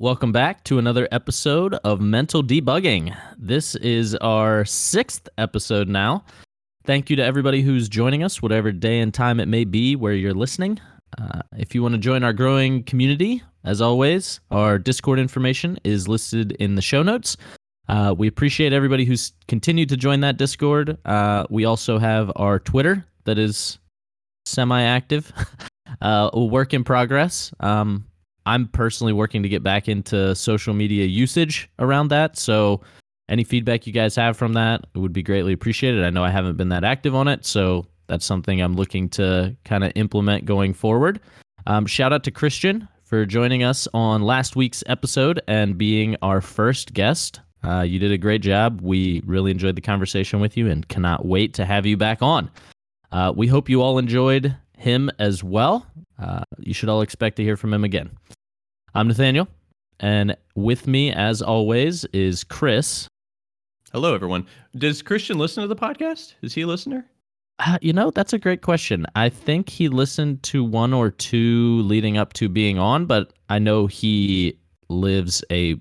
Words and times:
Welcome 0.00 0.30
back 0.30 0.62
to 0.62 0.78
another 0.78 1.08
episode 1.10 1.74
of 1.82 2.00
Mental 2.00 2.40
Debugging. 2.40 3.16
This 3.36 3.74
is 3.74 4.14
our 4.14 4.64
sixth 4.64 5.28
episode 5.36 5.88
now. 5.88 6.24
Thank 6.84 7.10
you 7.10 7.16
to 7.16 7.24
everybody 7.24 7.62
who's 7.62 7.88
joining 7.88 8.22
us, 8.22 8.40
whatever 8.40 8.70
day 8.70 9.00
and 9.00 9.12
time 9.12 9.40
it 9.40 9.48
may 9.48 9.64
be 9.64 9.96
where 9.96 10.12
you're 10.12 10.34
listening. 10.34 10.78
Uh, 11.20 11.40
if 11.56 11.74
you 11.74 11.82
want 11.82 11.96
to 11.96 11.98
join 11.98 12.22
our 12.22 12.32
growing 12.32 12.84
community, 12.84 13.42
as 13.64 13.80
always, 13.80 14.38
our 14.52 14.78
Discord 14.78 15.18
information 15.18 15.80
is 15.82 16.06
listed 16.06 16.52
in 16.52 16.76
the 16.76 16.82
show 16.82 17.02
notes. 17.02 17.36
Uh, 17.88 18.14
we 18.16 18.28
appreciate 18.28 18.72
everybody 18.72 19.04
who's 19.04 19.32
continued 19.48 19.88
to 19.88 19.96
join 19.96 20.20
that 20.20 20.36
Discord. 20.36 20.96
Uh, 21.06 21.44
we 21.50 21.64
also 21.64 21.98
have 21.98 22.30
our 22.36 22.60
Twitter 22.60 23.04
that 23.24 23.36
is 23.36 23.80
semi 24.46 24.80
active, 24.80 25.32
uh, 26.00 26.30
a 26.32 26.44
work 26.44 26.72
in 26.72 26.84
progress. 26.84 27.52
Um, 27.58 28.04
I'm 28.48 28.66
personally 28.68 29.12
working 29.12 29.42
to 29.42 29.48
get 29.48 29.62
back 29.62 29.88
into 29.88 30.34
social 30.34 30.72
media 30.72 31.04
usage 31.04 31.68
around 31.78 32.08
that. 32.08 32.38
So, 32.38 32.80
any 33.28 33.44
feedback 33.44 33.86
you 33.86 33.92
guys 33.92 34.16
have 34.16 34.38
from 34.38 34.54
that 34.54 34.86
would 34.94 35.12
be 35.12 35.22
greatly 35.22 35.52
appreciated. 35.52 36.02
I 36.02 36.08
know 36.08 36.24
I 36.24 36.30
haven't 36.30 36.56
been 36.56 36.70
that 36.70 36.82
active 36.82 37.14
on 37.14 37.28
it, 37.28 37.44
so 37.44 37.84
that's 38.06 38.24
something 38.24 38.62
I'm 38.62 38.74
looking 38.74 39.10
to 39.10 39.54
kind 39.66 39.84
of 39.84 39.92
implement 39.96 40.46
going 40.46 40.72
forward. 40.72 41.20
Um, 41.66 41.84
shout 41.84 42.10
out 42.10 42.24
to 42.24 42.30
Christian 42.30 42.88
for 43.04 43.26
joining 43.26 43.64
us 43.64 43.86
on 43.92 44.22
last 44.22 44.56
week's 44.56 44.82
episode 44.86 45.42
and 45.46 45.76
being 45.76 46.16
our 46.22 46.40
first 46.40 46.94
guest. 46.94 47.40
Uh, 47.62 47.82
you 47.82 47.98
did 47.98 48.12
a 48.12 48.18
great 48.18 48.40
job. 48.40 48.80
We 48.80 49.20
really 49.26 49.50
enjoyed 49.50 49.76
the 49.76 49.82
conversation 49.82 50.40
with 50.40 50.56
you 50.56 50.70
and 50.70 50.88
cannot 50.88 51.26
wait 51.26 51.52
to 51.54 51.66
have 51.66 51.84
you 51.84 51.98
back 51.98 52.22
on. 52.22 52.50
Uh, 53.12 53.30
we 53.36 53.46
hope 53.46 53.68
you 53.68 53.82
all 53.82 53.98
enjoyed 53.98 54.56
him 54.78 55.10
as 55.18 55.44
well. 55.44 55.86
Uh, 56.18 56.44
you 56.58 56.72
should 56.72 56.88
all 56.88 57.02
expect 57.02 57.36
to 57.36 57.42
hear 57.42 57.58
from 57.58 57.74
him 57.74 57.84
again. 57.84 58.10
I'm 58.98 59.06
Nathaniel, 59.06 59.46
and 60.00 60.36
with 60.56 60.88
me, 60.88 61.12
as 61.12 61.40
always, 61.40 62.04
is 62.06 62.42
Chris. 62.42 63.06
Hello, 63.92 64.12
everyone. 64.12 64.44
Does 64.74 65.02
Christian 65.02 65.38
listen 65.38 65.62
to 65.62 65.68
the 65.68 65.76
podcast? 65.76 66.34
Is 66.42 66.52
he 66.52 66.62
a 66.62 66.66
listener? 66.66 67.06
Uh, 67.60 67.78
you 67.80 67.92
know, 67.92 68.10
that's 68.10 68.32
a 68.32 68.40
great 68.40 68.62
question. 68.62 69.06
I 69.14 69.28
think 69.28 69.68
he 69.68 69.86
listened 69.86 70.42
to 70.42 70.64
one 70.64 70.92
or 70.92 71.12
two 71.12 71.80
leading 71.82 72.18
up 72.18 72.32
to 72.32 72.48
being 72.48 72.80
on, 72.80 73.06
but 73.06 73.32
I 73.48 73.60
know 73.60 73.86
he 73.86 74.58
lives 74.88 75.44
a 75.52 75.76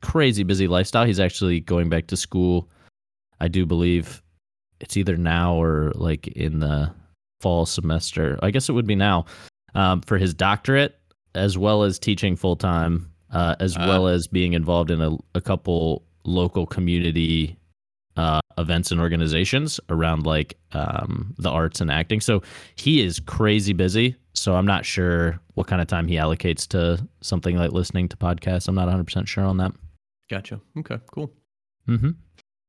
crazy 0.00 0.42
busy 0.42 0.68
lifestyle. 0.68 1.04
He's 1.04 1.20
actually 1.20 1.60
going 1.60 1.90
back 1.90 2.06
to 2.06 2.16
school. 2.16 2.70
I 3.40 3.48
do 3.48 3.66
believe 3.66 4.22
it's 4.80 4.96
either 4.96 5.18
now 5.18 5.54
or 5.54 5.92
like 5.96 6.28
in 6.28 6.60
the 6.60 6.94
fall 7.42 7.66
semester. 7.66 8.38
I 8.42 8.50
guess 8.52 8.70
it 8.70 8.72
would 8.72 8.86
be 8.86 8.96
now 8.96 9.26
um, 9.74 10.00
for 10.00 10.16
his 10.16 10.32
doctorate 10.32 10.97
as 11.38 11.56
well 11.56 11.82
as 11.82 11.98
teaching 11.98 12.36
full 12.36 12.56
time, 12.56 13.10
uh, 13.32 13.56
as 13.60 13.76
uh, 13.76 13.84
well 13.86 14.08
as 14.08 14.26
being 14.26 14.52
involved 14.52 14.90
in 14.90 15.00
a, 15.00 15.16
a 15.34 15.40
couple 15.40 16.04
local 16.24 16.66
community 16.66 17.58
uh, 18.16 18.40
events 18.58 18.90
and 18.90 19.00
organizations 19.00 19.80
around 19.88 20.26
like 20.26 20.58
um, 20.72 21.34
the 21.38 21.48
arts 21.48 21.80
and 21.80 21.90
acting. 21.90 22.20
So 22.20 22.42
he 22.74 23.00
is 23.00 23.20
crazy 23.20 23.72
busy. 23.72 24.16
So 24.34 24.56
I'm 24.56 24.66
not 24.66 24.84
sure 24.84 25.40
what 25.54 25.66
kind 25.66 25.80
of 25.80 25.88
time 25.88 26.08
he 26.08 26.16
allocates 26.16 26.66
to 26.68 27.06
something 27.20 27.56
like 27.56 27.72
listening 27.72 28.08
to 28.08 28.16
podcasts. 28.16 28.68
I'm 28.68 28.74
not 28.74 28.88
100% 28.88 29.26
sure 29.26 29.44
on 29.44 29.56
that. 29.58 29.72
Gotcha. 30.30 30.60
Okay, 30.78 30.98
cool. 31.12 31.32
Mm-hmm. 31.88 32.10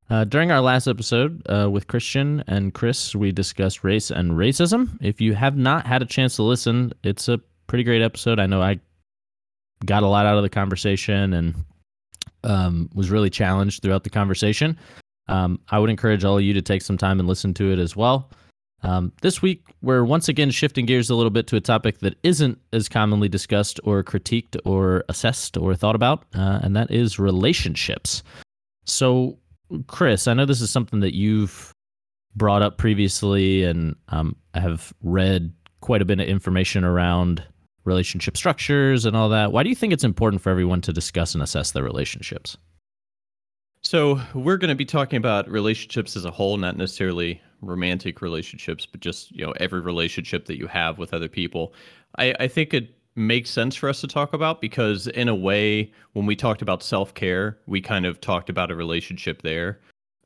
Uh, 0.08 0.24
during 0.24 0.50
our 0.50 0.60
last 0.60 0.88
episode 0.88 1.42
uh, 1.48 1.70
with 1.70 1.86
Christian 1.86 2.42
and 2.48 2.74
Chris, 2.74 3.14
we 3.14 3.30
discussed 3.30 3.84
race 3.84 4.10
and 4.10 4.32
racism. 4.32 4.98
If 5.00 5.20
you 5.20 5.34
have 5.34 5.56
not 5.56 5.86
had 5.86 6.02
a 6.02 6.06
chance 6.06 6.36
to 6.36 6.42
listen, 6.42 6.92
it's 7.04 7.28
a 7.28 7.40
pretty 7.70 7.84
great 7.84 8.02
episode. 8.02 8.40
I 8.40 8.46
know 8.46 8.60
I 8.60 8.80
got 9.84 10.02
a 10.02 10.08
lot 10.08 10.26
out 10.26 10.36
of 10.36 10.42
the 10.42 10.48
conversation 10.50 11.32
and 11.32 11.54
um, 12.42 12.90
was 12.94 13.10
really 13.10 13.30
challenged 13.30 13.80
throughout 13.80 14.02
the 14.02 14.10
conversation. 14.10 14.76
Um, 15.28 15.60
I 15.70 15.78
would 15.78 15.88
encourage 15.88 16.24
all 16.24 16.36
of 16.36 16.42
you 16.42 16.52
to 16.52 16.62
take 16.62 16.82
some 16.82 16.98
time 16.98 17.20
and 17.20 17.28
listen 17.28 17.54
to 17.54 17.72
it 17.72 17.78
as 17.78 17.94
well. 17.94 18.28
Um, 18.82 19.12
this 19.22 19.40
week, 19.40 19.62
we're 19.82 20.02
once 20.02 20.28
again 20.28 20.50
shifting 20.50 20.84
gears 20.84 21.10
a 21.10 21.14
little 21.14 21.30
bit 21.30 21.46
to 21.46 21.56
a 21.56 21.60
topic 21.60 22.00
that 22.00 22.18
isn't 22.24 22.58
as 22.72 22.88
commonly 22.88 23.28
discussed 23.28 23.78
or 23.84 24.02
critiqued 24.02 24.56
or 24.64 25.04
assessed 25.08 25.56
or 25.56 25.76
thought 25.76 25.94
about, 25.94 26.24
uh, 26.34 26.58
and 26.62 26.74
that 26.74 26.90
is 26.90 27.20
relationships. 27.20 28.24
So, 28.84 29.38
Chris, 29.86 30.26
I 30.26 30.34
know 30.34 30.44
this 30.44 30.60
is 30.60 30.72
something 30.72 30.98
that 31.00 31.14
you've 31.14 31.72
brought 32.34 32.62
up 32.62 32.78
previously 32.78 33.62
and 33.62 33.94
um, 34.08 34.34
I 34.54 34.60
have 34.60 34.92
read 35.04 35.52
quite 35.82 36.02
a 36.02 36.04
bit 36.04 36.18
of 36.18 36.26
information 36.26 36.82
around 36.82 37.44
relationship 37.90 38.36
structures 38.36 39.04
and 39.04 39.16
all 39.16 39.28
that. 39.28 39.52
Why 39.52 39.62
do 39.62 39.68
you 39.68 39.74
think 39.74 39.92
it's 39.92 40.04
important 40.04 40.40
for 40.40 40.50
everyone 40.50 40.80
to 40.82 40.92
discuss 40.92 41.34
and 41.34 41.42
assess 41.42 41.72
their 41.72 41.82
relationships? 41.82 42.56
So, 43.82 44.20
we're 44.34 44.58
going 44.58 44.68
to 44.68 44.74
be 44.74 44.84
talking 44.84 45.16
about 45.16 45.48
relationships 45.48 46.14
as 46.14 46.24
a 46.24 46.30
whole, 46.30 46.56
not 46.58 46.76
necessarily 46.76 47.40
romantic 47.62 48.20
relationships, 48.20 48.86
but 48.86 49.00
just, 49.00 49.30
you 49.32 49.44
know, 49.44 49.52
every 49.52 49.80
relationship 49.80 50.46
that 50.46 50.58
you 50.58 50.66
have 50.66 50.98
with 50.98 51.14
other 51.14 51.28
people. 51.28 51.72
I, 52.18 52.34
I 52.38 52.48
think 52.48 52.74
it 52.74 52.94
makes 53.16 53.50
sense 53.50 53.74
for 53.74 53.88
us 53.88 54.00
to 54.02 54.06
talk 54.06 54.32
about 54.32 54.60
because, 54.60 55.06
in 55.08 55.28
a 55.28 55.34
way, 55.34 55.92
when 56.12 56.26
we 56.26 56.36
talked 56.36 56.62
about 56.62 56.82
self 56.82 57.14
care, 57.14 57.58
we 57.66 57.80
kind 57.80 58.06
of 58.06 58.20
talked 58.20 58.50
about 58.50 58.70
a 58.70 58.74
relationship 58.74 59.42
there. 59.42 59.80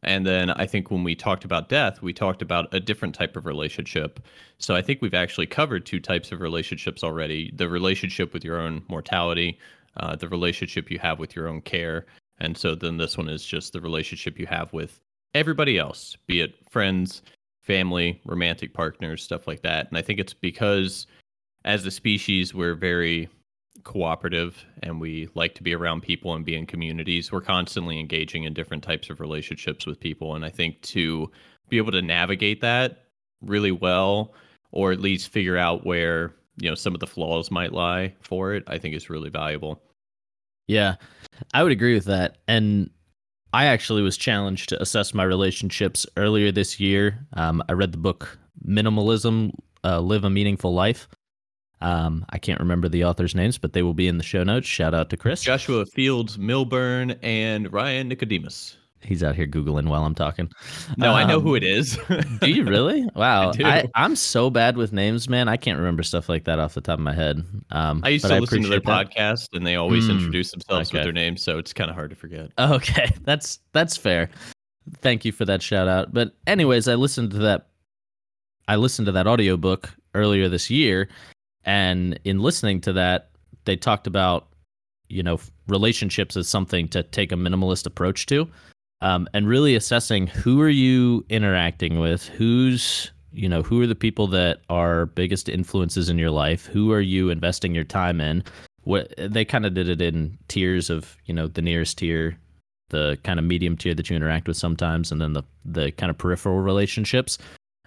And 0.04 0.26
then 0.26 0.50
I 0.50 0.66
think 0.66 0.90
when 0.90 1.04
we 1.04 1.14
talked 1.14 1.44
about 1.44 1.68
death, 1.68 2.02
we 2.02 2.12
talked 2.12 2.42
about 2.42 2.72
a 2.72 2.80
different 2.80 3.14
type 3.14 3.36
of 3.36 3.46
relationship. 3.46 4.20
So 4.58 4.74
I 4.74 4.82
think 4.82 5.00
we've 5.00 5.14
actually 5.14 5.46
covered 5.46 5.86
two 5.86 6.00
types 6.00 6.32
of 6.32 6.40
relationships 6.40 7.02
already 7.02 7.52
the 7.54 7.68
relationship 7.68 8.32
with 8.32 8.44
your 8.44 8.60
own 8.60 8.84
mortality, 8.88 9.58
uh, 9.96 10.16
the 10.16 10.28
relationship 10.28 10.90
you 10.90 10.98
have 10.98 11.18
with 11.18 11.34
your 11.34 11.48
own 11.48 11.60
care. 11.62 12.06
And 12.38 12.56
so 12.56 12.74
then 12.74 12.96
this 12.96 13.16
one 13.16 13.28
is 13.28 13.44
just 13.44 13.72
the 13.72 13.80
relationship 13.80 14.38
you 14.38 14.46
have 14.46 14.72
with 14.72 15.00
everybody 15.34 15.78
else, 15.78 16.16
be 16.26 16.40
it 16.40 16.54
friends, 16.68 17.22
family, 17.62 18.20
romantic 18.24 18.74
partners, 18.74 19.22
stuff 19.22 19.46
like 19.46 19.62
that. 19.62 19.88
And 19.88 19.96
I 19.96 20.02
think 20.02 20.20
it's 20.20 20.34
because 20.34 21.06
as 21.64 21.86
a 21.86 21.90
species, 21.90 22.54
we're 22.54 22.74
very 22.74 23.28
cooperative 23.82 24.64
and 24.82 25.00
we 25.00 25.28
like 25.34 25.54
to 25.56 25.62
be 25.62 25.74
around 25.74 26.02
people 26.02 26.34
and 26.34 26.44
be 26.44 26.54
in 26.54 26.66
communities. 26.66 27.32
We're 27.32 27.40
constantly 27.40 27.98
engaging 27.98 28.44
in 28.44 28.54
different 28.54 28.82
types 28.82 29.10
of 29.10 29.20
relationships 29.20 29.86
with 29.86 30.00
people. 30.00 30.34
And 30.34 30.44
I 30.44 30.50
think 30.50 30.80
to 30.82 31.30
be 31.68 31.76
able 31.78 31.92
to 31.92 32.02
navigate 32.02 32.60
that 32.60 33.04
really 33.42 33.72
well, 33.72 34.34
or 34.70 34.92
at 34.92 35.00
least 35.00 35.28
figure 35.28 35.58
out 35.58 35.84
where, 35.84 36.34
you 36.60 36.68
know, 36.68 36.74
some 36.74 36.94
of 36.94 37.00
the 37.00 37.06
flaws 37.06 37.50
might 37.50 37.72
lie 37.72 38.14
for 38.20 38.54
it, 38.54 38.64
I 38.66 38.78
think 38.78 38.94
is 38.94 39.10
really 39.10 39.30
valuable. 39.30 39.82
Yeah, 40.66 40.94
I 41.52 41.62
would 41.62 41.72
agree 41.72 41.94
with 41.94 42.06
that. 42.06 42.38
And 42.48 42.90
I 43.52 43.66
actually 43.66 44.02
was 44.02 44.16
challenged 44.16 44.68
to 44.70 44.80
assess 44.80 45.14
my 45.14 45.24
relationships 45.24 46.06
earlier 46.16 46.50
this 46.50 46.80
year. 46.80 47.26
Um, 47.34 47.62
I 47.68 47.72
read 47.72 47.92
the 47.92 47.98
book 47.98 48.38
Minimalism 48.66 49.52
uh, 49.84 50.00
Live 50.00 50.24
a 50.24 50.30
Meaningful 50.30 50.72
Life 50.72 51.08
um, 51.84 52.24
I 52.30 52.38
can't 52.38 52.58
remember 52.60 52.88
the 52.88 53.04
authors' 53.04 53.34
names, 53.34 53.58
but 53.58 53.74
they 53.74 53.82
will 53.82 53.92
be 53.92 54.08
in 54.08 54.16
the 54.16 54.24
show 54.24 54.42
notes. 54.42 54.66
Shout 54.66 54.94
out 54.94 55.10
to 55.10 55.18
Chris. 55.18 55.42
Joshua 55.42 55.84
Fields 55.84 56.38
Millburn 56.38 57.18
and 57.22 57.70
Ryan 57.70 58.08
Nicodemus. 58.08 58.78
He's 59.02 59.22
out 59.22 59.34
here 59.34 59.46
Googling 59.46 59.88
while 59.88 60.02
I'm 60.02 60.14
talking. 60.14 60.50
No, 60.96 61.10
um, 61.10 61.16
I 61.16 61.24
know 61.24 61.40
who 61.40 61.50
um, 61.50 61.56
it 61.56 61.62
is. 61.62 61.98
do 62.40 62.50
you 62.50 62.64
really? 62.64 63.06
Wow. 63.14 63.52
I, 63.62 63.84
am 63.94 64.16
so 64.16 64.48
bad 64.48 64.78
with 64.78 64.94
names, 64.94 65.28
man. 65.28 65.46
I 65.46 65.58
can't 65.58 65.76
remember 65.76 66.02
stuff 66.02 66.30
like 66.30 66.44
that 66.44 66.58
off 66.58 66.72
the 66.72 66.80
top 66.80 66.94
of 66.94 67.04
my 67.04 67.12
head. 67.12 67.44
Um, 67.70 68.00
I 68.02 68.08
used 68.08 68.24
to 68.24 68.34
I 68.34 68.38
listen 68.38 68.62
to 68.62 68.68
their 68.70 68.80
that. 68.80 69.10
podcast 69.10 69.48
and 69.52 69.66
they 69.66 69.76
always 69.76 70.08
mm, 70.08 70.12
introduce 70.12 70.52
themselves 70.52 70.88
okay. 70.88 70.96
with 70.96 71.04
their 71.04 71.12
names, 71.12 71.42
so 71.42 71.58
it's 71.58 71.74
kind 71.74 71.90
of 71.90 71.96
hard 71.96 72.08
to 72.10 72.16
forget. 72.16 72.50
Okay. 72.58 73.10
That's 73.24 73.58
that's 73.74 73.94
fair. 73.94 74.30
Thank 75.02 75.26
you 75.26 75.32
for 75.32 75.44
that 75.44 75.60
shout 75.60 75.86
out. 75.86 76.14
But 76.14 76.34
anyways, 76.46 76.88
I 76.88 76.94
listened 76.94 77.32
to 77.32 77.38
that 77.38 77.66
I 78.68 78.76
listened 78.76 79.04
to 79.06 79.12
that 79.12 79.26
audiobook 79.26 79.94
earlier 80.14 80.48
this 80.48 80.70
year 80.70 81.10
and 81.64 82.18
in 82.24 82.40
listening 82.40 82.80
to 82.82 82.92
that, 82.94 83.30
they 83.64 83.76
talked 83.76 84.06
about, 84.06 84.48
you 85.08 85.22
know, 85.22 85.40
relationships 85.68 86.36
as 86.36 86.48
something 86.48 86.88
to 86.88 87.02
take 87.02 87.32
a 87.32 87.36
minimalist 87.36 87.86
approach 87.86 88.26
to. 88.26 88.48
Um, 89.00 89.28
and 89.34 89.48
really 89.48 89.74
assessing 89.74 90.26
who 90.26 90.60
are 90.60 90.68
you 90.68 91.24
interacting 91.28 91.98
with, 91.98 92.26
who's 92.26 93.10
you 93.32 93.48
know 93.48 93.62
who 93.62 93.82
are 93.82 93.86
the 93.86 93.96
people 93.96 94.28
that 94.28 94.60
are 94.70 95.06
biggest 95.06 95.48
influences 95.48 96.08
in 96.08 96.18
your 96.18 96.30
life, 96.30 96.66
who 96.66 96.92
are 96.92 97.00
you 97.00 97.30
investing 97.30 97.74
your 97.74 97.84
time 97.84 98.20
in. 98.20 98.44
What 98.82 99.12
they 99.18 99.44
kind 99.44 99.66
of 99.66 99.74
did 99.74 99.88
it 99.88 100.00
in 100.00 100.38
tiers 100.48 100.88
of 100.88 101.16
you 101.26 101.34
know 101.34 101.48
the 101.48 101.62
nearest 101.62 101.98
tier, 101.98 102.38
the 102.90 103.18
kind 103.24 103.38
of 103.38 103.44
medium 103.44 103.76
tier 103.76 103.94
that 103.94 104.08
you 104.08 104.16
interact 104.16 104.46
with 104.46 104.56
sometimes, 104.56 105.10
and 105.10 105.20
then 105.20 105.32
the 105.32 105.42
the 105.64 105.90
kind 105.92 106.10
of 106.10 106.16
peripheral 106.18 106.60
relationships. 106.60 107.38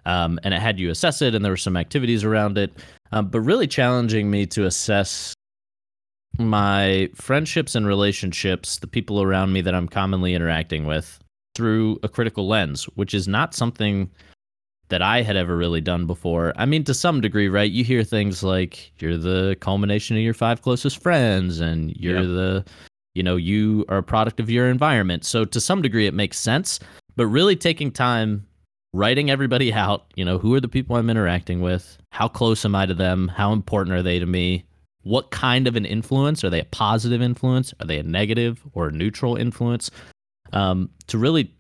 Um, 0.06 0.40
and 0.44 0.54
it 0.54 0.62
had 0.62 0.80
you 0.80 0.90
assess 0.90 1.22
it, 1.22 1.34
and 1.34 1.44
there 1.44 1.52
were 1.52 1.58
some 1.58 1.78
activities 1.78 2.24
around 2.24 2.58
it 2.58 2.72
um, 3.12 3.30
but 3.30 3.42
really 3.42 3.68
challenging 3.68 4.30
me 4.30 4.46
to 4.48 4.66
assess 4.66 5.34
my 6.40 7.10
friendships 7.16 7.76
and 7.76 7.88
relationships, 7.88 8.78
the 8.78 8.88
people 8.88 9.22
around 9.22 9.54
me 9.54 9.62
that 9.62 9.74
I'm 9.74 9.88
commonly 9.88 10.34
interacting 10.34 10.86
with, 10.86 11.20
through 11.56 12.00
a 12.04 12.10
critical 12.10 12.48
lens, 12.48 12.86
which 12.96 13.14
is 13.14 13.28
not 13.28 13.54
something 13.54 14.10
that 14.90 15.02
I 15.02 15.22
had 15.22 15.36
ever 15.36 15.58
really 15.58 15.82
done 15.82 16.06
before. 16.06 16.54
I 16.56 16.66
mean, 16.66 16.84
to 16.86 16.94
some 16.94 17.20
degree, 17.20 17.50
right? 17.50 17.70
You 17.70 17.84
hear 17.84 18.04
things 18.04 18.44
like 18.44 18.92
you're 19.00 19.18
the 19.18 19.58
culmination 19.60 20.16
of 20.16 20.24
your 20.24 20.34
five 20.34 20.62
closest 20.62 21.02
friends 21.02 21.60
and 21.60 21.96
you're 21.98 22.22
yep. 22.22 22.26
the, 22.26 22.66
you 23.14 23.24
know, 23.24 23.36
you 23.36 23.84
are 23.90 23.98
a 23.98 24.04
product 24.04 24.40
of 24.40 24.50
your 24.50 24.70
environment. 24.70 25.26
So 25.26 25.44
to 25.44 25.60
some 25.60 25.82
degree, 25.82 26.08
it 26.08 26.14
makes 26.14 26.40
sense. 26.40 26.80
But 27.18 27.28
really 27.28 27.56
taking 27.56 27.92
time, 27.92 28.47
writing 28.98 29.30
everybody 29.30 29.74
out, 29.74 30.12
you 30.16 30.26
know, 30.26 30.38
who 30.38 30.54
are 30.54 30.62
the 30.62 30.68
people 30.68 30.96
I'm 30.96 31.10
interacting 31.10 31.62
with? 31.62 31.98
How 32.12 32.28
close 32.28 32.66
am 32.66 32.76
I 32.76 32.86
to 32.86 32.94
them? 32.94 33.28
How 33.28 33.54
important 33.54 33.96
are 33.96 34.04
they 34.04 34.20
to 34.20 34.26
me? 34.26 34.66
What 35.04 35.32
kind 35.32 35.68
of 35.68 35.76
an 35.76 35.86
influence? 35.86 36.44
Are 36.44 36.50
they 36.50 36.60
a 36.60 36.66
positive 36.66 37.22
influence? 37.22 37.74
Are 37.80 37.88
they 37.88 38.00
a 38.00 38.04
negative 38.04 38.62
or 38.74 38.88
a 38.88 38.92
neutral 38.92 39.36
influence? 39.36 39.90
Um, 40.52 40.90
to 41.08 41.18
really 41.18 41.54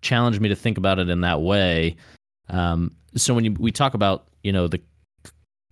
challenge 0.00 0.38
me 0.40 0.48
to 0.48 0.56
think 0.56 0.78
about 0.78 0.98
it 0.98 1.08
in 1.08 1.22
that 1.22 1.40
way 1.40 1.96
um, 2.48 2.94
so 3.16 3.34
when 3.34 3.44
you, 3.44 3.52
we 3.58 3.72
talk 3.72 3.94
about 3.94 4.28
you 4.42 4.52
know 4.52 4.68
the 4.68 4.80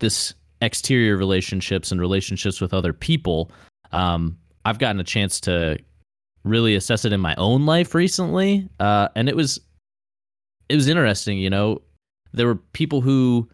this 0.00 0.34
exterior 0.60 1.16
relationships 1.16 1.92
and 1.92 2.00
relationships 2.00 2.60
with 2.60 2.72
other 2.72 2.92
people, 2.92 3.50
um, 3.92 4.38
I've 4.64 4.78
gotten 4.78 5.00
a 5.00 5.04
chance 5.04 5.40
to 5.40 5.78
really 6.44 6.74
assess 6.74 7.04
it 7.04 7.12
in 7.12 7.20
my 7.20 7.34
own 7.36 7.66
life 7.66 7.94
recently, 7.94 8.68
uh, 8.80 9.08
and 9.14 9.28
it 9.28 9.36
was 9.36 9.60
it 10.72 10.76
was 10.76 10.88
interesting. 10.88 11.38
You 11.38 11.50
know, 11.50 11.82
there 12.32 12.46
were 12.46 12.56
people 12.56 13.02
who 13.02 13.46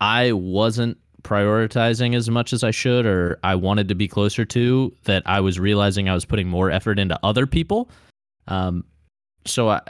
I 0.00 0.32
wasn't 0.32 0.98
prioritizing 1.22 2.16
as 2.16 2.28
much 2.28 2.52
as 2.52 2.64
I 2.64 2.72
should, 2.72 3.06
or 3.06 3.38
I 3.44 3.54
wanted 3.54 3.86
to 3.88 3.94
be 3.94 4.08
closer 4.08 4.44
to. 4.44 4.92
That 5.04 5.22
I 5.24 5.38
was 5.38 5.60
realizing 5.60 6.08
I 6.08 6.14
was 6.14 6.24
putting 6.24 6.48
more 6.48 6.68
effort 6.68 6.98
into 6.98 7.18
other 7.22 7.46
people. 7.46 7.90
Um, 8.48 8.84
so 9.46 9.68
I, 9.68 9.80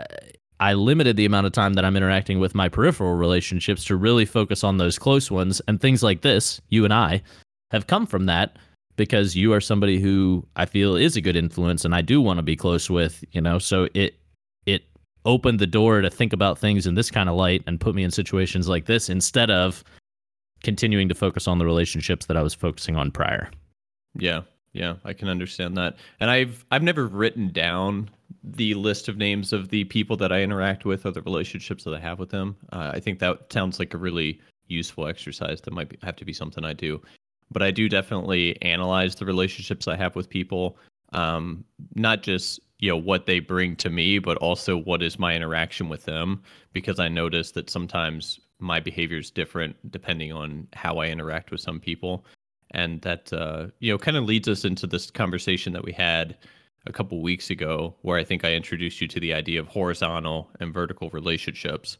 I 0.60 0.74
limited 0.74 1.16
the 1.16 1.24
amount 1.24 1.46
of 1.46 1.52
time 1.52 1.72
that 1.72 1.86
I'm 1.86 1.96
interacting 1.96 2.38
with 2.38 2.54
my 2.54 2.68
peripheral 2.68 3.14
relationships 3.14 3.82
to 3.86 3.96
really 3.96 4.26
focus 4.26 4.62
on 4.62 4.76
those 4.76 4.98
close 4.98 5.30
ones. 5.30 5.62
And 5.68 5.80
things 5.80 6.02
like 6.02 6.20
this, 6.20 6.60
you 6.68 6.84
and 6.84 6.92
I, 6.92 7.22
have 7.70 7.86
come 7.86 8.06
from 8.06 8.26
that 8.26 8.56
because 8.96 9.34
you 9.34 9.54
are 9.54 9.60
somebody 9.60 10.00
who 10.00 10.46
I 10.56 10.66
feel 10.66 10.96
is 10.96 11.16
a 11.16 11.22
good 11.22 11.36
influence 11.36 11.86
and 11.86 11.94
I 11.94 12.02
do 12.02 12.20
want 12.20 12.38
to 12.38 12.42
be 12.42 12.56
close 12.56 12.90
with, 12.90 13.24
you 13.32 13.40
know. 13.40 13.58
So 13.58 13.88
it 13.94 14.18
opened 15.28 15.60
the 15.60 15.66
door 15.66 16.00
to 16.00 16.10
think 16.10 16.32
about 16.32 16.58
things 16.58 16.86
in 16.86 16.94
this 16.94 17.10
kind 17.10 17.28
of 17.28 17.36
light 17.36 17.62
and 17.66 17.78
put 17.78 17.94
me 17.94 18.02
in 18.02 18.10
situations 18.10 18.66
like 18.66 18.86
this 18.86 19.08
instead 19.08 19.50
of 19.50 19.84
continuing 20.62 21.08
to 21.08 21.14
focus 21.14 21.46
on 21.46 21.58
the 21.58 21.66
relationships 21.66 22.26
that 22.26 22.36
I 22.36 22.42
was 22.42 22.54
focusing 22.54 22.96
on 22.96 23.12
prior. 23.12 23.50
Yeah. 24.14 24.40
Yeah, 24.72 24.94
I 25.04 25.12
can 25.12 25.28
understand 25.28 25.76
that. 25.76 25.96
And 26.20 26.30
I've 26.30 26.64
I've 26.70 26.82
never 26.82 27.06
written 27.06 27.50
down 27.50 28.10
the 28.44 28.74
list 28.74 29.08
of 29.08 29.16
names 29.16 29.52
of 29.52 29.70
the 29.70 29.84
people 29.84 30.16
that 30.18 30.30
I 30.30 30.42
interact 30.42 30.84
with 30.84 31.06
or 31.06 31.10
the 31.10 31.22
relationships 31.22 31.84
that 31.84 31.94
I 31.94 32.00
have 32.00 32.18
with 32.18 32.30
them. 32.30 32.56
Uh, 32.72 32.92
I 32.94 33.00
think 33.00 33.18
that 33.18 33.52
sounds 33.52 33.78
like 33.78 33.94
a 33.94 33.98
really 33.98 34.40
useful 34.66 35.06
exercise 35.06 35.60
that 35.62 35.72
might 35.72 35.88
be, 35.88 35.98
have 36.02 36.16
to 36.16 36.24
be 36.24 36.32
something 36.32 36.64
I 36.64 36.74
do. 36.74 37.00
But 37.50 37.62
I 37.62 37.70
do 37.70 37.88
definitely 37.88 38.60
analyze 38.62 39.14
the 39.14 39.24
relationships 39.24 39.88
I 39.88 39.96
have 39.96 40.14
with 40.14 40.28
people, 40.28 40.76
um, 41.12 41.64
not 41.94 42.22
just 42.22 42.60
you 42.78 42.88
know 42.88 42.96
what 42.96 43.26
they 43.26 43.40
bring 43.40 43.76
to 43.76 43.90
me, 43.90 44.18
but 44.18 44.36
also 44.38 44.76
what 44.76 45.02
is 45.02 45.18
my 45.18 45.34
interaction 45.34 45.88
with 45.88 46.04
them, 46.04 46.42
because 46.72 47.00
I 47.00 47.08
notice 47.08 47.52
that 47.52 47.70
sometimes 47.70 48.40
my 48.60 48.80
behavior 48.80 49.18
is 49.18 49.30
different 49.30 49.76
depending 49.90 50.32
on 50.32 50.66
how 50.72 50.98
I 50.98 51.06
interact 51.06 51.50
with 51.50 51.60
some 51.60 51.80
people, 51.80 52.24
and 52.72 53.00
that 53.02 53.32
uh, 53.32 53.68
you 53.80 53.92
know 53.92 53.98
kind 53.98 54.16
of 54.16 54.24
leads 54.24 54.48
us 54.48 54.64
into 54.64 54.86
this 54.86 55.10
conversation 55.10 55.72
that 55.72 55.84
we 55.84 55.92
had 55.92 56.36
a 56.86 56.92
couple 56.92 57.20
weeks 57.20 57.50
ago 57.50 57.94
where 58.02 58.18
I 58.18 58.24
think 58.24 58.44
I 58.44 58.54
introduced 58.54 59.00
you 59.00 59.08
to 59.08 59.20
the 59.20 59.34
idea 59.34 59.60
of 59.60 59.66
horizontal 59.68 60.50
and 60.60 60.72
vertical 60.72 61.10
relationships. 61.10 61.98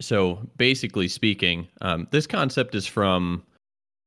So, 0.00 0.38
basically 0.56 1.08
speaking, 1.08 1.66
um, 1.80 2.06
this 2.12 2.26
concept 2.26 2.74
is 2.74 2.86
from 2.86 3.42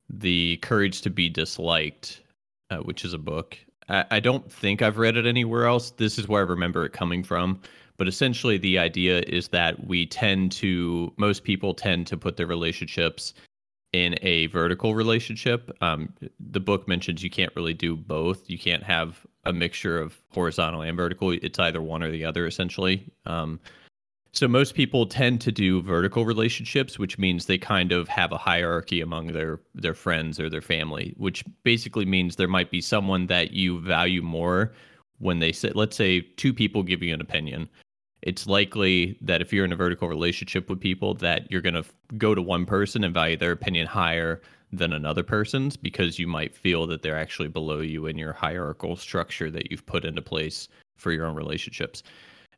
The 0.09 0.57
Courage 0.61 1.01
to 1.01 1.09
Be 1.09 1.27
Disliked, 1.27 2.21
uh, 2.69 2.77
which 2.77 3.03
is 3.03 3.13
a 3.13 3.17
book. 3.17 3.57
I, 3.89 4.19
don't 4.19 4.51
think 4.51 4.81
I've 4.81 4.97
read 4.97 5.17
it 5.17 5.25
anywhere 5.25 5.65
else. 5.65 5.91
This 5.91 6.17
is 6.17 6.27
where 6.27 6.41
I 6.41 6.45
remember 6.45 6.85
it 6.85 6.93
coming 6.93 7.23
from. 7.23 7.61
But 7.97 8.07
essentially, 8.07 8.57
the 8.57 8.77
idea 8.77 9.21
is 9.27 9.49
that 9.49 9.85
we 9.87 10.05
tend 10.05 10.51
to, 10.53 11.13
most 11.17 11.43
people 11.43 11.73
tend 11.73 12.07
to 12.07 12.17
put 12.17 12.35
their 12.35 12.47
relationships 12.47 13.33
in 13.93 14.17
a 14.21 14.47
vertical 14.47 14.95
relationship. 14.95 15.71
Um, 15.81 16.13
the 16.39 16.59
book 16.59 16.87
mentions 16.87 17.23
you 17.23 17.29
can't 17.29 17.55
really 17.55 17.73
do 17.73 17.95
both. 17.95 18.49
You 18.49 18.59
can't 18.59 18.83
have 18.83 19.25
a 19.45 19.53
mixture 19.53 19.99
of 19.99 20.19
horizontal 20.31 20.81
and 20.81 20.97
vertical. 20.97 21.31
It's 21.31 21.59
either 21.59 21.81
one 21.81 22.03
or 22.03 22.11
the 22.11 22.25
other, 22.25 22.45
essentially. 22.45 23.09
Um, 23.25 23.59
so 24.35 24.49
most 24.49 24.75
people 24.75 25.05
tend 25.05 25.39
to 25.41 25.51
do 25.51 25.81
vertical 25.81 26.25
relationships, 26.25 26.99
which 26.99 27.17
means 27.17 27.45
they 27.45 27.57
kind 27.57 27.93
of 27.93 28.09
have 28.09 28.33
a 28.33 28.37
hierarchy 28.37 28.99
among 28.99 29.27
their 29.27 29.61
their 29.73 29.93
friends 29.93 30.39
or 30.39 30.49
their 30.49 30.61
family, 30.61 31.13
which 31.17 31.43
basically 31.63 32.05
means 32.05 32.35
there 32.35 32.47
might 32.47 32.69
be 32.69 32.81
someone 32.81 33.27
that 33.27 33.51
you 33.51 33.79
value 33.79 34.21
more 34.21 34.73
when 35.19 35.39
they 35.39 35.53
say, 35.53 35.71
let's 35.73 35.95
say, 35.95 36.19
two 36.35 36.53
people 36.53 36.83
give 36.83 37.01
you 37.01 37.13
an 37.13 37.21
opinion. 37.21 37.69
It's 38.21 38.47
likely 38.47 39.17
that 39.21 39.41
if 39.41 39.53
you're 39.53 39.65
in 39.65 39.71
a 39.71 39.77
vertical 39.77 40.09
relationship 40.09 40.69
with 40.69 40.81
people, 40.81 41.13
that 41.15 41.49
you're 41.49 41.61
going 41.61 41.81
to 41.81 41.85
go 42.17 42.35
to 42.35 42.41
one 42.41 42.65
person 42.65 43.03
and 43.03 43.13
value 43.13 43.37
their 43.37 43.51
opinion 43.51 43.87
higher 43.87 44.41
than 44.73 44.91
another 44.91 45.23
person's 45.23 45.77
because 45.77 46.19
you 46.19 46.27
might 46.27 46.55
feel 46.55 46.87
that 46.87 47.01
they're 47.01 47.19
actually 47.19 47.47
below 47.47 47.79
you 47.79 48.07
in 48.07 48.17
your 48.17 48.33
hierarchical 48.33 48.97
structure 48.97 49.49
that 49.51 49.71
you've 49.71 49.85
put 49.85 50.03
into 50.03 50.21
place 50.21 50.67
for 50.97 51.11
your 51.11 51.25
own 51.25 51.35
relationships. 51.35 52.03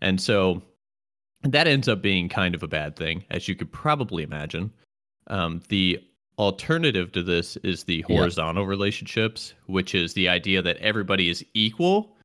And 0.01 0.19
so 0.19 0.63
that 1.43 1.67
ends 1.67 1.87
up 1.87 2.01
being 2.01 2.29
kind 2.29 2.55
of 2.55 2.63
a 2.63 2.67
bad 2.67 2.95
thing, 2.95 3.23
as 3.29 3.47
you 3.47 3.55
could 3.55 3.71
probably 3.71 4.23
imagine. 4.23 4.71
Um, 5.27 5.61
the 5.69 6.03
alternative 6.37 7.11
to 7.13 7.23
this 7.23 7.57
is 7.57 7.83
the 7.83 8.01
horizontal 8.01 8.63
yeah. 8.63 8.69
relationships, 8.69 9.53
which 9.65 9.95
is 9.95 10.13
the 10.13 10.29
idea 10.29 10.61
that 10.61 10.77
everybody 10.77 11.29
is 11.29 11.45
equal, 11.53 12.15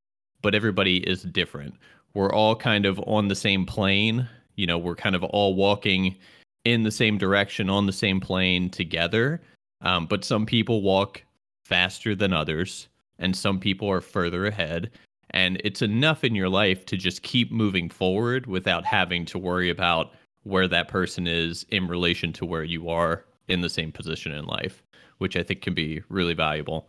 but 0.43 0.55
everybody 0.55 0.99
is 1.09 1.23
different. 1.23 1.75
We're 2.15 2.33
all 2.33 2.55
kind 2.57 2.87
of 2.87 3.01
on 3.07 3.29
the 3.29 3.35
same 3.35 3.65
plane. 3.67 4.29
You 4.57 4.67
know, 4.67 4.79
we're 4.79 4.97
kind 4.97 5.15
of 5.15 5.25
all 5.25 5.55
walking 5.55 6.17
in 6.65 6.83
the 6.83 6.91
same 6.91 7.19
direction 7.19 7.71
on 7.71 7.87
the 7.87 7.93
same 7.93 8.21
plane 8.21 8.71
together 8.71 9.41
um, 9.83 10.07
but 10.07 10.25
some 10.25 10.47
people 10.47 10.83
walk 10.83 11.23
faster 11.65 12.15
than 12.15 12.33
others, 12.33 12.89
and 13.19 13.37
some 13.37 13.59
people 13.59 13.91
are 13.91 14.01
further 14.01 14.47
ahead. 14.47 14.91
And 15.31 15.61
it's 15.65 15.83
enough 15.83 16.25
in 16.25 16.35
your 16.35 16.49
life 16.49 16.85
to 16.87 16.97
just 16.97 17.23
keep 17.23 17.51
moving 17.51 17.89
forward 17.89 18.47
without 18.47 18.85
having 18.85 19.25
to 19.27 19.39
worry 19.39 19.71
about 19.71 20.13
where 20.43 20.69
that 20.69 20.89
person 20.89 21.27
is 21.27 21.65
in 21.71 21.89
relation 21.89 22.33
to 22.35 22.45
where 22.45 22.65
you 22.65 22.89
are 22.91 23.25
in 23.49 23.61
the 23.61 23.71
same 23.71 23.93
position 23.93 24.33
in 24.33 24.45
life, 24.45 24.83
which 25.19 25.37
I 25.37 25.43
think 25.43 25.63
can 25.63 25.75
be 25.75 26.03
really 26.09 26.35
valuable. 26.35 26.89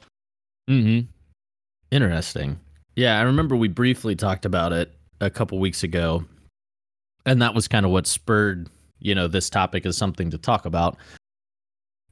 Hmm. 0.68 1.02
Interesting. 1.92 2.60
Yeah, 2.96 3.20
I 3.20 3.24
remember 3.24 3.56
we 3.56 3.68
briefly 3.68 4.16
talked 4.16 4.46
about 4.46 4.74
it 4.74 4.94
a 5.22 5.30
couple 5.30 5.60
weeks 5.60 5.84
ago, 5.84 6.26
and 7.26 7.42
that 7.42 7.54
was 7.54 7.68
kind 7.68 7.86
of 7.86 7.92
what 7.92 8.08
spurred 8.08 8.70
you 9.00 9.14
know 9.14 9.28
this 9.28 9.50
topic 9.50 9.86
as 9.86 9.98
something 9.98 10.32
to 10.32 10.38
talk 10.38 10.66
about 10.66 10.98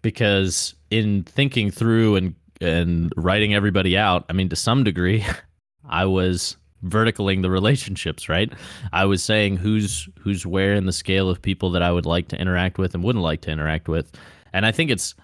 because 0.02 0.76
in 0.90 1.24
thinking 1.24 1.72
through 1.72 2.16
and 2.16 2.36
and 2.60 3.12
writing 3.18 3.56
everybody 3.56 3.98
out, 3.98 4.24
I 4.30 4.34
mean, 4.34 4.48
to 4.50 4.56
some 4.56 4.84
degree, 4.84 5.26
I 5.88 6.06
was 6.06 6.58
verticaling 6.86 7.42
the 7.42 7.50
relationships, 7.50 8.28
right? 8.28 8.52
I 8.92 9.06
was 9.06 9.24
saying 9.24 9.58
who's 9.58 10.10
who's 10.20 10.46
where 10.46 10.74
in 10.74 10.86
the 10.86 10.92
scale 10.92 11.30
of 11.30 11.42
people 11.42 11.72
that 11.72 11.82
I 11.82 11.92
would 11.92 12.06
like 12.06 12.28
to 12.30 12.40
interact 12.40 12.78
with 12.78 12.94
and 12.96 13.04
wouldn't 13.04 13.24
like 13.24 13.42
to 13.42 13.52
interact 13.52 13.88
with. 13.88 14.12
And 14.54 14.66
I 14.66 14.72
think 14.72 14.92
it's 14.92 15.16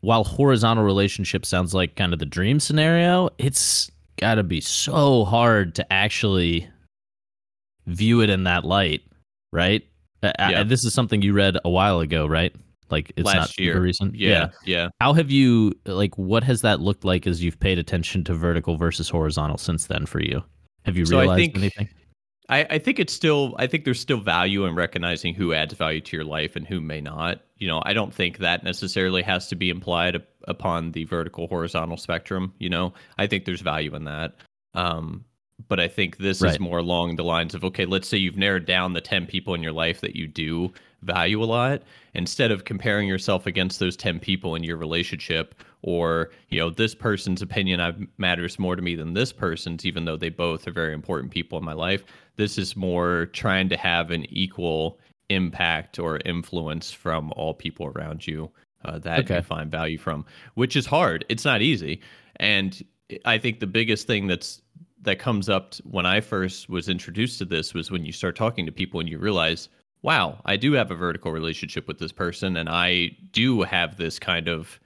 while 0.00 0.24
horizontal 0.24 0.84
relationship 0.84 1.44
sounds 1.44 1.74
like 1.74 1.96
kind 1.96 2.12
of 2.12 2.18
the 2.18 2.26
dream 2.26 2.58
scenario, 2.58 3.30
it's 3.38 3.90
got 4.18 4.36
to 4.36 4.42
be 4.42 4.60
so 4.60 5.24
hard 5.24 5.74
to 5.76 5.92
actually 5.92 6.68
view 7.86 8.20
it 8.22 8.30
in 8.30 8.44
that 8.44 8.64
light, 8.64 9.02
right? 9.52 9.86
Uh, 10.22 10.32
uh, 10.38 10.48
yeah. 10.50 10.60
I, 10.60 10.62
this 10.64 10.84
is 10.84 10.94
something 10.94 11.22
you 11.22 11.32
read 11.32 11.58
a 11.64 11.70
while 11.70 12.00
ago, 12.00 12.26
right? 12.26 12.54
Like 12.90 13.12
it's 13.16 13.26
Last 13.26 13.36
not 13.36 13.58
year. 13.58 13.80
recent. 13.80 14.14
Yeah, 14.14 14.28
yeah, 14.28 14.48
yeah. 14.64 14.88
How 15.00 15.12
have 15.12 15.30
you 15.30 15.72
like? 15.86 16.16
What 16.18 16.44
has 16.44 16.62
that 16.62 16.80
looked 16.80 17.04
like 17.04 17.26
as 17.26 17.42
you've 17.42 17.58
paid 17.60 17.78
attention 17.78 18.24
to 18.24 18.34
vertical 18.34 18.76
versus 18.76 19.08
horizontal 19.08 19.58
since 19.58 19.86
then 19.86 20.06
for 20.06 20.20
you? 20.20 20.42
Have 20.84 20.96
you 20.96 21.04
realized 21.04 21.28
so 21.28 21.32
I 21.32 21.36
think, 21.36 21.56
anything? 21.56 21.88
I, 22.48 22.66
I 22.68 22.78
think 22.78 22.98
it's 22.98 23.12
still. 23.12 23.54
I 23.58 23.66
think 23.66 23.84
there's 23.84 24.00
still 24.00 24.20
value 24.20 24.64
in 24.66 24.74
recognizing 24.74 25.34
who 25.34 25.54
adds 25.54 25.72
value 25.74 26.00
to 26.00 26.16
your 26.16 26.24
life 26.24 26.56
and 26.56 26.66
who 26.66 26.80
may 26.80 27.00
not. 27.00 27.42
You 27.58 27.68
know, 27.68 27.80
I 27.84 27.92
don't 27.92 28.12
think 28.12 28.38
that 28.38 28.64
necessarily 28.64 29.22
has 29.22 29.48
to 29.48 29.54
be 29.54 29.70
implied 29.70 30.20
upon 30.48 30.92
the 30.92 31.04
vertical 31.04 31.46
horizontal 31.46 31.96
spectrum. 31.96 32.52
You 32.58 32.70
know, 32.70 32.92
I 33.18 33.26
think 33.26 33.44
there's 33.44 33.60
value 33.60 33.94
in 33.94 34.04
that. 34.04 34.34
Um, 34.74 35.24
but 35.68 35.78
I 35.78 35.88
think 35.88 36.16
this 36.18 36.40
right. 36.40 36.52
is 36.52 36.60
more 36.60 36.78
along 36.78 37.16
the 37.16 37.24
lines 37.24 37.54
of 37.54 37.64
okay, 37.64 37.84
let's 37.84 38.08
say 38.08 38.16
you've 38.16 38.36
narrowed 38.36 38.66
down 38.66 38.94
the 38.94 39.00
10 39.00 39.26
people 39.26 39.54
in 39.54 39.62
your 39.62 39.72
life 39.72 40.00
that 40.00 40.16
you 40.16 40.26
do 40.26 40.72
value 41.02 41.42
a 41.42 41.46
lot 41.46 41.82
instead 42.14 42.50
of 42.50 42.64
comparing 42.64 43.08
yourself 43.08 43.46
against 43.46 43.78
those 43.78 43.96
10 43.96 44.18
people 44.20 44.54
in 44.54 44.62
your 44.62 44.76
relationship 44.76 45.54
or 45.82 46.30
you 46.48 46.58
know 46.58 46.70
this 46.70 46.94
person's 46.94 47.40
opinion 47.42 48.08
matters 48.18 48.58
more 48.58 48.76
to 48.76 48.82
me 48.82 48.94
than 48.94 49.14
this 49.14 49.32
person's 49.32 49.86
even 49.86 50.04
though 50.04 50.16
they 50.16 50.28
both 50.28 50.66
are 50.68 50.72
very 50.72 50.92
important 50.92 51.32
people 51.32 51.58
in 51.58 51.64
my 51.64 51.72
life 51.72 52.04
this 52.36 52.58
is 52.58 52.76
more 52.76 53.26
trying 53.32 53.68
to 53.68 53.76
have 53.76 54.10
an 54.10 54.24
equal 54.28 54.98
impact 55.30 55.98
or 55.98 56.18
influence 56.24 56.90
from 56.90 57.32
all 57.36 57.54
people 57.54 57.86
around 57.86 58.26
you 58.26 58.50
uh, 58.84 58.98
that 58.98 59.20
Okay. 59.20 59.36
you 59.36 59.42
find 59.42 59.70
value 59.70 59.98
from, 59.98 60.24
which 60.54 60.74
is 60.74 60.86
hard. 60.86 61.24
It's 61.28 61.44
not 61.44 61.60
easy, 61.60 62.00
and 62.36 62.82
I 63.26 63.36
think 63.38 63.60
the 63.60 63.66
biggest 63.66 64.06
thing 64.06 64.26
that's 64.26 64.62
that 65.02 65.18
comes 65.18 65.48
up 65.48 65.74
when 65.84 66.06
I 66.06 66.20
first 66.20 66.68
was 66.68 66.88
introduced 66.88 67.38
to 67.38 67.44
this 67.44 67.74
was 67.74 67.90
when 67.90 68.04
you 68.04 68.12
start 68.12 68.36
talking 68.36 68.66
to 68.66 68.72
people 68.72 69.00
and 69.00 69.08
you 69.08 69.18
realize, 69.18 69.68
wow, 70.02 70.40
I 70.46 70.56
do 70.56 70.72
have 70.72 70.90
a 70.90 70.94
vertical 70.94 71.32
relationship 71.32 71.86
with 71.88 71.98
this 71.98 72.12
person, 72.12 72.56
and 72.56 72.68
I 72.68 73.16
do 73.32 73.62
have 73.62 73.96
this 73.96 74.18
kind 74.18 74.48
of, 74.48 74.80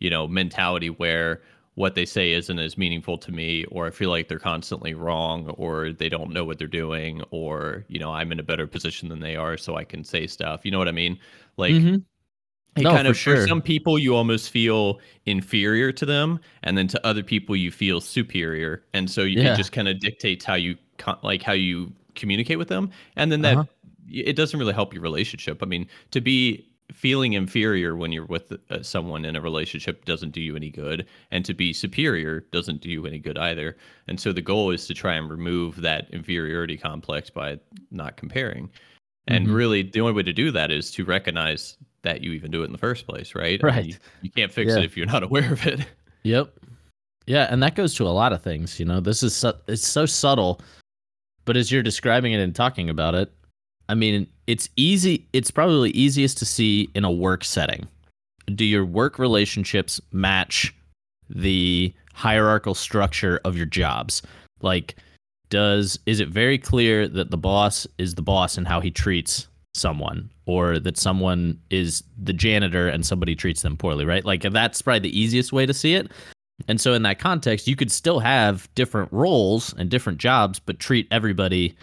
you 0.00 0.10
know, 0.10 0.28
mentality 0.28 0.90
where 0.90 1.42
what 1.74 1.94
they 1.94 2.04
say 2.04 2.32
isn't 2.32 2.58
as 2.58 2.76
meaningful 2.76 3.18
to 3.18 3.30
me, 3.32 3.64
or 3.66 3.86
I 3.86 3.90
feel 3.90 4.10
like 4.10 4.28
they're 4.28 4.38
constantly 4.40 4.94
wrong, 4.94 5.48
or 5.50 5.92
they 5.92 6.08
don't 6.08 6.32
know 6.32 6.44
what 6.44 6.58
they're 6.58 6.66
doing, 6.68 7.22
or 7.30 7.84
you 7.88 7.98
know, 8.00 8.12
I'm 8.12 8.32
in 8.32 8.40
a 8.40 8.42
better 8.42 8.66
position 8.66 9.08
than 9.08 9.20
they 9.20 9.36
are, 9.36 9.56
so 9.56 9.76
I 9.76 9.84
can 9.84 10.04
say 10.04 10.26
stuff. 10.26 10.64
You 10.64 10.70
know 10.72 10.78
what 10.78 10.88
I 10.88 10.92
mean? 10.92 11.18
Like 11.56 11.86
Mhm. 11.86 12.04
it 12.76 12.86
No, 12.86 12.90
kind 12.90 13.06
for 13.06 13.14
of 13.14 13.18
for 13.18 13.36
sure. 13.36 13.48
some 13.48 13.60
people 13.62 13.98
you 13.98 14.14
almost 14.14 14.50
feel 14.50 15.00
inferior 15.26 15.92
to 15.92 16.06
them 16.06 16.40
and 16.62 16.78
then 16.78 16.86
to 16.88 17.06
other 17.06 17.22
people 17.24 17.56
you 17.56 17.70
feel 17.72 18.00
superior 18.00 18.84
and 18.94 19.10
so 19.10 19.22
you, 19.22 19.36
Yeah. 19.36 19.48
it 19.48 19.52
just 19.54 19.72
kind 19.72 19.88
of 19.88 19.98
dictates 20.00 20.44
how 20.44 20.54
you 20.54 20.76
like 21.24 21.42
how 21.42 21.52
you 21.52 21.92
communicate 22.14 22.58
with 22.58 22.68
them 22.68 22.90
and 23.16 23.32
then 23.32 23.42
that 23.42 23.58
Uh-huh. 23.58 23.68
It 24.10 24.34
doesn't 24.36 24.58
really 24.58 24.72
help 24.72 24.92
your 24.94 25.02
relationship 25.02 25.62
i 25.62 25.66
mean 25.66 25.86
to 26.10 26.20
be 26.20 26.64
feeling 26.92 27.34
inferior 27.34 27.94
when 27.96 28.10
you're 28.12 28.24
with 28.24 28.50
uh, 28.70 28.82
someone 28.82 29.24
in 29.26 29.36
a 29.36 29.40
relationship 29.40 30.04
doesn't 30.06 30.30
do 30.30 30.40
you 30.40 30.56
any 30.56 30.70
good 30.70 31.06
and 31.30 31.44
to 31.44 31.52
be 31.52 31.70
superior 31.72 32.40
doesn't 32.50 32.80
do 32.80 32.88
you 32.90 33.04
any 33.06 33.18
good 33.18 33.36
either 33.36 33.76
and 34.06 34.18
so 34.18 34.32
the 34.32 34.40
goal 34.40 34.70
is 34.70 34.86
to 34.86 34.94
try 34.94 35.14
and 35.14 35.28
remove 35.30 35.76
that 35.82 36.08
inferiority 36.10 36.78
complex 36.78 37.28
by 37.28 37.58
not 37.90 38.16
comparing 38.16 38.70
and 39.26 39.46
Mhm. 39.46 39.54
really 39.54 39.82
the 39.82 40.00
only 40.00 40.14
way 40.14 40.22
to 40.22 40.32
do 40.32 40.50
that 40.50 40.70
is 40.70 40.90
to 40.92 41.04
recognize 41.04 41.76
that 42.02 42.22
you 42.22 42.32
even 42.32 42.50
do 42.50 42.62
it 42.62 42.66
in 42.66 42.72
the 42.72 42.78
first 42.78 43.06
place 43.06 43.34
right 43.34 43.62
I 43.62 43.66
mean, 43.66 43.74
Right. 43.76 43.86
you, 43.86 43.94
you 44.22 44.30
can't 44.30 44.50
fix 44.52 44.72
Yeah. 44.72 44.78
it 44.78 44.84
if 44.86 44.96
you're 44.96 45.06
not 45.06 45.22
aware 45.28 45.52
of 45.52 45.66
it 45.66 45.80
Yep. 46.24 46.52
Yeah, 47.26 47.46
and 47.50 47.62
that 47.62 47.74
goes 47.74 47.92
to 47.96 48.04
a 48.04 48.08
lot 48.08 48.32
of 48.32 48.42
things. 48.42 48.80
You 48.80 48.86
know, 48.86 49.00
this 49.00 49.22
is 49.22 49.36
su- 49.36 49.52
it's 49.66 49.86
so 49.86 50.06
subtle, 50.06 50.62
but 51.44 51.58
as 51.58 51.70
you're 51.70 51.82
describing 51.82 52.32
it 52.32 52.40
and 52.40 52.54
talking 52.54 52.88
about 52.88 53.14
it, 53.14 53.30
I 53.88 53.94
mean, 53.94 54.26
it's 54.46 54.68
easy. 54.76 55.26
It's 55.32 55.50
probably 55.50 55.90
easiest 55.90 56.38
to 56.38 56.44
see 56.44 56.90
in 56.94 57.04
a 57.04 57.10
work 57.10 57.44
setting. 57.44 57.88
Do 58.54 58.64
your 58.64 58.84
work 58.84 59.18
relationships 59.18 60.00
match 60.12 60.74
the 61.30 61.92
hierarchical 62.14 62.74
structure 62.74 63.40
of 63.44 63.56
your 63.56 63.66
jobs? 63.66 64.22
Like, 64.60 64.96
does 65.50 65.98
is 66.06 66.20
it 66.20 66.28
very 66.28 66.58
clear 66.58 67.08
that 67.08 67.30
the 67.30 67.38
boss 67.38 67.86
is 67.96 68.14
the 68.14 68.22
boss 68.22 68.58
and 68.58 68.68
how 68.68 68.80
he 68.80 68.90
treats 68.90 69.46
someone, 69.74 70.30
or 70.46 70.78
that 70.78 70.98
someone 70.98 71.58
is 71.70 72.02
the 72.22 72.32
janitor 72.32 72.88
and 72.88 73.06
somebody 73.06 73.34
treats 73.34 73.62
them 73.62 73.76
poorly? 73.76 74.04
Right? 74.04 74.24
Like, 74.24 74.42
that's 74.42 74.82
probably 74.82 75.00
the 75.00 75.18
easiest 75.18 75.52
way 75.52 75.64
to 75.64 75.74
see 75.74 75.94
it. 75.94 76.10
And 76.66 76.80
so, 76.80 76.92
in 76.92 77.02
that 77.02 77.18
context, 77.18 77.68
you 77.68 77.76
could 77.76 77.92
still 77.92 78.18
have 78.18 78.68
different 78.74 79.12
roles 79.12 79.72
and 79.78 79.88
different 79.88 80.18
jobs, 80.18 80.58
but 80.58 80.78
treat 80.78 81.06
everybody 81.10 81.76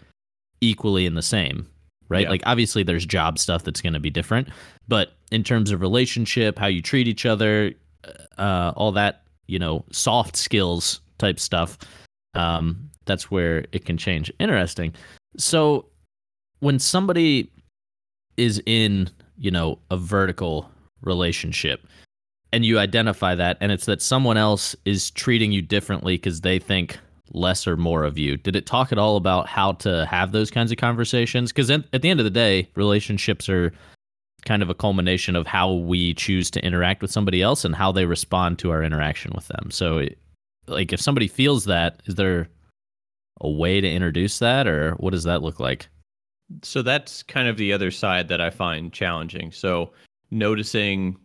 equally 0.62 1.06
in 1.06 1.16
the 1.16 1.22
same, 1.22 1.68
right? 2.10 2.24
Yeah. 2.24 2.30
Like, 2.30 2.44
obviously, 2.46 2.84
there's 2.84 3.06
job 3.06 3.40
stuff 3.40 3.64
that's 3.64 3.82
going 3.82 3.94
to 3.94 4.00
be 4.00 4.10
different, 4.10 4.50
but 4.88 5.14
in 5.32 5.44
terms 5.44 5.72
of 5.72 5.82
relationship, 5.82 6.58
how 6.58 6.68
you 6.68 6.82
treat 6.82 7.08
each 7.08 7.26
other, 7.26 7.74
uh, 8.38 8.74
all 8.76 8.92
that, 8.94 9.24
you 9.48 9.60
know, 9.60 9.84
soft 9.92 10.36
skills 10.36 11.02
type 11.18 11.40
stuff, 11.40 11.78
um, 12.34 12.90
that's 13.06 13.30
where 13.32 13.66
it 13.72 13.86
can 13.86 13.98
change. 13.98 14.32
Interesting. 14.40 14.94
So, 15.38 15.86
when 16.60 16.80
somebody 16.80 17.52
is 18.38 18.62
in, 18.66 19.10
you 19.38 19.52
know, 19.52 19.80
a 19.92 19.98
vertical 19.98 20.70
relationship, 21.02 21.86
and 22.52 22.66
you 22.66 22.80
identify 22.80 23.36
that 23.36 23.58
and 23.60 23.70
it's 23.70 23.86
that 23.86 24.02
someone 24.02 24.38
else 24.38 24.78
is 24.86 25.12
treating 25.12 25.52
you 25.52 25.62
differently 25.62 26.16
because 26.16 26.40
they 26.40 26.58
think 26.58 26.98
less 27.32 27.68
or 27.68 27.76
more 27.76 28.04
of 28.04 28.18
you 28.18 28.38
did 28.38 28.56
it 28.56 28.66
talk 28.66 28.92
at 28.92 28.98
all 28.98 29.18
about 29.18 29.48
how 29.48 29.74
to 29.74 30.06
have 30.06 30.32
those 30.32 30.52
kinds 30.52 30.72
of 30.72 30.78
conversations 30.78 31.52
because 31.52 31.70
at 31.70 32.02
the 32.02 32.10
end 32.10 32.20
of 32.20 32.24
the 32.24 32.30
day 32.30 32.70
relationships 32.76 33.50
are 33.50 33.74
kind 34.46 34.62
of 34.62 34.70
a 34.70 34.76
culmination 34.76 35.36
of 35.36 35.48
how 35.48 35.74
we 35.74 36.14
choose 36.14 36.52
to 36.52 36.64
interact 36.64 37.02
with 37.02 37.12
somebody 37.12 37.42
else 37.42 37.66
and 37.66 37.76
how 37.76 37.92
they 37.92 38.06
respond 38.06 38.60
to 38.60 38.70
our 38.70 38.84
interaction 38.84 39.32
with 39.34 39.48
them 39.48 39.72
so 39.72 40.08
like 40.68 40.94
if 40.94 41.02
somebody 41.02 41.28
feels 41.28 41.66
that 41.66 42.02
is 42.06 42.16
there 42.16 42.48
a 43.42 43.50
way 43.50 43.82
to 43.82 43.90
introduce 43.90 44.40
that 44.40 44.68
or 44.68 44.92
what 44.94 45.12
does 45.12 45.24
that 45.24 45.42
look 45.42 45.60
like 45.60 45.88
so 46.64 46.82
that's 46.82 47.24
kind 47.24 47.48
of 47.48 47.58
the 47.58 47.74
other 47.74 47.92
side 47.92 48.28
that 48.28 48.42
I 48.42 48.50
find 48.50 48.94
challenging. 48.94 49.52
So 49.52 49.92
noticing, 50.32 51.18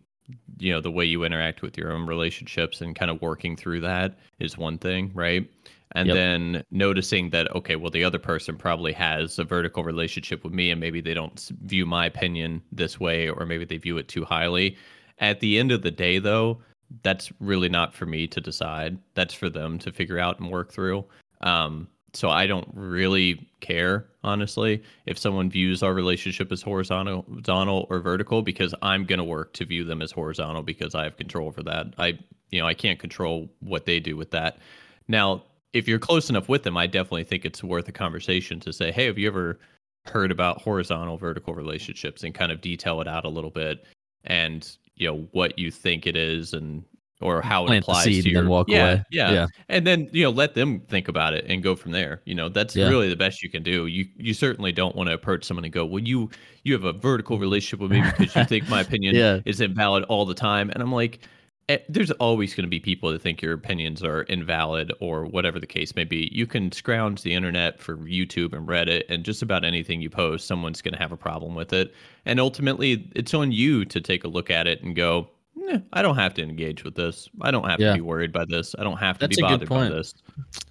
you 0.59 0.73
know, 0.73 0.81
the 0.81 0.91
way 0.91 1.05
you 1.05 1.25
interact 1.25 1.63
with 1.63 1.77
your 1.77 1.93
own 1.93 2.07
relationships 2.07 2.81
and 2.81 2.97
kind 2.97 3.11
of 3.11 3.21
working 3.21 3.57
through 3.57 3.81
that 3.83 4.19
is 4.39 4.57
one 4.57 4.79
thing, 4.79 5.11
right? 5.15 5.49
And 5.93 6.09
Yep. 6.09 6.15
then 6.15 6.65
noticing 6.71 7.31
that 7.31 7.55
okay, 7.57 7.77
well, 7.77 7.91
the 7.91 8.05
other 8.05 8.19
person 8.19 8.57
probably 8.57 8.93
has 8.93 9.39
a 9.39 9.45
vertical 9.45 9.83
relationship 9.83 10.45
with 10.45 10.53
me, 10.53 10.71
and 10.71 10.81
maybe 10.81 11.01
they 11.01 11.15
don't 11.15 11.51
view 11.65 11.85
my 11.85 12.07
opinion 12.07 12.63
this 12.71 13.01
way, 13.01 13.29
or 13.29 13.45
maybe 13.45 13.65
they 13.65 13.77
view 13.77 13.99
it 13.99 14.09
too 14.09 14.25
highly. 14.25 14.77
At 15.19 15.41
the 15.41 15.59
end 15.59 15.73
of 15.73 15.83
the 15.83 15.91
day, 15.91 16.19
though, 16.19 16.61
that's 17.03 17.33
really 17.41 17.69
not 17.69 17.93
for 17.95 18.07
me 18.07 18.27
to 18.29 18.41
decide. 18.41 18.99
That's 19.15 19.35
for 19.35 19.49
them 19.51 19.79
to 19.81 19.93
figure 19.93 20.19
out 20.19 20.39
and 20.41 20.51
work 20.51 20.73
through. 20.73 21.05
Um, 21.41 21.89
so 22.13 22.29
I 22.29 22.47
don't 22.47 22.69
really 22.75 23.49
care, 23.61 24.07
honestly, 24.25 24.83
if 25.07 25.17
someone 25.19 25.51
views 25.51 25.83
our 25.83 25.95
relationship 25.95 26.51
as 26.51 26.63
horizontal, 26.63 27.23
horizontal 27.29 27.87
or 27.91 28.01
vertical, 28.01 28.43
because 28.43 28.75
I'm 28.83 29.05
gonna 29.05 29.25
work 29.25 29.53
to 29.55 29.65
view 29.65 29.85
them 29.85 30.03
as 30.03 30.11
horizontal 30.11 30.63
because 30.63 30.95
I 30.95 31.05
have 31.05 31.17
control 31.17 31.47
over 31.47 31.63
that. 31.65 31.95
I, 31.99 32.19
you 32.51 32.61
know, 32.61 32.67
I 32.67 32.75
can't 32.75 32.99
control 32.99 33.49
what 33.61 33.87
they 33.87 34.01
do 34.01 34.17
with 34.17 34.33
that. 34.33 34.59
Now, 35.07 35.45
if 35.73 35.87
you're 35.89 35.99
close 35.99 36.31
enough 36.31 36.49
with 36.49 36.63
them, 36.63 36.77
I 36.77 36.87
definitely 36.87 37.25
think 37.25 37.45
it's 37.45 37.63
worth 37.63 37.89
a 37.89 37.93
conversation 37.93 38.61
to 38.61 38.73
say, 38.73 38.91
hey, 38.91 39.07
have 39.07 39.19
you 39.19 39.29
ever 39.29 39.59
heard 40.07 40.31
about 40.31 40.61
horizontal 40.63 41.17
vertical 41.17 41.55
relationships 41.55 42.23
and 42.25 42.35
kind 42.35 42.51
of 42.51 42.61
detail 42.61 43.01
it 43.01 43.09
out 43.09 43.25
a 43.25 43.29
little 43.29 43.51
bit 43.51 43.85
and 44.25 44.77
you 44.97 45.07
know 45.07 45.29
what 45.33 45.59
you 45.59 45.71
think 45.71 46.07
it 46.07 46.17
is 46.17 46.55
and 46.55 46.83
or 47.21 47.43
how 47.43 47.65
it 47.65 47.67
Plant 47.67 47.85
the 47.85 47.93
applies 47.93 48.23
to 48.23 48.31
your 48.31 48.49
walk 48.49 48.69
yeah, 48.71 48.93
away. 48.93 49.05
Yeah. 49.11 49.31
Yeah. 49.31 49.47
And 49.69 49.87
then, 49.87 50.09
you 50.11 50.25
know, 50.25 50.31
let 50.31 50.55
them 50.55 50.81
think 50.89 51.07
about 51.07 51.35
it 51.35 51.45
and 51.49 51.63
go 51.63 51.77
from 51.77 51.93
there. 51.93 52.23
You 52.25 52.35
know, 52.35 52.49
that's 52.49 52.75
Yeah. 52.75 52.89
really 52.89 53.11
the 53.11 53.17
best 53.17 53.43
you 53.43 53.51
can 53.51 53.63
do. 53.63 53.87
You 53.87 54.07
you 54.17 54.33
certainly 54.33 54.73
don't 54.73 54.97
want 54.97 55.09
to 55.11 55.15
approach 55.15 55.45
someone 55.45 55.65
and 55.65 55.73
go, 55.73 55.85
Well, 55.85 56.03
you 56.03 56.31
you 56.65 56.73
have 56.73 56.85
a 56.85 56.95
vertical 56.95 57.39
relationship 57.39 57.81
with 57.81 57.91
me 57.91 58.01
because 58.01 58.35
you 58.35 58.45
think 58.47 58.69
my 58.71 58.81
opinion 58.81 59.15
Yeah. 59.15 59.41
is 59.45 59.61
invalid 59.61 60.05
all 60.05 60.25
the 60.25 60.35
time. 60.35 60.71
And 60.71 60.83
I'm 60.83 60.93
like, 60.93 61.21
there's 61.89 62.11
always 62.13 62.55
going 62.55 62.65
to 62.65 62.71
be 62.71 62.81
people 62.81 63.11
that 63.13 63.21
think 63.23 63.43
your 63.43 63.53
opinions 63.53 64.03
are 64.03 64.23
invalid 64.23 64.93
or 65.01 65.27
whatever 65.27 65.59
the 65.61 65.67
case 65.67 65.95
may 65.95 66.05
be. 66.05 66.29
You 66.33 66.47
can 66.47 66.73
scrounge 66.73 67.23
the 67.23 67.35
internet 67.35 67.81
for 67.81 67.97
YouTube 67.99 68.53
and 68.53 68.67
Reddit, 68.69 69.03
and 69.09 69.25
just 69.25 69.43
about 69.43 69.65
anything 69.65 70.01
you 70.01 70.11
post, 70.11 70.47
someone's 70.47 70.83
going 70.83 70.95
to 70.95 70.99
have 71.01 71.13
a 71.13 71.17
problem 71.17 71.55
with 71.55 71.73
it. 71.73 71.93
And 72.25 72.41
ultimately, 72.41 73.11
it's 73.15 73.35
on 73.35 73.53
you 73.53 73.85
to 73.87 74.01
take 74.01 74.25
a 74.25 74.29
look 74.29 74.51
at 74.51 74.67
it 74.67 74.83
and 74.83 74.95
go, 74.97 75.29
"Eh, 75.69 75.79
I 75.93 76.03
don't 76.03 76.17
have 76.17 76.35
to 76.35 76.43
engage 76.43 76.85
with 76.85 76.95
this. 76.95 77.29
I 77.41 77.51
don't 77.51 77.69
have 77.69 77.81
Yeah. 77.81 77.91
to 77.91 77.95
be 77.97 78.01
worried 78.01 78.33
by 78.33 78.45
this. 78.47 78.75
I 78.79 78.83
don't 78.83 78.99
have 78.99 79.19
to 79.19 79.27
That's 79.27 79.37
be 79.37 79.43
bothered 79.43 79.69
by 79.69 79.89
this. 79.89 80.15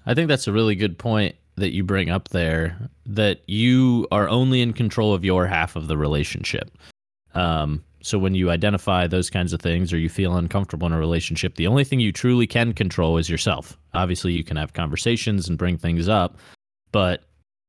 I 0.05 0.13
think 0.13 0.27
that's 0.27 0.47
a 0.47 0.51
really 0.51 0.75
good 0.75 0.97
point 0.97 1.35
that 1.55 1.73
you 1.73 1.83
bring 1.83 2.09
up 2.09 2.29
there 2.29 2.89
that 3.05 3.41
you 3.47 4.07
are 4.11 4.29
only 4.29 4.61
in 4.61 4.71
control 4.73 5.13
of 5.13 5.25
your 5.25 5.45
half 5.45 5.75
of 5.75 5.87
the 5.87 5.97
relationship. 5.97 6.71
Um, 7.35 7.83
so 8.01 8.17
when 8.17 8.35
you 8.35 8.49
identify 8.49 9.07
those 9.07 9.29
kinds 9.29 9.53
of 9.53 9.61
things 9.61 9.91
or 9.91 9.97
you 9.97 10.09
feel 10.09 10.37
uncomfortable 10.37 10.87
in 10.87 10.93
a 10.93 10.99
relationship, 10.99 11.55
the 11.55 11.67
only 11.67 11.83
thing 11.83 11.99
you 11.99 12.11
truly 12.11 12.47
can 12.47 12.73
control 12.73 13.17
is 13.17 13.29
yourself. 13.29 13.77
Obviously, 13.93 14.33
you 14.33 14.43
can 14.43 14.57
have 14.57 14.73
conversations 14.73 15.49
and 15.49 15.57
bring 15.57 15.77
things 15.77 16.07
up, 16.07 16.37
but 16.91 17.23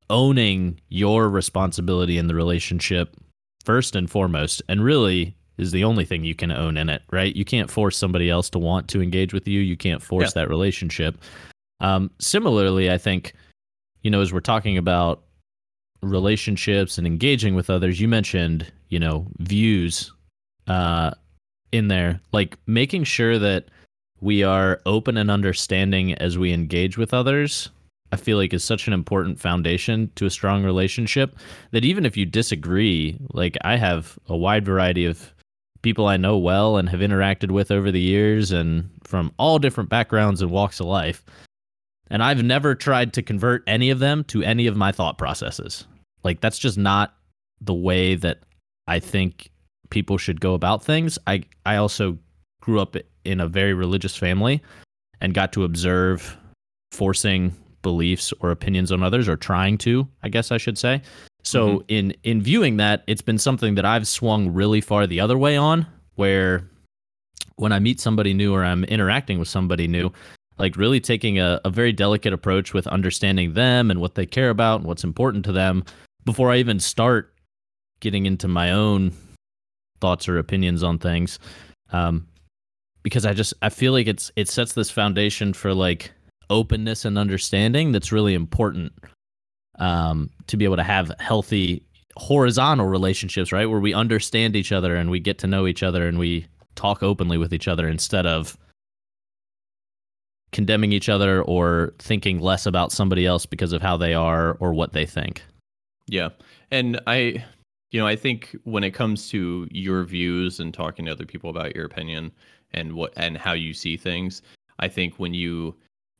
owning 0.09 0.81
your 0.89 1.29
responsibility 1.29 2.19
in 2.19 2.27
the 2.27 2.35
relationship 2.35 3.17
first 3.65 3.97
and 3.97 4.11
foremost, 4.11 4.63
and 4.69 4.85
really 4.85 5.37
is 5.59 5.73
the 5.73 5.85
only 5.85 6.05
thing 6.05 6.25
you 6.25 6.35
can 6.35 6.51
own 6.51 6.77
in 6.77 6.89
it, 6.89 7.03
right? 7.11 7.37
You 7.37 7.45
can't 7.45 7.71
force 7.71 7.97
somebody 7.97 8.31
else 8.31 8.49
to 8.51 8.59
want 8.59 8.89
to 8.89 9.03
engage 9.03 9.35
with 9.35 9.47
you. 9.47 9.61
You 9.61 9.77
can't 9.77 10.03
force 10.03 10.33
that 10.33 10.49
relationship. 10.49 11.19
Um, 11.81 12.11
similarly, 12.19 12.91
I 12.91 12.99
think, 12.99 13.35
you 14.03 14.11
know, 14.11 14.21
as 14.21 14.33
we're 14.33 14.41
talking 14.41 14.79
about 14.79 15.23
relationships 16.03 16.97
and 16.97 17.07
engaging 17.07 17.55
with 17.55 17.69
others, 17.69 18.01
you 18.01 18.09
mentioned, 18.09 18.73
you 18.89 18.99
know, 18.99 19.27
views 19.39 20.13
uh, 20.71 21.11
in 21.73 21.89
there, 21.89 22.21
like 22.31 22.57
making 22.67 23.03
sure 23.03 23.41
that 23.41 23.65
we 24.21 24.45
are 24.45 24.81
open 24.87 25.17
and 25.17 25.29
understanding 25.29 26.15
as 26.15 26.39
we 26.39 26.53
engage 26.53 26.97
with 26.97 27.12
others. 27.12 27.71
I 28.12 28.17
feel 28.17 28.37
like 28.37 28.55
is 28.55 28.62
such 28.62 28.87
an 28.87 28.93
important 28.93 29.41
foundation 29.41 30.12
to 30.15 30.27
a 30.27 30.31
strong 30.31 30.65
relationship 30.65 31.37
that 31.73 31.85
even 31.85 32.07
if 32.07 32.17
you 32.17 32.25
disagree, 32.25 33.19
like 33.33 33.57
I 33.62 33.77
have 33.77 34.17
a 34.29 34.37
wide 34.37 34.65
variety 34.65 35.07
of 35.07 35.35
people 35.83 36.07
I 36.07 36.17
know 36.17 36.39
well 36.39 36.77
and 36.77 36.89
have 36.89 37.00
interacted 37.00 37.50
with 37.50 37.73
over 37.73 37.91
the 37.91 38.00
years 38.00 38.53
and 38.53 38.91
from 39.03 39.33
all 39.39 39.59
different 39.59 39.91
backgrounds 39.91 40.41
and 40.41 40.53
walks 40.53 40.79
of 40.79 40.87
life. 40.87 41.25
And 42.09 42.23
I've 42.23 42.45
never 42.45 42.77
tried 42.77 43.12
to 43.15 43.23
convert 43.23 43.65
any 43.67 43.91
of 43.91 43.99
them 43.99 44.23
to 44.25 44.43
any 44.45 44.69
of 44.69 44.77
my 44.77 44.93
thought 44.93 45.19
processes. 45.19 45.87
Like 46.23 46.41
that's 46.41 46.59
just 46.59 46.79
not 46.79 47.15
the 47.61 47.75
way 47.75 48.15
that 48.17 48.41
I 48.87 49.00
think 49.00 49.50
people 49.91 50.19
should 50.19 50.41
go 50.41 50.55
about 50.55 50.83
things. 50.83 51.19
I 51.27 51.45
I 51.67 51.77
also 51.77 52.19
grew 52.61 52.81
up 52.81 52.97
in 53.25 53.41
a 53.41 53.49
very 53.49 53.75
religious 53.75 54.17
family 54.17 54.63
and 55.21 55.35
got 55.35 55.53
to 55.53 55.65
observe 55.65 56.37
forcing 56.93 57.55
beliefs 57.83 58.33
or 58.41 58.51
opinions 58.51 58.93
on 58.93 59.03
others 59.03 59.29
or 59.29 59.37
trying 59.37 59.79
to, 59.79 60.07
I 60.23 60.29
guess 60.29 60.51
I 60.51 60.59
should 60.59 60.79
say. 60.79 61.03
So 61.43 61.69
mm-hmm. 61.69 61.85
in 61.89 62.15
in 62.23 62.43
viewing 62.43 62.77
that, 62.79 63.05
it's 63.07 63.23
been 63.23 63.39
something 63.39 63.75
that 63.75 63.85
I've 63.85 64.07
swung 64.07 64.53
really 64.53 64.81
far 64.81 65.07
the 65.07 65.21
other 65.21 65.39
way 65.39 65.57
on 65.57 65.87
where 66.15 66.69
when 67.57 67.73
I 67.73 67.79
meet 67.79 68.01
somebody 68.01 68.35
new 68.35 68.55
or 68.55 68.65
I'm 68.65 68.85
interacting 68.85 69.39
with 69.39 69.49
somebody 69.49 69.87
new, 69.87 70.13
like 70.59 70.77
really 70.77 71.01
taking 71.01 71.39
a, 71.39 71.61
a 71.65 71.71
very 71.71 71.93
delicate 71.93 72.33
approach 72.33 72.75
with 72.75 72.87
understanding 72.87 73.55
them 73.55 73.91
and 73.91 74.01
what 74.01 74.15
they 74.15 74.27
care 74.27 74.51
about 74.51 74.81
and 74.81 74.89
what's 74.89 75.05
important 75.05 75.45
to 75.47 75.53
them 75.53 75.85
before 76.25 76.51
I 76.51 76.57
even 76.57 76.81
start 76.81 77.35
getting 78.01 78.27
into 78.27 78.49
my 78.49 78.73
own 78.73 79.13
thoughts 80.00 80.28
or 80.28 80.38
opinions 80.38 80.83
on 80.83 80.99
things. 80.99 81.38
Um, 81.92 82.26
because 83.02 83.25
I 83.25 83.33
just 83.33 83.54
I 83.62 83.69
feel 83.71 83.92
like 83.92 84.07
it's 84.07 84.30
it 84.37 84.49
sets 84.49 84.75
this 84.75 84.90
foundation 84.90 85.52
for 85.52 85.75
like 85.75 86.12
openness 86.50 87.04
and 87.04 87.16
understanding 87.16 87.92
that's 87.92 88.12
really 88.12 88.35
important 88.35 88.92
um, 89.78 90.30
to 90.49 90.57
be 90.57 90.64
able 90.64 90.76
to 90.76 90.83
have 90.83 91.12
healthy 91.19 91.83
horizontal 92.16 92.87
relationships, 92.87 93.52
right? 93.52 93.66
Where 93.66 93.80
we 93.80 93.95
understand 93.95 94.57
each 94.57 94.73
other 94.73 94.97
and 94.97 95.11
we 95.11 95.21
get 95.21 95.38
to 95.38 95.47
know 95.47 95.66
each 95.66 95.83
other 95.83 96.07
and 96.07 96.19
we 96.19 96.47
talk 96.75 97.02
openly 97.02 97.38
with 97.38 97.54
each 97.54 97.69
other 97.69 97.88
instead 97.88 98.26
of 98.26 98.59
condemning 100.52 100.92
each 100.92 101.09
other 101.09 101.42
or 101.42 101.95
thinking 101.99 102.40
less 102.40 102.66
about 102.66 102.92
somebody 102.92 103.25
else 103.25 103.47
because 103.47 103.73
of 103.73 103.80
how 103.80 103.97
they 103.97 104.14
are 104.14 104.57
or 104.61 104.75
what 104.75 104.92
they 104.92 105.07
think. 105.07 105.42
Yeah. 106.09 106.30
And 106.71 107.00
I 107.07 107.45
you 107.91 108.01
know, 108.01 108.07
I 108.07 108.17
think 108.17 108.57
when 108.65 108.85
it 108.85 108.93
comes 108.93 109.29
to 109.31 109.67
your 109.71 110.05
views 110.05 110.61
and 110.61 110.73
talking 110.73 111.07
to 111.07 111.13
other 111.13 111.27
people 111.27 111.51
about 111.51 111.75
your 111.75 111.85
opinion 111.85 112.31
and 112.73 112.93
what 112.93 113.13
and 113.17 113.37
how 113.37 113.53
you 113.53 113.75
see 113.75 113.97
things, 113.97 114.43
I 114.79 114.89
think 114.89 115.15
when 115.19 115.35
you 115.35 115.75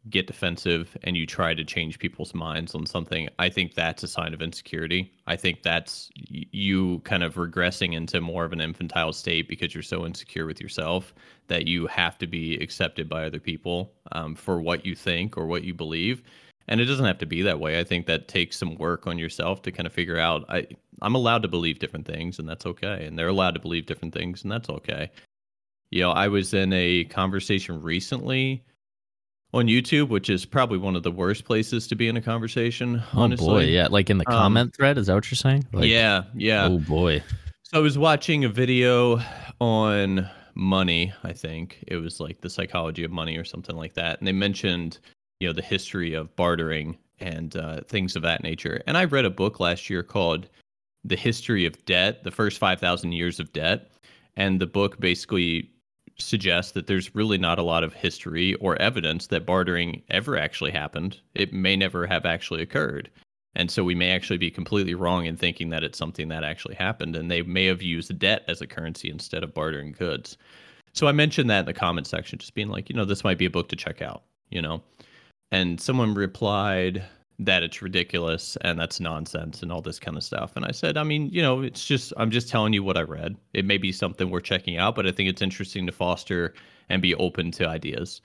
get 0.09 0.27
defensive 0.27 0.97
and 1.03 1.17
you 1.17 1.27
try 1.27 1.53
to 1.53 1.62
change 1.62 1.99
people's 1.99 2.35
minds 2.35 2.75
on 2.75 2.87
something, 2.87 3.29
I 3.39 3.50
think 3.50 3.75
that's 3.75 4.03
a 4.03 4.09
sign 4.09 4.33
of 4.33 4.41
insecurity. 4.41 5.12
I 5.27 5.37
think 5.37 5.62
that's 5.62 6.11
you 6.17 7.00
kind 7.00 7.23
of 7.23 7.35
regressing 7.35 7.95
into 7.95 8.21
more 8.21 8.45
of 8.45 8.53
an 8.53 8.62
infantile 8.62 9.12
state 9.12 9.47
because 9.47 9.75
you're 9.75 9.83
so 9.83 10.07
insecure 10.07 10.47
with 10.47 10.61
yourself 10.61 11.15
that 11.49 11.67
you 11.67 11.87
have 11.87 12.17
to 12.19 12.27
be 12.27 12.57
accepted 12.57 13.09
by 13.09 13.25
other 13.27 13.41
people 13.41 13.93
um, 14.12 14.35
for 14.35 14.61
what 14.61 14.87
you 14.87 14.95
think 14.95 15.37
or 15.37 15.47
what 15.47 15.65
you 15.65 15.75
believe. 15.75 16.23
And 16.69 16.81
it 16.81 16.85
doesn't 16.85 17.05
have 17.05 17.19
to 17.19 17.26
be 17.26 17.43
that 17.43 17.59
way. 17.59 17.81
I 17.81 17.85
think 17.85 18.07
that 18.07 18.29
takes 18.29 18.57
some 18.57 18.76
work 18.76 19.07
on 19.07 19.19
yourself 19.19 19.62
to 19.62 19.73
kind 19.73 19.87
of 19.87 19.93
figure 19.93 20.19
out 20.19 20.45
I, 20.49 20.67
I'm 21.02 21.14
allowed 21.14 21.43
to 21.43 21.49
believe 21.49 21.79
different 21.79 22.07
things 22.07 22.38
and 22.38 22.49
that's 22.49 22.67
okay. 22.67 23.07
And 23.07 23.19
they're 23.19 23.29
allowed 23.29 23.55
to 23.55 23.61
believe 23.61 23.87
different 23.87 24.14
things 24.14 24.43
and 24.43 24.52
that's 24.52 24.69
okay. 24.69 25.11
You 25.90 26.02
know, 26.02 26.11
I 26.11 26.29
was 26.29 26.55
in 26.55 26.73
a 26.73 27.05
conversation 27.05 27.83
recently 27.83 28.62
on 29.52 29.67
YouTube, 29.67 30.09
which 30.09 30.31
is 30.31 30.45
probably 30.45 30.79
one 30.79 30.97
of 30.97 31.02
the 31.02 31.11
worst 31.11 31.45
places 31.45 31.87
to 31.88 31.97
be 31.97 32.09
in 32.09 32.17
a 32.17 32.23
conversation. 32.23 33.02
Honestly. 33.12 33.47
Oh 33.47 33.50
boy, 33.50 33.64
yeah, 33.64 33.88
like 33.90 34.11
in 34.11 34.19
the 34.19 34.29
um, 34.29 34.35
comment 34.35 34.76
thread. 34.76 34.99
Is 34.99 35.09
that 35.09 35.14
what 35.14 35.31
you're 35.31 35.37
saying? 35.37 35.67
Like, 35.73 35.88
yeah, 35.88 36.23
yeah. 36.35 36.67
Oh 36.67 36.79
boy. 36.79 37.23
So 37.62 37.79
I 37.79 37.81
was 37.81 37.99
watching 37.99 38.45
a 38.45 38.49
video 38.49 39.21
on 39.61 40.29
money. 40.55 41.12
I 41.25 41.33
think 41.33 41.83
it 41.87 41.97
was 41.97 42.21
like 42.21 42.40
the 42.40 42.50
psychology 42.50 43.05
of 43.05 43.11
money 43.11 43.37
or 43.37 43.45
something 43.45 43.76
like 43.76 43.95
that, 43.95 44.19
and 44.19 44.29
they 44.29 44.33
mentioned 44.33 44.99
you 45.40 45.49
know 45.49 45.52
the 45.52 45.62
history 45.62 46.14
of 46.14 46.35
bartering 46.37 46.97
and 47.18 47.56
uh, 47.56 47.80
things 47.88 48.15
of 48.17 48.23
that 48.23 48.43
nature. 48.43 48.82
And 48.86 48.97
I 48.97 49.04
read 49.04 49.25
a 49.25 49.30
book 49.30 49.58
last 49.58 49.91
year 49.91 50.02
called 50.02 50.49
"The 51.04 51.17
History 51.17 51.67
of 51.67 51.84
Debt: 51.86 52.23
The 52.23 52.30
First 52.30 52.58
Five 52.58 52.78
Thousand 52.78 53.12
Years 53.12 53.41
of 53.41 53.52
Debt," 53.52 53.91
and 54.36 54.60
the 54.60 54.67
book 54.67 55.00
basically 55.00 55.71
suggests 56.19 56.73
that 56.73 56.86
there's 56.86 57.15
really 57.15 57.38
not 57.38 57.58
a 57.58 57.62
lot 57.62 57.82
of 57.82 57.95
history 57.95 58.54
or 58.56 58.80
evidence 58.80 59.26
that 59.28 59.47
bartering 59.47 60.02
ever 60.10 60.36
actually 60.36 60.71
happened. 60.71 61.19
It 61.34 61.52
may 61.52 61.76
never 61.76 62.06
have 62.06 62.26
actually 62.26 62.62
occurred. 62.62 63.10
And 63.56 63.71
so 63.71 63.82
we 63.82 63.95
may 63.95 64.12
actually 64.12 64.38
be 64.38 64.50
completely 64.50 64.95
wrong 64.95 65.25
in 65.26 65.36
thinking 65.36 65.71
that 65.71 65.82
it's 65.82 65.99
something 65.99 66.28
that 66.28 66.45
actually 66.45 66.75
happened. 66.75 67.17
And 67.17 67.30
they 67.30 67.43
may 67.43 67.65
have 67.67 67.82
used 67.82 68.17
debt 68.19 68.45
as 68.47 68.60
a 68.60 68.67
currency 68.67 69.10
instead 69.10 69.43
of 69.43 69.54
bartering 69.54 69.93
goods. 69.93 70.36
So 70.93 71.06
I 71.06 71.12
mentioned 71.12 71.50
that 71.50 71.60
in 71.60 71.67
the 71.67 71.73
comment 71.73 72.06
section, 72.06 72.38
just 72.38 72.54
being 72.54 72.69
like, 72.69 72.88
you 72.88 72.97
know, 72.97 73.04
this 73.04 73.25
might 73.25 73.38
be 73.38 73.47
a 73.47 73.50
book 73.50 73.69
to 73.71 73.76
check 73.76 74.02
out, 74.02 74.23
you 74.50 74.62
know. 74.62 74.82
And 75.52 75.80
someone 75.80 76.15
replied, 76.15 77.04
that 77.41 77.63
it's 77.63 77.80
ridiculous 77.80 78.56
and 78.60 78.78
that's 78.78 79.00
nonsense 79.00 79.63
and 79.63 79.73
all 79.73 79.80
this 79.80 79.99
kind 79.99 80.17
of 80.17 80.23
stuff. 80.23 80.52
And 80.56 80.65
I 80.65 80.73
said, 80.73 80.99
I 80.99 81.02
mean, 81.02 81.30
you 81.30 81.41
know, 81.41 81.63
it's 81.63 81.86
just 81.86 82.13
I'm 82.19 82.30
just 82.30 82.50
telling 82.50 82.75
you 82.75 82.84
what 82.84 82.99
I 82.99 83.02
read. 83.02 83.34
It 83.54 83.65
may 83.65 83.78
be 83.78 83.93
something 83.93 84.30
worth 84.30 84.45
checking 84.45 84.76
out, 84.76 84.95
but 84.95 85.06
I 85.06 85.10
think 85.10 85.28
it's 85.28 85.41
interesting 85.41 85.86
to 85.86 85.93
foster 85.93 86.54
and 86.91 87.00
be 87.00 87.15
open 87.15 87.50
to 87.52 87.67
ideas. 87.67 88.21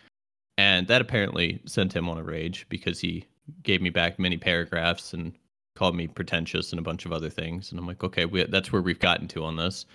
And 0.58 0.88
that 0.88 1.02
apparently 1.02 1.62
sent 1.66 1.96
him 1.96 2.10
on 2.10 2.18
a 2.18 2.24
rage 2.24 2.66
because 2.68 3.00
he 3.00 3.26
gave 3.64 3.82
me 3.82 3.90
back 3.90 4.20
many 4.20 4.38
paragraphs 4.38 5.14
and 5.14 5.32
called 5.76 5.96
me 5.96 6.08
pretentious 6.08 6.72
and 6.72 6.80
a 6.80 6.84
bunch 6.84 7.06
of 7.06 7.14
other 7.14 7.30
things. 7.30 7.72
And 7.72 7.80
I'm 7.80 7.88
like, 7.88 8.04
okay, 8.04 8.26
we, 8.26 8.44
that's 8.46 8.72
where 8.72 8.82
we've 8.82 9.00
gotten 9.00 9.28
to 9.30 9.46
on 9.46 9.56
this. 9.56 9.86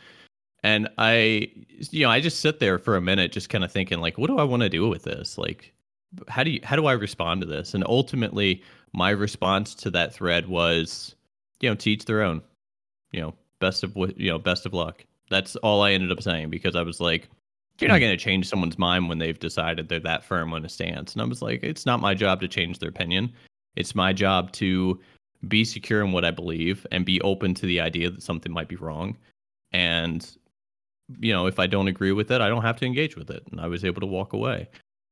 And 0.63 0.89
I, 0.99 1.51
you 1.91 2.05
know, 2.05 2.11
I 2.11 2.21
just 2.21 2.41
sit 2.41 2.59
there 2.59 2.79
for 2.79 2.97
a 2.97 3.01
minute, 3.01 3.33
just 3.33 3.49
kind 3.49 3.65
of 3.65 3.73
thinking, 3.73 4.01
like, 4.01 4.19
what 4.19 4.29
do 4.29 4.39
I 4.39 4.45
want 4.45 4.63
to 4.63 4.69
do 4.69 4.89
with 4.89 5.05
this? 5.05 5.39
Like, 5.39 5.73
how 6.29 6.43
do 6.43 6.51
you, 6.51 6.61
how 6.63 6.77
do 6.77 6.87
I 6.87 6.93
respond 6.93 7.41
to 7.41 7.47
this? 7.47 7.75
And 7.75 7.85
ultimately, 7.87 8.63
my 8.93 9.11
response 9.11 9.75
to 9.77 9.91
that 9.91 10.13
thread 10.13 10.49
was, 10.49 11.15
you 11.61 11.69
know, 11.69 11.75
teach 11.75 12.05
their 12.05 12.23
own. 12.23 12.43
You 13.13 13.21
know, 13.21 13.35
best 13.61 13.83
of 13.83 13.97
you 13.97 14.31
know, 14.31 14.39
best 14.39 14.67
of 14.67 14.73
luck. 14.73 15.05
That's 15.31 15.57
all 15.57 15.83
I 15.83 15.93
ended 15.93 16.13
up 16.13 16.23
saying 16.23 16.51
because 16.51 16.77
I 16.77 16.83
was 16.83 17.01
like, 17.01 17.29
you're 17.79 17.89
not 17.89 17.97
hmm. 17.97 18.03
going 18.03 18.19
to 18.19 18.25
change 18.25 18.49
someone's 18.49 18.79
mind 18.79 19.09
when 19.09 19.19
they've 19.19 19.39
decided 19.39 19.89
they're 19.89 20.01
that 20.01 20.25
firm 20.25 20.53
on 20.53 20.65
a 20.65 20.69
stance. 20.69 21.13
And 21.13 21.23
I 21.23 21.25
was 21.25 21.43
like, 21.43 21.63
it's 21.63 21.87
not 21.87 22.01
my 22.01 22.15
job 22.15 22.41
to 22.41 22.49
change 22.49 22.79
their 22.79 22.89
opinion. 22.89 23.33
It's 23.77 23.95
my 23.95 24.13
job 24.13 24.53
to 24.53 25.01
be 25.49 25.65
secure 25.65 26.05
in 26.05 26.13
what 26.13 26.25
I 26.25 26.31
believe 26.31 26.87
and 26.93 27.05
be 27.07 27.21
open 27.23 27.55
to 27.55 27.67
the 27.67 27.81
idea 27.81 28.11
that 28.11 28.23
something 28.23 28.53
might 28.53 28.69
be 28.69 28.77
wrong. 28.77 29.17
And 29.73 30.29
you 31.19 31.33
know, 31.33 31.47
if 31.47 31.59
I 31.59 31.67
don't 31.67 31.89
agree 31.89 32.13
with 32.13 32.31
it, 32.31 32.41
I 32.41 32.49
don't 32.49 32.63
have 32.63 32.77
to 32.79 32.87
engage 32.87 33.17
with 33.17 33.31
it. 33.31 33.43
And 33.51 33.61
I 33.61 33.67
was 33.67 33.85
able 33.85 34.01
to 34.01 34.07
walk 34.07 34.33
away. 34.33 34.69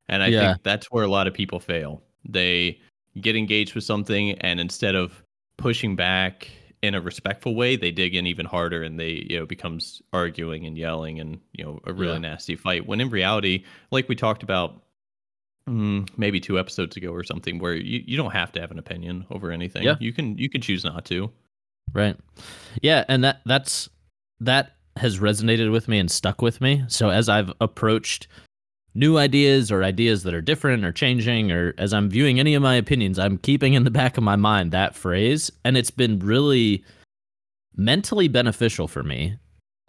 And 0.09 0.23
I 0.23 0.29
yeah. 0.29 0.53
think 0.53 0.63
that's 0.63 0.87
where 0.91 1.05
a 1.05 1.09
lot 1.09 1.27
of 1.27 1.35
people 1.35 1.61
fail. 1.61 2.03
They 2.29 2.81
get 3.21 3.37
engaged 3.37 3.75
with 3.75 3.85
something 3.85 4.33
and 4.41 4.61
instead 4.61 4.95
of 4.95 5.23
pushing 5.57 5.97
back 5.97 6.51
in 6.83 6.95
a 6.95 7.01
respectful 7.01 7.55
way 7.55 7.77
they 7.77 7.91
dig 7.91 8.15
in 8.15 8.27
even 8.27 8.47
harder 8.47 8.83
and 8.83 8.99
they 8.99 9.27
you 9.29 9.39
know 9.39 9.45
becomes 9.45 10.01
arguing 10.13 10.65
and 10.67 10.79
yelling 10.79 11.19
and 11.19 11.41
you 11.53 11.65
know 11.65 11.81
a 11.85 11.93
really 11.93 12.13
yeah. 12.13 12.19
nasty 12.19 12.55
fight 12.55 12.87
when 12.87 13.01
in 13.01 13.11
reality 13.11 13.65
like 13.91 14.09
we 14.09 14.15
talked 14.15 14.45
about 14.45 14.81
mm, 15.69 16.09
maybe 16.17 16.39
two 16.39 16.59
episodes 16.59 16.97
ago 16.97 17.11
or 17.11 17.25
something 17.25 17.59
where 17.59 17.75
you, 17.75 18.03
you 18.07 18.17
don't 18.17 18.31
have 18.31 18.53
to 18.53 18.61
have 18.61 18.71
an 18.71 18.79
opinion 18.79 19.27
over 19.31 19.51
anything 19.51 19.83
yeah. 19.83 19.97
you 19.99 20.13
can 20.13 20.39
you 20.39 20.49
can 20.49 20.61
choose 20.61 20.85
not 20.85 21.05
to 21.05 21.31
right 21.93 22.17
yeah 22.81 23.05
and 23.09 23.25
that 23.25 23.41
that's 23.45 23.89
that 24.39 24.77
has 24.97 25.19
resonated 25.19 25.73
with 25.73 25.89
me 25.89 25.99
and 25.99 26.11
stuck 26.11 26.41
with 26.41 26.61
me 26.61 26.85
so 26.87 27.11
as 27.11 27.29
i've 27.29 27.53
approached 27.61 28.29
new 28.95 29.19
ideas 29.19 29.71
or 29.71 29.85
ideas 29.85 30.23
that 30.25 30.35
are 30.35 30.41
different 30.41 30.85
or 30.85 30.93
changing 30.93 31.53
or 31.53 31.75
as 31.79 31.93
I'm 31.93 32.09
viewing 32.11 32.41
any 32.41 32.55
of 32.55 32.63
my 32.63 32.75
opinions, 32.75 33.19
I'm 33.19 33.39
keeping 33.39 33.75
in 33.75 33.85
the 33.85 33.91
back 33.91 34.17
of 34.17 34.25
my 34.25 34.37
mind 34.37 34.73
that 34.73 34.95
phrase 34.95 35.51
and 35.65 35.77
it's 35.77 35.91
been 35.91 36.19
really 36.19 36.85
mentally 37.77 38.29
beneficial 38.29 38.89
for 38.89 39.03
me. 39.03 39.39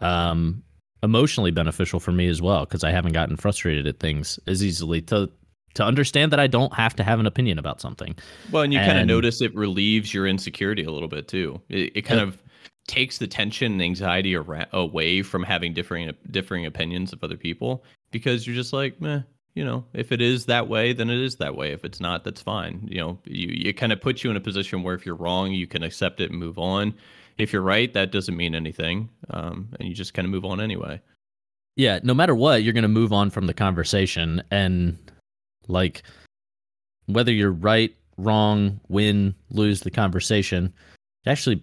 Um 0.00 0.62
emotionally 1.02 1.50
beneficial 1.50 1.98
for 1.98 2.12
me 2.12 2.28
as 2.28 2.42
well 2.42 2.66
because 2.66 2.84
I 2.84 2.90
haven't 2.90 3.12
gotten 3.12 3.36
frustrated 3.36 3.86
at 3.86 4.00
things 4.00 4.38
as 4.46 4.62
easily 4.62 5.00
to 5.02 5.30
to 5.74 5.84
understand 5.84 6.32
that 6.32 6.40
I 6.40 6.46
don't 6.46 6.74
have 6.74 6.96
to 6.96 7.04
have 7.04 7.20
an 7.20 7.26
opinion 7.26 7.58
about 7.58 7.80
something. 7.80 8.16
Well, 8.50 8.64
and 8.64 8.72
you 8.72 8.80
kind 8.80 8.98
of 8.98 9.06
notice 9.06 9.40
it 9.40 9.54
relieves 9.54 10.12
your 10.12 10.26
insecurity 10.26 10.82
a 10.82 10.90
little 10.90 11.08
bit 11.08 11.28
too. 11.28 11.60
It, 11.68 11.92
it 11.94 12.02
kind 12.02 12.20
of 12.20 12.42
takes 12.86 13.18
the 13.18 13.26
tension 13.26 13.72
and 13.72 13.82
anxiety 13.82 14.34
away 14.34 15.22
from 15.22 15.42
having 15.42 15.72
differing 15.72 16.12
differing 16.30 16.66
opinions 16.66 17.12
of 17.12 17.22
other 17.22 17.36
people 17.36 17.84
because 18.10 18.46
you're 18.46 18.56
just 18.56 18.72
like, 18.72 19.00
meh, 19.00 19.20
you 19.54 19.64
know, 19.64 19.84
if 19.92 20.12
it 20.12 20.20
is 20.20 20.46
that 20.46 20.68
way, 20.68 20.92
then 20.92 21.10
it 21.10 21.18
is 21.18 21.36
that 21.36 21.56
way. 21.56 21.72
If 21.72 21.84
it's 21.84 22.00
not, 22.00 22.24
that's 22.24 22.42
fine. 22.42 22.86
You 22.90 23.00
know, 23.00 23.18
you 23.24 23.68
it 23.68 23.76
kind 23.76 23.92
of 23.92 24.00
puts 24.00 24.24
you 24.24 24.30
in 24.30 24.36
a 24.36 24.40
position 24.40 24.82
where 24.82 24.94
if 24.94 25.04
you're 25.04 25.14
wrong, 25.14 25.52
you 25.52 25.66
can 25.66 25.82
accept 25.82 26.20
it 26.20 26.30
and 26.30 26.38
move 26.38 26.58
on. 26.58 26.94
If 27.38 27.52
you're 27.52 27.62
right, 27.62 27.92
that 27.94 28.12
doesn't 28.12 28.36
mean 28.36 28.54
anything, 28.54 29.08
um, 29.30 29.68
and 29.78 29.88
you 29.88 29.94
just 29.94 30.14
kind 30.14 30.26
of 30.26 30.30
move 30.30 30.44
on 30.44 30.60
anyway. 30.60 31.00
Yeah, 31.76 32.00
no 32.02 32.12
matter 32.12 32.34
what, 32.34 32.62
you're 32.62 32.74
going 32.74 32.82
to 32.82 32.88
move 32.88 33.12
on 33.12 33.30
from 33.30 33.46
the 33.46 33.54
conversation, 33.54 34.42
and 34.50 34.98
like 35.68 36.02
whether 37.06 37.32
you're 37.32 37.52
right, 37.52 37.94
wrong, 38.18 38.80
win, 38.88 39.34
lose 39.50 39.80
the 39.80 39.90
conversation, 39.90 40.72
actually 41.26 41.62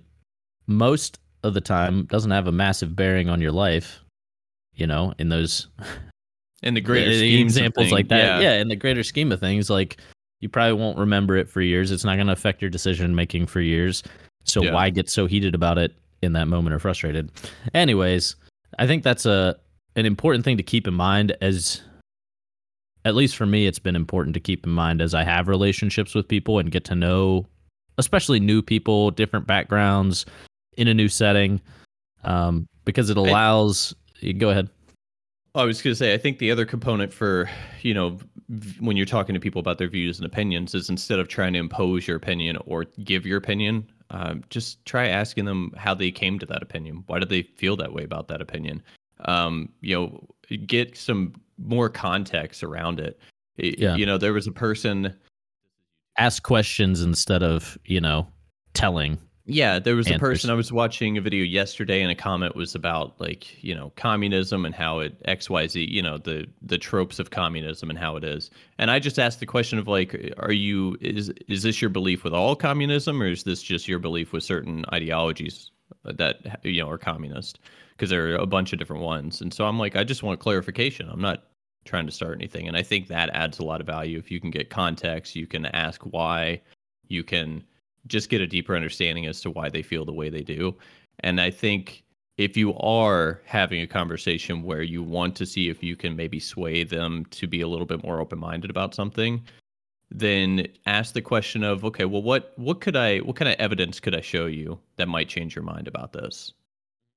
most 0.67 1.19
of 1.43 1.53
the 1.53 1.61
time 1.61 2.05
doesn't 2.05 2.31
have 2.31 2.47
a 2.47 2.51
massive 2.51 2.95
bearing 2.95 3.29
on 3.29 3.41
your 3.41 3.51
life 3.51 3.99
you 4.73 4.85
know 4.85 5.13
in 5.17 5.29
those 5.29 5.67
in 6.63 6.73
the 6.73 6.81
greater 6.81 7.11
examples 7.41 7.91
like 7.91 8.07
that 8.09 8.41
yeah. 8.41 8.51
yeah 8.51 8.61
in 8.61 8.67
the 8.67 8.75
greater 8.75 9.03
scheme 9.03 9.31
of 9.31 9.39
things 9.39 9.69
like 9.69 9.97
you 10.39 10.49
probably 10.49 10.73
won't 10.73 10.97
remember 10.97 11.35
it 11.35 11.49
for 11.49 11.61
years 11.61 11.91
it's 11.91 12.03
not 12.03 12.15
going 12.15 12.27
to 12.27 12.33
affect 12.33 12.61
your 12.61 12.69
decision 12.69 13.15
making 13.15 13.45
for 13.45 13.61
years 13.61 14.03
so 14.43 14.63
yeah. 14.63 14.73
why 14.73 14.89
get 14.89 15.09
so 15.09 15.25
heated 15.25 15.55
about 15.55 15.77
it 15.77 15.95
in 16.21 16.33
that 16.33 16.47
moment 16.47 16.73
or 16.73 16.79
frustrated. 16.79 17.31
Anyways, 17.73 18.35
I 18.79 18.87
think 18.87 19.03
that's 19.03 19.25
a 19.25 19.57
an 19.95 20.05
important 20.05 20.45
thing 20.45 20.57
to 20.57 20.63
keep 20.63 20.87
in 20.87 20.93
mind 20.93 21.35
as 21.41 21.81
at 23.03 23.15
least 23.15 23.35
for 23.35 23.45
me 23.45 23.65
it's 23.65 23.79
been 23.79 23.95
important 23.95 24.33
to 24.35 24.39
keep 24.39 24.65
in 24.65 24.71
mind 24.71 25.01
as 25.01 25.15
I 25.15 25.23
have 25.23 25.47
relationships 25.47 26.13
with 26.13 26.27
people 26.27 26.59
and 26.59 26.71
get 26.71 26.83
to 26.85 26.95
know 26.95 27.47
especially 27.97 28.39
new 28.39 28.61
people, 28.61 29.09
different 29.09 29.47
backgrounds 29.47 30.25
in 30.77 30.87
a 30.87 30.93
new 30.93 31.09
setting. 31.09 31.61
Um, 32.23 32.67
because 32.85 33.09
it 33.09 33.17
allows 33.17 33.93
I, 34.23 34.31
go 34.31 34.49
ahead. 34.49 34.69
I 35.55 35.63
was 35.63 35.81
going 35.81 35.91
to 35.91 35.95
say, 35.95 36.13
I 36.13 36.17
think 36.17 36.39
the 36.39 36.51
other 36.51 36.65
component 36.65 37.13
for, 37.13 37.49
you 37.81 37.93
know, 37.93 38.17
when 38.79 38.95
you're 38.95 39.05
talking 39.05 39.33
to 39.33 39.39
people 39.39 39.59
about 39.59 39.77
their 39.77 39.89
views 39.89 40.17
and 40.17 40.25
opinions 40.25 40.73
is 40.73 40.89
instead 40.89 41.19
of 41.19 41.27
trying 41.27 41.53
to 41.53 41.59
impose 41.59 42.07
your 42.07 42.15
opinion 42.15 42.57
or 42.65 42.85
give 43.03 43.25
your 43.25 43.37
opinion, 43.37 43.89
um, 44.11 44.43
just 44.49 44.85
try 44.85 45.07
asking 45.07 45.45
them 45.45 45.73
how 45.75 45.93
they 45.93 46.11
came 46.11 46.39
to 46.39 46.45
that 46.45 46.63
opinion. 46.63 47.03
Why 47.07 47.19
did 47.19 47.29
they 47.29 47.43
feel 47.43 47.75
that 47.77 47.91
way 47.91 48.03
about 48.03 48.27
that 48.29 48.41
opinion? 48.41 48.81
Um, 49.25 49.69
you 49.81 49.95
know, 49.95 50.27
get 50.65 50.95
some 50.95 51.33
more 51.57 51.89
context 51.89 52.63
around 52.63 52.99
it. 52.99 53.19
Yeah. 53.57 53.95
You 53.95 54.05
know, 54.05 54.17
there 54.17 54.33
was 54.33 54.47
a 54.47 54.51
person. 54.51 55.13
Ask 56.17 56.43
questions 56.43 57.01
instead 57.01 57.43
of, 57.43 57.77
you 57.85 57.99
know, 57.99 58.27
telling 58.73 59.17
yeah, 59.49 59.79
there 59.79 59.95
was 59.95 60.11
a 60.11 60.19
person 60.19 60.49
I 60.49 60.55
was 60.55 60.73
watching 60.73 61.17
a 61.17 61.21
video 61.21 61.45
yesterday, 61.45 62.01
and 62.01 62.11
a 62.11 62.15
comment 62.15 62.53
was 62.53 62.75
about 62.75 63.19
like 63.19 63.63
you 63.63 63.73
know 63.73 63.93
communism 63.95 64.65
and 64.65 64.75
how 64.75 64.99
it 64.99 65.15
X 65.23 65.49
Y 65.49 65.67
Z, 65.67 65.85
you 65.89 66.01
know 66.01 66.17
the 66.17 66.45
the 66.61 66.77
tropes 66.77 67.17
of 67.17 67.29
communism 67.29 67.89
and 67.89 67.97
how 67.97 68.17
it 68.17 68.25
is. 68.25 68.51
And 68.77 68.91
I 68.91 68.99
just 68.99 69.17
asked 69.17 69.39
the 69.39 69.45
question 69.45 69.79
of 69.79 69.87
like, 69.87 70.33
are 70.39 70.51
you 70.51 70.97
is 70.99 71.29
is 71.47 71.63
this 71.63 71.81
your 71.81 71.89
belief 71.89 72.25
with 72.25 72.33
all 72.33 72.57
communism, 72.57 73.21
or 73.21 73.27
is 73.27 73.43
this 73.43 73.63
just 73.63 73.87
your 73.87 73.99
belief 73.99 74.33
with 74.33 74.43
certain 74.43 74.83
ideologies 74.91 75.71
that 76.03 76.59
you 76.63 76.81
know 76.81 76.89
are 76.89 76.97
communist? 76.97 77.59
Because 77.91 78.09
there 78.09 78.33
are 78.33 78.35
a 78.35 78.45
bunch 78.45 78.73
of 78.73 78.79
different 78.79 79.01
ones, 79.01 79.39
and 79.39 79.53
so 79.53 79.65
I'm 79.65 79.79
like, 79.79 79.95
I 79.95 80.03
just 80.03 80.23
want 80.23 80.41
clarification. 80.41 81.07
I'm 81.09 81.21
not 81.21 81.45
trying 81.85 82.05
to 82.05 82.11
start 82.11 82.37
anything, 82.37 82.67
and 82.67 82.75
I 82.75 82.83
think 82.83 83.07
that 83.07 83.29
adds 83.29 83.59
a 83.59 83.63
lot 83.63 83.79
of 83.79 83.87
value 83.87 84.19
if 84.19 84.29
you 84.29 84.41
can 84.41 84.51
get 84.51 84.69
context, 84.69 85.37
you 85.37 85.47
can 85.47 85.67
ask 85.67 86.01
why, 86.01 86.61
you 87.07 87.23
can 87.23 87.63
just 88.05 88.29
get 88.29 88.41
a 88.41 88.47
deeper 88.47 88.75
understanding 88.75 89.25
as 89.25 89.41
to 89.41 89.49
why 89.49 89.69
they 89.69 89.81
feel 89.81 90.05
the 90.05 90.13
way 90.13 90.29
they 90.29 90.43
do. 90.43 90.75
And 91.21 91.41
I 91.41 91.49
think 91.51 92.03
if 92.37 92.55
you 92.55 92.75
are 92.77 93.41
having 93.45 93.81
a 93.81 93.87
conversation 93.87 94.63
where 94.63 94.83
you 94.83 95.01
want 95.01 95.35
to 95.37 95.45
see 95.45 95.69
if 95.69 95.81
you 95.81 95.95
can 95.95 96.15
maybe 96.15 96.39
sway 96.39 96.83
them 96.83 97.25
to 97.31 97.47
be 97.47 97.61
a 97.61 97.67
little 97.67 97.85
bit 97.85 98.03
more 98.03 98.19
open-minded 98.19 98.69
about 98.69 98.93
something, 98.93 99.43
then 100.11 100.67
ask 100.85 101.13
the 101.13 101.21
question 101.21 101.63
of, 101.63 101.83
okay, 101.83 102.05
well 102.05 102.21
what 102.21 102.53
what 102.55 102.79
could 102.79 102.95
I 102.95 103.19
what 103.19 103.35
kind 103.35 103.49
of 103.49 103.55
evidence 103.59 103.99
could 103.99 104.15
I 104.15 104.21
show 104.21 104.45
you 104.45 104.79
that 104.97 105.07
might 105.07 105.27
change 105.27 105.55
your 105.55 105.63
mind 105.63 105.87
about 105.87 106.13
this? 106.13 106.53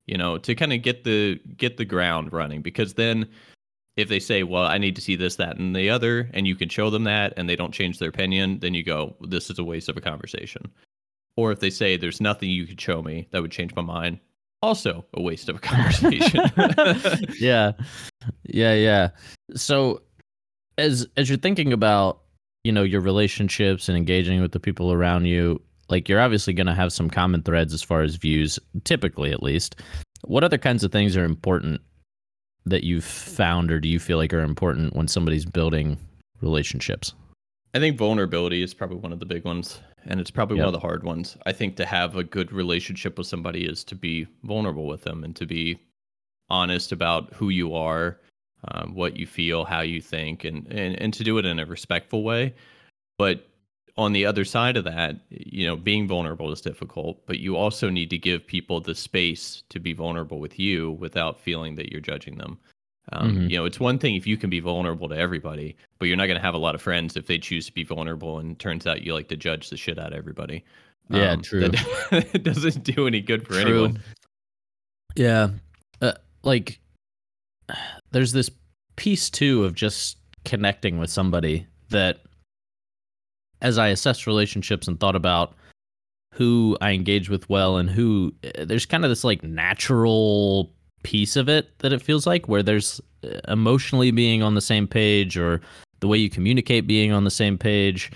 You 0.06 0.16
know, 0.16 0.38
to 0.38 0.54
kind 0.54 0.72
of 0.72 0.82
get 0.82 1.04
the 1.04 1.38
get 1.56 1.76
the 1.76 1.84
ground 1.84 2.32
running 2.32 2.62
because 2.62 2.94
then 2.94 3.28
if 4.00 4.08
they 4.08 4.20
say, 4.20 4.42
well, 4.42 4.64
I 4.64 4.78
need 4.78 4.96
to 4.96 5.02
see 5.02 5.16
this, 5.16 5.36
that, 5.36 5.58
and 5.58 5.74
the 5.74 5.90
other, 5.90 6.30
and 6.32 6.46
you 6.46 6.56
can 6.56 6.68
show 6.68 6.90
them 6.90 7.04
that 7.04 7.34
and 7.36 7.48
they 7.48 7.56
don't 7.56 7.74
change 7.74 7.98
their 7.98 8.08
opinion, 8.08 8.58
then 8.60 8.74
you 8.74 8.82
go, 8.82 9.16
this 9.20 9.50
is 9.50 9.58
a 9.58 9.64
waste 9.64 9.88
of 9.88 9.96
a 9.96 10.00
conversation. 10.00 10.70
Or 11.36 11.52
if 11.52 11.60
they 11.60 11.70
say, 11.70 11.96
there's 11.96 12.20
nothing 12.20 12.50
you 12.50 12.66
could 12.66 12.80
show 12.80 13.02
me 13.02 13.28
that 13.30 13.42
would 13.42 13.52
change 13.52 13.74
my 13.74 13.82
mind, 13.82 14.18
also 14.62 15.04
a 15.14 15.22
waste 15.22 15.48
of 15.48 15.56
a 15.56 15.60
conversation. 15.60 16.40
yeah. 17.40 17.72
Yeah. 18.44 18.74
Yeah. 18.74 19.10
So 19.54 20.02
as, 20.76 21.06
as 21.16 21.28
you're 21.28 21.38
thinking 21.38 21.72
about, 21.72 22.20
you 22.64 22.72
know, 22.72 22.82
your 22.82 23.00
relationships 23.00 23.88
and 23.88 23.96
engaging 23.96 24.42
with 24.42 24.52
the 24.52 24.60
people 24.60 24.92
around 24.92 25.24
you, 25.24 25.62
like 25.88 26.08
you're 26.08 26.20
obviously 26.20 26.52
going 26.52 26.66
to 26.66 26.74
have 26.74 26.92
some 26.92 27.10
common 27.10 27.42
threads 27.42 27.72
as 27.72 27.82
far 27.82 28.02
as 28.02 28.16
views, 28.16 28.58
typically 28.84 29.32
at 29.32 29.42
least. 29.42 29.76
What 30.22 30.44
other 30.44 30.58
kinds 30.58 30.84
of 30.84 30.92
things 30.92 31.16
are 31.16 31.24
important 31.24 31.80
that 32.66 32.84
you've 32.84 33.04
found 33.04 33.70
or 33.70 33.80
do 33.80 33.88
you 33.88 33.98
feel 33.98 34.18
like 34.18 34.32
are 34.32 34.40
important 34.40 34.94
when 34.94 35.08
somebody's 35.08 35.44
building 35.44 35.98
relationships? 36.40 37.14
I 37.74 37.78
think 37.78 37.96
vulnerability 37.96 38.62
is 38.62 38.74
probably 38.74 38.98
one 38.98 39.12
of 39.12 39.20
the 39.20 39.26
big 39.26 39.44
ones, 39.44 39.80
and 40.06 40.20
it's 40.20 40.30
probably 40.30 40.56
yep. 40.56 40.66
one 40.66 40.74
of 40.74 40.80
the 40.80 40.86
hard 40.86 41.04
ones. 41.04 41.36
I 41.46 41.52
think 41.52 41.76
to 41.76 41.86
have 41.86 42.16
a 42.16 42.24
good 42.24 42.52
relationship 42.52 43.16
with 43.16 43.28
somebody 43.28 43.64
is 43.64 43.84
to 43.84 43.94
be 43.94 44.26
vulnerable 44.42 44.86
with 44.86 45.02
them 45.02 45.22
and 45.22 45.36
to 45.36 45.46
be 45.46 45.78
honest 46.48 46.90
about 46.90 47.32
who 47.32 47.50
you 47.50 47.74
are, 47.74 48.18
um, 48.68 48.94
what 48.94 49.16
you 49.16 49.26
feel, 49.26 49.64
how 49.64 49.80
you 49.82 50.00
think, 50.00 50.44
and, 50.44 50.66
and 50.66 51.00
and 51.00 51.14
to 51.14 51.24
do 51.24 51.38
it 51.38 51.46
in 51.46 51.60
a 51.60 51.66
respectful 51.66 52.24
way. 52.24 52.54
But 53.18 53.48
on 53.96 54.12
the 54.12 54.24
other 54.24 54.44
side 54.44 54.76
of 54.76 54.84
that, 54.84 55.16
you 55.30 55.66
know, 55.66 55.76
being 55.76 56.06
vulnerable 56.06 56.50
is 56.52 56.60
difficult, 56.60 57.24
but 57.26 57.38
you 57.38 57.56
also 57.56 57.90
need 57.90 58.10
to 58.10 58.18
give 58.18 58.46
people 58.46 58.80
the 58.80 58.94
space 58.94 59.62
to 59.68 59.78
be 59.78 59.92
vulnerable 59.92 60.38
with 60.38 60.58
you 60.58 60.92
without 60.92 61.40
feeling 61.40 61.74
that 61.76 61.90
you're 61.90 62.00
judging 62.00 62.38
them. 62.38 62.58
Um, 63.12 63.30
mm-hmm. 63.30 63.48
You 63.48 63.58
know, 63.58 63.64
it's 63.64 63.80
one 63.80 63.98
thing 63.98 64.14
if 64.14 64.26
you 64.26 64.36
can 64.36 64.50
be 64.50 64.60
vulnerable 64.60 65.08
to 65.08 65.16
everybody, 65.16 65.76
but 65.98 66.06
you're 66.06 66.16
not 66.16 66.26
going 66.26 66.38
to 66.38 66.44
have 66.44 66.54
a 66.54 66.58
lot 66.58 66.74
of 66.74 66.82
friends 66.82 67.16
if 67.16 67.26
they 67.26 67.38
choose 67.38 67.66
to 67.66 67.72
be 67.72 67.82
vulnerable 67.82 68.38
and 68.38 68.58
turns 68.58 68.86
out 68.86 69.02
you 69.02 69.14
like 69.14 69.28
to 69.28 69.36
judge 69.36 69.70
the 69.70 69.76
shit 69.76 69.98
out 69.98 70.12
of 70.12 70.18
everybody. 70.18 70.64
Yeah, 71.08 71.32
um, 71.32 71.42
true. 71.42 71.68
That 71.68 72.40
doesn't 72.44 72.84
do 72.84 73.06
any 73.06 73.20
good 73.20 73.44
for 73.44 73.54
true. 73.54 73.62
anyone. 73.62 74.02
Yeah. 75.16 75.48
Uh, 76.00 76.12
like, 76.44 76.78
there's 78.12 78.32
this 78.32 78.50
piece 78.96 79.28
too 79.28 79.64
of 79.64 79.74
just 79.74 80.18
connecting 80.44 80.98
with 80.98 81.10
somebody 81.10 81.66
that 81.88 82.20
as 83.62 83.78
I 83.78 83.88
assessed 83.88 84.26
relationships 84.26 84.88
and 84.88 84.98
thought 84.98 85.16
about 85.16 85.54
who 86.32 86.76
I 86.80 86.92
engage 86.92 87.28
with 87.28 87.48
well 87.48 87.76
and 87.76 87.90
who 87.90 88.32
there's 88.58 88.86
kind 88.86 89.04
of 89.04 89.10
this 89.10 89.24
like 89.24 89.42
natural 89.42 90.72
piece 91.02 91.36
of 91.36 91.48
it 91.48 91.78
that 91.78 91.92
it 91.92 92.02
feels 92.02 92.26
like 92.26 92.48
where 92.48 92.62
there's 92.62 93.00
uh, 93.24 93.40
emotionally 93.48 94.10
being 94.10 94.42
on 94.42 94.54
the 94.54 94.60
same 94.60 94.86
page 94.86 95.36
or 95.36 95.60
the 96.00 96.08
way 96.08 96.18
you 96.18 96.30
communicate 96.30 96.86
being 96.86 97.12
on 97.12 97.24
the 97.24 97.30
same 97.30 97.58
page. 97.58 98.10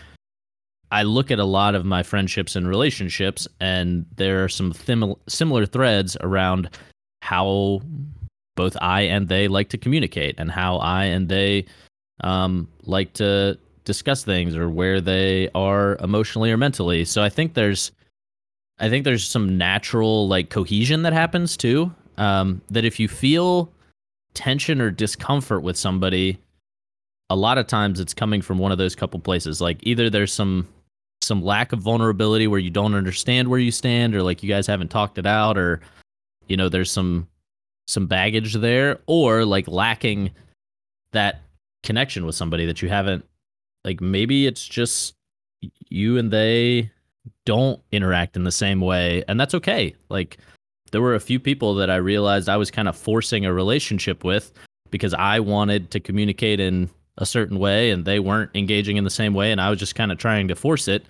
I 0.91 1.03
look 1.03 1.31
at 1.31 1.39
a 1.39 1.45
lot 1.45 1.75
of 1.75 1.85
my 1.85 2.03
friendships 2.03 2.55
and 2.55 2.69
relationships, 2.69 3.49
and 3.59 4.07
there 4.17 4.45
are 4.45 4.49
some 4.49 4.73
thim- 4.73 5.17
similar 5.29 5.67
threads 5.67 6.17
around 6.21 6.71
how 7.23 7.83
both 8.55 8.77
I 8.81 9.03
and 9.03 9.29
they 9.29 9.49
like 9.49 9.71
to 9.71 9.79
communicate 9.79 10.37
and 10.39 10.51
how 10.51 10.77
I 10.77 11.05
and 11.05 11.29
they 11.29 11.67
um, 12.21 12.69
like 12.83 13.13
to 13.15 13.59
discuss 13.85 14.25
things 14.25 14.57
or 14.57 14.69
where 14.69 15.01
they 15.01 15.49
are 15.55 15.97
emotionally 15.97 16.51
or 16.51 16.57
mentally. 16.57 17.05
So 17.05 17.23
I 17.23 17.29
think 17.29 17.55
there's 17.55 17.93
I 18.79 18.89
think 18.89 19.05
there's 19.05 19.27
some 19.27 19.57
natural 19.57 20.27
like 20.27 20.51
cohesion 20.51 21.03
that 21.03 21.13
happens 21.13 21.57
too. 21.57 21.95
Um, 22.17 22.61
that 22.71 22.85
if 22.85 22.99
you 22.99 23.09
feel 23.09 23.71
tension 24.35 24.81
or 24.81 24.91
discomfort 24.91 25.63
with 25.63 25.77
somebody, 25.77 26.39
a 27.31 27.37
lot 27.37 27.59
of 27.59 27.67
times 27.67 28.01
it's 28.01 28.15
coming 28.15 28.43
from 28.43 28.59
one 28.59 28.73
of 28.73 28.79
those 28.79 28.95
couple 28.95 29.21
places. 29.21 29.61
Like 29.61 29.79
either 29.83 30.11
there's 30.11 30.33
some 30.33 30.67
some 31.23 31.43
lack 31.43 31.73
of 31.73 31.81
vulnerability 31.81 32.47
where 32.47 32.61
you 32.61 32.71
don't 32.71 32.95
understand 32.95 33.49
where 33.49 33.59
you 33.59 33.71
stand, 33.71 34.15
or 34.15 34.23
like 34.23 34.43
you 34.43 34.49
guys 34.49 34.67
haven't 34.67 34.91
talked 34.91 35.19
it 35.19 35.27
out, 35.27 35.57
or 35.57 35.81
you 36.49 36.57
know 36.57 36.69
there's 36.69 36.91
some 36.91 37.29
some 37.87 38.07
baggage 38.07 38.55
there, 38.55 38.99
or 39.07 39.45
like 39.45 39.69
lacking 39.69 40.31
that 41.13 41.43
connection 41.83 42.27
with 42.27 42.35
somebody 42.35 42.67
that 42.67 42.83
you 42.83 42.89
haven't 42.89 43.25
like 43.85 44.01
maybe 44.01 44.47
it's 44.47 44.67
just 44.67 45.15
you 45.89 46.19
and 46.19 46.31
they 46.31 46.91
don't 47.47 47.81
interact 47.93 48.37
in 48.37 48.45
the 48.45 48.53
same 48.53 48.81
way 48.81 49.25
and 49.29 49.39
that's 49.39 49.55
okay 49.55 49.95
like 50.09 50.39
there 50.93 51.01
were 51.01 51.15
a 51.15 51.21
few 51.21 51.39
people 51.39 51.75
that 51.75 51.91
i 51.91 51.97
realized 51.97 52.49
i 52.49 52.57
was 52.57 52.71
kind 52.71 52.89
of 52.89 52.97
forcing 52.97 53.45
a 53.45 53.53
relationship 53.53 54.25
with 54.25 54.53
because 54.91 55.15
i 55.15 55.39
wanted 55.41 55.91
to 55.91 56.01
communicate 56.01 56.61
in 56.61 56.89
a 57.19 57.27
certain 57.27 57.59
way 57.59 57.91
and 57.91 58.05
they 58.05 58.19
weren't 58.19 58.51
engaging 58.55 58.97
in 58.97 59.05
the 59.05 59.11
same 59.11 59.35
way 59.35 59.53
and 59.53 59.61
i 59.61 59.71
was 59.71 59.79
just 59.79 59.95
kind 59.95 60.13
of 60.13 60.19
trying 60.19 60.49
to 60.49 60.55
force 60.55 60.89
it 60.89 61.05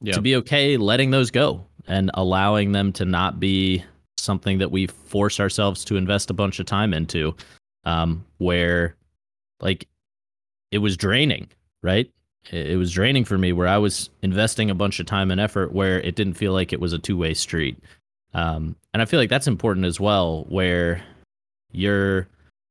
yeah. 0.00 0.12
to 0.12 0.20
be 0.20 0.36
okay 0.36 0.76
letting 0.76 1.10
those 1.10 1.30
go 1.30 1.64
and 1.86 2.10
allowing 2.14 2.72
them 2.72 2.92
to 2.92 3.04
not 3.04 3.40
be 3.40 3.82
something 4.16 4.58
that 4.58 4.70
we 4.70 4.86
force 4.86 5.40
ourselves 5.40 5.84
to 5.84 5.96
invest 5.96 6.30
a 6.30 6.34
bunch 6.34 6.60
of 6.60 6.66
time 6.66 6.92
into 6.92 7.34
um, 7.84 8.24
where 8.38 8.94
like 9.60 9.88
it 10.70 10.78
was 10.78 10.96
draining 10.96 11.48
right 11.82 12.10
it 12.50 12.78
was 12.78 12.92
draining 12.92 13.24
for 13.24 13.36
me 13.36 13.52
where 13.52 13.68
I 13.68 13.78
was 13.78 14.10
investing 14.22 14.70
a 14.70 14.74
bunch 14.74 15.00
of 15.00 15.06
time 15.06 15.30
and 15.30 15.40
effort 15.40 15.72
where 15.72 16.00
it 16.00 16.14
didn't 16.16 16.34
feel 16.34 16.52
like 16.52 16.72
it 16.72 16.80
was 16.80 16.92
a 16.92 16.98
two 16.98 17.16
way 17.16 17.34
street. 17.34 17.76
Um, 18.34 18.76
and 18.92 19.02
I 19.02 19.04
feel 19.04 19.20
like 19.20 19.30
that's 19.30 19.46
important 19.46 19.86
as 19.86 20.00
well, 20.00 20.44
where 20.48 21.02
you're, 21.72 22.28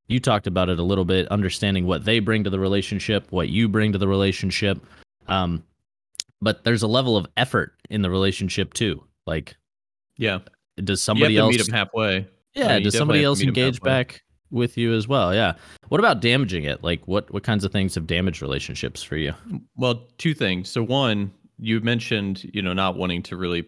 you 0.07 0.19
talked 0.19 0.47
about 0.47 0.69
it 0.69 0.79
a 0.79 0.83
little 0.83 1.05
bit, 1.05 1.27
understanding 1.27 1.85
what 1.85 2.05
they 2.05 2.19
bring 2.19 2.43
to 2.43 2.49
the 2.49 2.59
relationship, 2.59 3.27
what 3.31 3.49
you 3.49 3.67
bring 3.67 3.91
to 3.91 3.97
the 3.97 4.07
relationship. 4.07 4.83
Um, 5.27 5.63
but 6.41 6.63
there's 6.63 6.83
a 6.83 6.87
level 6.87 7.17
of 7.17 7.27
effort 7.37 7.75
in 7.89 8.01
the 8.01 8.09
relationship 8.09 8.73
too. 8.73 9.03
Like, 9.25 9.55
yeah, 10.17 10.39
does 10.77 11.01
somebody 11.01 11.37
else 11.37 11.51
meet 11.51 11.65
them 11.65 11.73
halfway? 11.73 12.27
Yeah, 12.53 12.67
I 12.67 12.73
mean, 12.75 12.83
does 12.83 12.97
somebody 12.97 13.23
else 13.23 13.41
engage 13.41 13.81
back 13.81 14.23
with 14.51 14.77
you 14.77 14.93
as 14.93 15.07
well. 15.07 15.33
Yeah. 15.33 15.53
What 15.89 15.99
about 15.99 16.21
damaging 16.21 16.63
it? 16.63 16.83
Like 16.83 17.07
what 17.07 17.31
what 17.33 17.43
kinds 17.43 17.63
of 17.63 17.71
things 17.71 17.95
have 17.95 18.07
damaged 18.07 18.41
relationships 18.41 19.03
for 19.03 19.17
you? 19.17 19.33
Well, 19.75 20.07
two 20.17 20.33
things. 20.33 20.69
So 20.69 20.83
one, 20.83 21.31
you 21.59 21.79
mentioned, 21.81 22.49
you 22.53 22.61
know, 22.61 22.73
not 22.73 22.95
wanting 22.95 23.23
to 23.23 23.37
really 23.37 23.67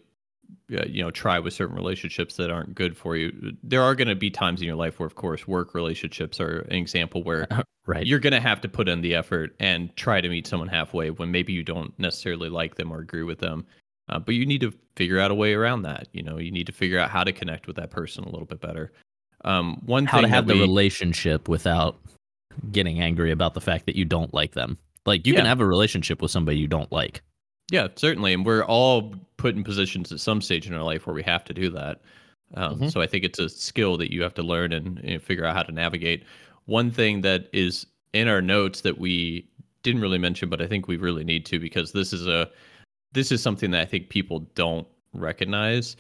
uh, 0.72 0.84
you 0.88 1.02
know 1.02 1.10
try 1.10 1.40
with 1.40 1.54
certain 1.54 1.76
relationships 1.76 2.36
that 2.36 2.52
aren't 2.52 2.76
good 2.76 2.96
for 2.96 3.16
you 3.16 3.56
there 3.64 3.82
are 3.82 3.96
going 3.96 4.08
to 4.08 4.16
be 4.16 4.30
times 4.30 4.62
in 4.62 4.68
your 4.68 4.76
life 4.76 5.00
where 5.00 5.08
of 5.08 5.16
course 5.16 5.48
work 5.48 5.74
relationships 5.74 6.40
are 6.40 6.60
an 6.70 6.76
example 6.76 7.24
where 7.24 7.48
right 7.88 8.06
you're 8.06 8.20
going 8.20 8.34
to 8.34 8.40
have 8.40 8.62
to 8.62 8.70
put 8.70 8.88
in 8.88 9.02
the 9.02 9.16
effort 9.16 9.56
and 9.60 9.96
try 9.96 10.22
to 10.22 10.30
meet 10.30 10.46
someone 10.46 10.68
halfway 10.68 11.10
when 11.10 11.32
maybe 11.32 11.54
you 11.54 11.64
don't 11.64 11.98
necessarily 11.98 12.50
like 12.50 12.76
them 12.76 12.92
or 12.92 13.00
agree 13.00 13.24
with 13.24 13.40
them 13.40 13.66
uh, 14.10 14.20
but 14.20 14.36
you 14.36 14.46
need 14.46 14.62
to 14.62 14.72
figure 14.96 15.20
out 15.20 15.32
a 15.32 15.36
way 15.36 15.54
around 15.54 15.82
that 15.82 16.08
you 16.14 16.22
know 16.22 16.38
you 16.38 16.52
need 16.52 16.68
to 16.68 16.74
figure 16.74 17.00
out 17.00 17.10
how 17.10 17.24
to 17.24 17.34
connect 17.34 17.66
with 17.66 17.76
that 17.76 17.90
person 17.90 18.24
a 18.24 18.30
little 18.30 18.46
bit 18.46 18.62
better 18.62 18.92
um, 19.46 19.82
one 19.86 20.06
how 20.06 20.18
thing 20.18 20.28
to 20.28 20.30
have 20.30 20.48
that 20.48 20.54
the 20.54 20.60
we, 20.60 20.66
relationship 20.66 21.48
without 21.48 21.98
getting 22.72 23.02
angry 23.02 23.32
about 23.32 23.54
the 23.54 23.62
fact 23.62 23.86
that 23.86 23.96
you 23.96 24.06
don't 24.06 24.34
like 24.34 24.54
them 24.54 24.78
like 25.06 25.26
you 25.26 25.34
can 25.34 25.46
have 25.46 25.60
a 25.60 25.66
relationship 25.66 26.22
with 26.22 26.32
somebody 26.32 26.58
you 26.58 26.68
don't 26.68 26.92
like 26.92 27.22
Yeah, 27.72 27.88
certainly, 27.96 28.34
and 28.34 28.46
we're 28.46 28.64
all 28.64 29.14
put 29.38 29.56
in 29.56 29.64
positions 29.64 30.12
at 30.12 30.20
some 30.20 30.42
stage 30.42 30.68
in 30.68 30.74
our 30.74 30.84
life 30.84 31.06
where 31.06 31.14
we 31.14 31.24
have 31.24 31.44
to 31.46 31.54
do 31.54 31.70
that. 31.70 32.02
Um, 32.56 32.80
Mhm. 32.80 32.92
So 32.92 33.00
I 33.00 33.08
think 33.08 33.24
it's 33.24 33.40
a 33.40 33.48
skill 33.48 33.96
that 33.98 34.12
you 34.12 34.24
have 34.24 34.34
to 34.34 34.44
learn 34.44 34.74
and, 34.74 34.98
and 35.00 35.22
figure 35.22 35.46
out 35.46 35.56
how 35.56 35.64
to 35.64 35.72
navigate. 35.72 36.24
One 36.66 36.90
thing 36.92 37.22
that 37.22 37.48
is 37.54 37.86
in 38.14 38.28
our 38.28 38.42
notes 38.42 38.82
that 38.82 38.98
we 38.98 39.48
didn't 39.84 40.02
really 40.02 40.18
mention, 40.18 40.50
but 40.50 40.62
I 40.62 40.68
think 40.68 40.88
we 40.88 40.98
really 40.98 41.24
need 41.24 41.46
to 41.46 41.60
because 41.60 41.92
this 41.92 42.12
is 42.12 42.28
a 42.28 42.50
this 43.14 43.32
is 43.32 43.42
something 43.42 43.72
that 43.72 43.82
I 43.82 43.86
think 43.86 44.10
people 44.10 44.40
don't 44.56 44.88
recognize 45.14 45.96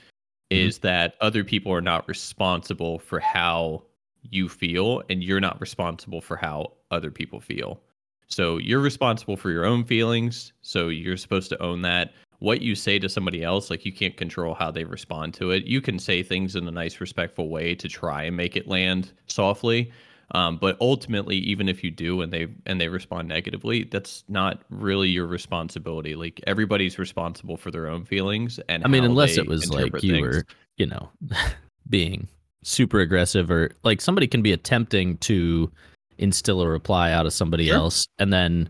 Mhm. 0.51 0.73
is 0.73 0.79
that 0.79 1.15
other 1.21 1.43
people 1.43 1.71
are 1.71 1.81
not 1.81 2.07
responsible 2.07 2.99
for 2.99 3.19
how 3.19 3.83
you 4.23 4.49
feel 4.49 5.01
and 5.09 5.23
you're 5.23 5.39
not 5.39 5.59
responsible 5.61 6.21
for 6.21 6.35
how 6.37 6.73
other 6.91 7.11
people 7.11 7.39
feel. 7.39 7.81
So 8.27 8.57
you're 8.57 8.79
responsible 8.81 9.37
for 9.37 9.49
your 9.51 9.65
own 9.65 9.83
feelings. 9.85 10.53
So 10.61 10.89
you're 10.89 11.17
supposed 11.17 11.49
to 11.49 11.61
own 11.61 11.81
that. 11.83 12.13
What 12.39 12.61
you 12.61 12.75
say 12.75 12.99
to 12.99 13.09
somebody 13.09 13.43
else, 13.43 13.69
like 13.69 13.85
you 13.85 13.91
can't 13.91 14.15
control 14.15 14.53
how 14.53 14.71
they 14.71 14.83
respond 14.85 15.33
to 15.35 15.51
it. 15.51 15.65
You 15.65 15.81
can 15.81 15.99
say 15.99 16.23
things 16.23 16.55
in 16.55 16.67
a 16.67 16.71
nice, 16.71 17.01
respectful 17.01 17.49
way 17.49 17.75
to 17.75 17.87
try 17.89 18.23
and 18.23 18.37
make 18.37 18.55
it 18.55 18.67
land 18.67 19.11
softly. 19.27 19.91
Um, 20.31 20.57
but 20.57 20.77
ultimately, 20.79 21.37
even 21.37 21.67
if 21.67 21.83
you 21.83 21.89
do 21.89 22.21
and 22.21 22.31
they 22.31 22.47
and 22.65 22.79
they 22.79 22.87
respond 22.87 23.27
negatively, 23.27 23.83
that's 23.85 24.23
not 24.27 24.61
really 24.69 25.09
your 25.09 25.25
responsibility. 25.25 26.15
Like 26.15 26.39
everybody's 26.45 26.99
responsible 26.99 27.57
for 27.57 27.71
their 27.71 27.87
own 27.87 28.05
feelings. 28.05 28.59
And 28.69 28.83
I 28.85 28.87
mean, 28.87 29.03
unless 29.03 29.37
it 29.37 29.47
was 29.47 29.71
like 29.71 30.03
you 30.03 30.11
things. 30.13 30.27
were, 30.27 30.43
you 30.77 30.85
know, 30.85 31.09
being 31.89 32.27
super 32.61 32.99
aggressive 32.99 33.49
or 33.49 33.71
like 33.83 34.01
somebody 34.01 34.27
can 34.27 34.41
be 34.41 34.51
attempting 34.51 35.17
to 35.17 35.71
instill 36.17 36.61
a 36.61 36.67
reply 36.67 37.11
out 37.11 37.25
of 37.25 37.33
somebody 37.33 37.67
Sure. 37.67 37.77
else. 37.77 38.05
And 38.19 38.31
then 38.31 38.69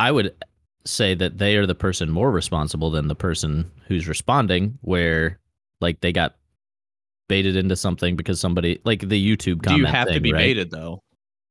I 0.00 0.10
would 0.10 0.34
say 0.86 1.14
that 1.14 1.36
they 1.38 1.56
are 1.56 1.66
the 1.66 1.74
person 1.74 2.08
more 2.08 2.30
responsible 2.30 2.90
than 2.90 3.08
the 3.08 3.14
person 3.14 3.70
who's 3.88 4.08
responding, 4.08 4.78
where 4.80 5.38
like 5.80 6.00
they 6.00 6.12
got 6.12 6.36
baited 7.28 7.56
into 7.56 7.76
something 7.76 8.16
because 8.16 8.40
somebody, 8.40 8.80
like 8.84 9.08
the 9.08 9.22
YouTube 9.36 9.62
comment. 9.62 9.68
Do 9.68 9.76
you 9.76 9.86
have 9.86 10.08
to 10.08 10.20
be 10.20 10.32
right? 10.32 10.38
baited 10.40 10.70
though? 10.70 11.02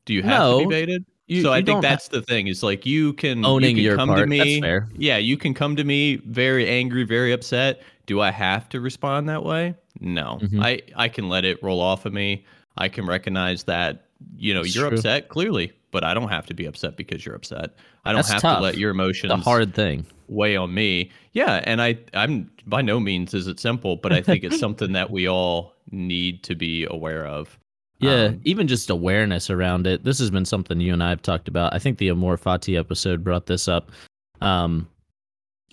Do 0.05 0.13
you 0.13 0.23
have 0.23 0.51
to 0.51 0.59
be 0.59 0.65
baited? 0.69 1.05
You- 1.27 1.41
so 1.41 1.51
I 1.51 1.57
think 1.61 1.75
ha- 1.75 1.81
that's 1.81 2.07
the 2.07 2.21
thing. 2.21 2.47
Is 2.47 2.63
like 2.63 2.85
you 2.85 3.13
can 3.13 3.45
Owning 3.45 3.71
you 3.71 3.75
can 3.75 3.83
your 3.83 3.95
come 3.97 4.09
part, 4.09 4.19
to 4.21 4.25
me. 4.27 4.61
Yeah, 4.97 5.17
you 5.17 5.35
can 5.37 5.53
come 5.53 5.75
to 5.75 5.83
me 5.83 6.15
very 6.25 6.67
angry, 6.69 7.03
very 7.03 7.31
upset. 7.33 7.81
Do 8.05 8.21
I 8.21 8.31
have 8.31 8.69
to 8.69 8.79
respond 8.79 9.27
that 9.29 9.43
way? 9.43 9.75
No. 9.99 10.39
Mhm. 10.41 10.63
I 10.63 10.81
I 10.95 11.09
can 11.09 11.27
let 11.27 11.43
it 11.45 11.61
roll 11.61 11.81
off 11.81 12.05
of 12.05 12.13
me. 12.13 12.45
I 12.77 12.87
can 12.87 13.05
recognize 13.05 13.63
that 13.63 14.05
you 14.37 14.53
know 14.53 14.61
It's 14.61 14.73
you're 14.75 14.87
true. 14.87 14.97
upset 14.97 15.27
clearly, 15.27 15.73
but 15.91 16.03
I 16.05 16.13
don't 16.13 16.29
have 16.29 16.45
to 16.47 16.53
be 16.53 16.65
upset 16.65 16.95
because 16.95 17.25
you're 17.25 17.35
upset. 17.35 17.75
I 18.05 18.11
don't 18.13 18.19
That's 18.19 18.31
have 18.31 18.41
tough. 18.41 18.57
to 18.59 18.63
let 18.63 18.77
your 18.77 18.91
emotions 18.91 19.29
the 19.31 19.35
hard 19.37 19.73
thing. 19.75 20.05
Weigh 20.27 20.55
on 20.55 20.73
me. 20.73 21.11
Yeah, 21.33 21.61
and 21.63 21.81
I 21.81 21.97
I'm 22.13 22.49
by 22.65 22.81
no 22.81 22.99
means 22.99 23.33
is 23.33 23.47
it 23.47 23.59
simple, 23.59 23.95
but 23.95 24.11
I 24.11 24.21
think 24.21 24.43
it's 24.43 24.59
something 24.65 24.91
that 24.93 25.09
we 25.11 25.27
all 25.27 25.73
need 25.91 26.43
to 26.43 26.55
be 26.55 26.85
aware 26.89 27.25
of. 27.25 27.57
Yeah, 27.99 28.25
Um, 28.25 28.41
even 28.43 28.67
just 28.67 28.89
awareness 28.91 29.49
around 29.49 29.87
it. 29.87 30.03
This 30.03 30.19
has 30.19 30.29
been 30.29 30.45
something 30.45 30.79
you 30.79 30.93
and 30.93 31.01
I 31.03 31.09
have 31.09 31.21
talked 31.23 31.47
about. 31.47 31.73
I 31.73 31.79
think 31.79 31.97
the 31.97 32.09
Amor 32.09 32.37
Fati 32.37 32.77
episode 32.77 33.23
brought 33.23 33.47
this 33.47 33.67
up. 33.67 33.91
Um, 34.39 34.87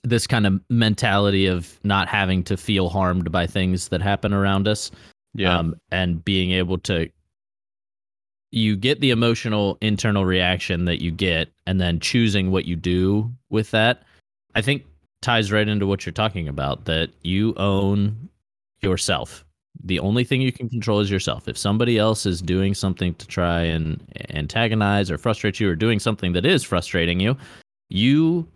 this 0.05 0.27
kind 0.27 0.47
of 0.47 0.61
mentality 0.71 1.47
of 1.47 1.79
not 1.85 2.09
having 2.09 2.43
to 2.45 2.57
feel 2.57 2.89
harmed 2.89 3.31
by 3.31 3.47
things 3.47 3.89
that 3.89 4.01
happen 4.01 4.33
around 4.33 4.69
us. 4.69 4.91
yeah. 5.35 5.59
Um, 5.59 5.75
and 5.91 6.25
being 6.25 6.53
able 6.53 6.79
to, 6.79 7.11
you 8.51 8.77
get 8.77 9.01
the 9.01 9.11
emotional 9.11 9.77
internal 9.81 10.25
reaction 10.25 10.85
that 10.85 11.03
you 11.03 11.11
get, 11.11 11.49
and 11.67 11.81
then 11.81 12.01
choosing 12.01 12.51
what 12.51 12.65
you 12.67 12.77
do 12.77 13.31
with 13.51 13.71
that. 13.73 14.05
I 14.55 14.63
think 14.63 14.85
ties 15.23 15.51
right 15.53 15.67
into 15.69 15.87
what 15.87 16.05
you're 16.05 16.13
talking 16.13 16.49
about 16.49 16.85
that 16.85 17.11
you 17.23 17.55
own 17.57 18.29
yourself. 18.83 19.45
The 19.83 19.99
only 19.99 20.23
thing 20.25 20.41
you 20.41 20.53
can 20.53 20.69
control 20.69 21.01
is 21.01 21.11
yourself. 21.11 21.49
If 21.49 21.59
somebody 21.59 21.99
else 21.99 22.27
is 22.27 22.41
doing 22.41 22.75
something 22.75 23.15
to 23.15 23.27
try 23.27 23.63
and 23.63 24.01
antagonize 24.31 25.11
or 25.11 25.19
frustrate 25.19 25.59
you 25.59 25.69
or 25.69 25.75
doing 25.75 25.99
something 25.99 26.33
that 26.35 26.47
is 26.47 26.63
frustrating 26.63 27.19
you, 27.21 27.37
you 27.89 28.47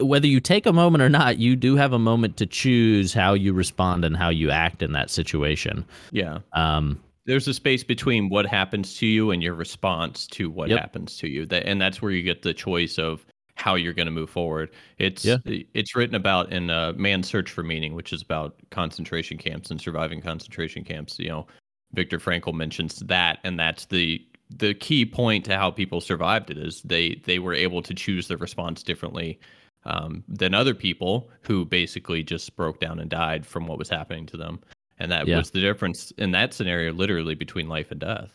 whether 0.00 0.26
you 0.26 0.40
take 0.40 0.66
a 0.66 0.72
moment 0.72 1.00
or 1.02 1.08
not, 1.08 1.38
you 1.38 1.54
do 1.54 1.76
have 1.76 1.92
a 1.92 1.98
moment 1.98 2.36
to 2.36 2.46
choose 2.46 3.12
how 3.14 3.34
you 3.34 3.52
respond 3.52 4.04
and 4.04 4.16
how 4.16 4.28
you 4.30 4.50
act 4.50 4.82
in 4.82 4.92
that 4.92 5.10
situation. 5.10 5.84
yeah. 6.10 6.38
Um, 6.54 7.00
there's 7.24 7.46
a 7.46 7.54
space 7.54 7.84
between 7.84 8.28
what 8.28 8.46
happens 8.46 8.96
to 8.98 9.06
you 9.06 9.30
and 9.30 9.40
your 9.44 9.54
response 9.54 10.26
to 10.28 10.50
what 10.50 10.70
Yep. 10.70 10.80
happens 10.80 11.16
to 11.18 11.28
you 11.28 11.46
that 11.46 11.64
and 11.66 11.80
that's 11.80 12.02
where 12.02 12.10
you 12.10 12.20
get 12.24 12.42
the 12.42 12.52
choice 12.52 12.98
of 12.98 13.24
how 13.56 13.74
you're 13.74 13.92
going 13.92 14.06
to 14.06 14.12
move 14.12 14.30
forward 14.30 14.70
it's 14.98 15.24
Yeah. 15.24 15.38
it's 15.44 15.94
written 15.94 16.14
about 16.14 16.52
in 16.52 16.70
uh, 16.70 16.92
man's 16.96 17.28
search 17.28 17.50
for 17.50 17.62
meaning 17.62 17.94
which 17.94 18.12
is 18.12 18.22
about 18.22 18.56
concentration 18.70 19.36
camps 19.38 19.70
and 19.70 19.80
surviving 19.80 20.20
concentration 20.20 20.84
camps 20.84 21.18
you 21.18 21.28
know 21.28 21.46
Viktor 21.92 22.18
Frankl 22.18 22.54
mentions 22.54 23.00
that 23.00 23.38
and 23.44 23.58
that's 23.58 23.86
the 23.86 24.24
the 24.58 24.74
key 24.74 25.04
point 25.06 25.44
to 25.46 25.56
how 25.56 25.70
people 25.70 26.00
survived 26.00 26.50
it 26.50 26.58
is 26.58 26.82
they 26.82 27.20
they 27.24 27.38
were 27.38 27.54
able 27.54 27.82
to 27.82 27.94
choose 27.94 28.28
their 28.28 28.38
response 28.38 28.82
differently 28.82 29.38
um, 29.84 30.22
than 30.28 30.54
other 30.54 30.74
people 30.74 31.28
who 31.42 31.64
basically 31.64 32.22
just 32.22 32.54
broke 32.56 32.78
down 32.80 32.98
and 33.00 33.10
died 33.10 33.44
from 33.44 33.66
what 33.66 33.78
was 33.78 33.88
happening 33.88 34.26
to 34.26 34.36
them 34.36 34.60
and 34.98 35.10
that 35.12 35.26
Yeah. 35.26 35.38
was 35.38 35.50
the 35.50 35.60
difference 35.60 36.10
in 36.12 36.30
that 36.32 36.54
scenario 36.54 36.92
literally 36.92 37.34
between 37.34 37.68
life 37.68 37.90
and 37.90 38.00
death 38.00 38.32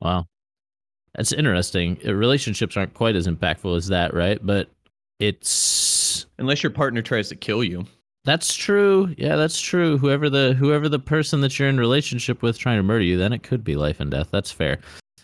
Wow. 0.00 0.26
That's 1.14 1.32
interesting. 1.32 1.98
Uh, 2.06 2.14
Relationships 2.14 2.76
aren't 2.76 2.94
quite 2.94 3.16
as 3.16 3.26
impactful 3.26 3.76
as 3.76 3.88
that, 3.88 4.14
right? 4.14 4.38
But 4.44 4.68
it's 5.18 6.26
unless 6.38 6.62
your 6.62 6.70
partner 6.70 7.02
tries 7.02 7.28
to 7.28 7.36
kill 7.36 7.62
you 7.62 7.86
that's 8.24 8.54
true. 8.54 9.14
Yeah, 9.18 9.36
that's 9.36 9.60
true. 9.60 9.98
Whoever 9.98 10.30
the 10.30 10.54
whoever 10.54 10.88
the 10.88 10.98
person 10.98 11.40
that 11.40 11.58
you're 11.58 11.68
in 11.68 11.78
relationship 11.78 12.42
with 12.42 12.56
trying 12.56 12.78
to 12.78 12.82
murder 12.82 13.04
you, 13.04 13.16
then 13.16 13.32
it 13.32 13.42
could 13.42 13.64
be 13.64 13.74
life 13.74 13.98
and 14.00 14.10
death. 14.10 14.28
That's 14.30 14.50
fair. 14.52 14.78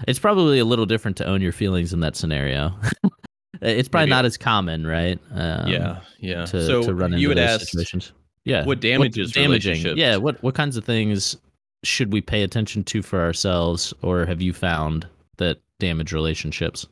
It's 0.07 0.19
probably 0.19 0.59
a 0.59 0.65
little 0.65 0.87
different 0.87 1.17
to 1.19 1.27
own 1.27 1.41
your 1.41 1.53
feelings 1.53 1.93
in 1.93 2.01
that 2.01 2.17
scenario. 2.17 2.73
it's 3.63 3.89
probably 3.89 4.07
Maybe. 4.07 4.17
not 4.17 4.25
as 4.25 4.37
common, 4.37 4.87
right? 4.87 5.19
Um, 5.33 5.69
yeah 5.69 6.01
yeah 6.19 6.45
To, 6.47 6.67
so 6.67 6.83
to 6.83 6.95
run 6.95 7.13
into 7.13 7.21
you 7.23 7.29
would 7.29 7.39
ask 7.39 7.69
situations. 7.69 8.13
Yeah. 8.45 8.65
what 8.65 8.81
damages 8.81 9.33
damaging? 9.33 9.97
Yeah. 9.97 10.17
What 10.17 10.43
what 10.43 10.55
kinds 10.55 10.77
of 10.77 10.85
things 10.85 11.37
should 11.85 12.13
we 12.13 12.21
pay 12.21 12.43
attention 12.43 12.83
to 12.85 13.03
for 13.03 13.21
ourselves, 13.21 13.95
or 14.03 14.27
have 14.27 14.43
you 14.43 14.53
found 14.53 15.07
that 15.37 15.59
damage 15.79 16.13
relationships? 16.13 16.87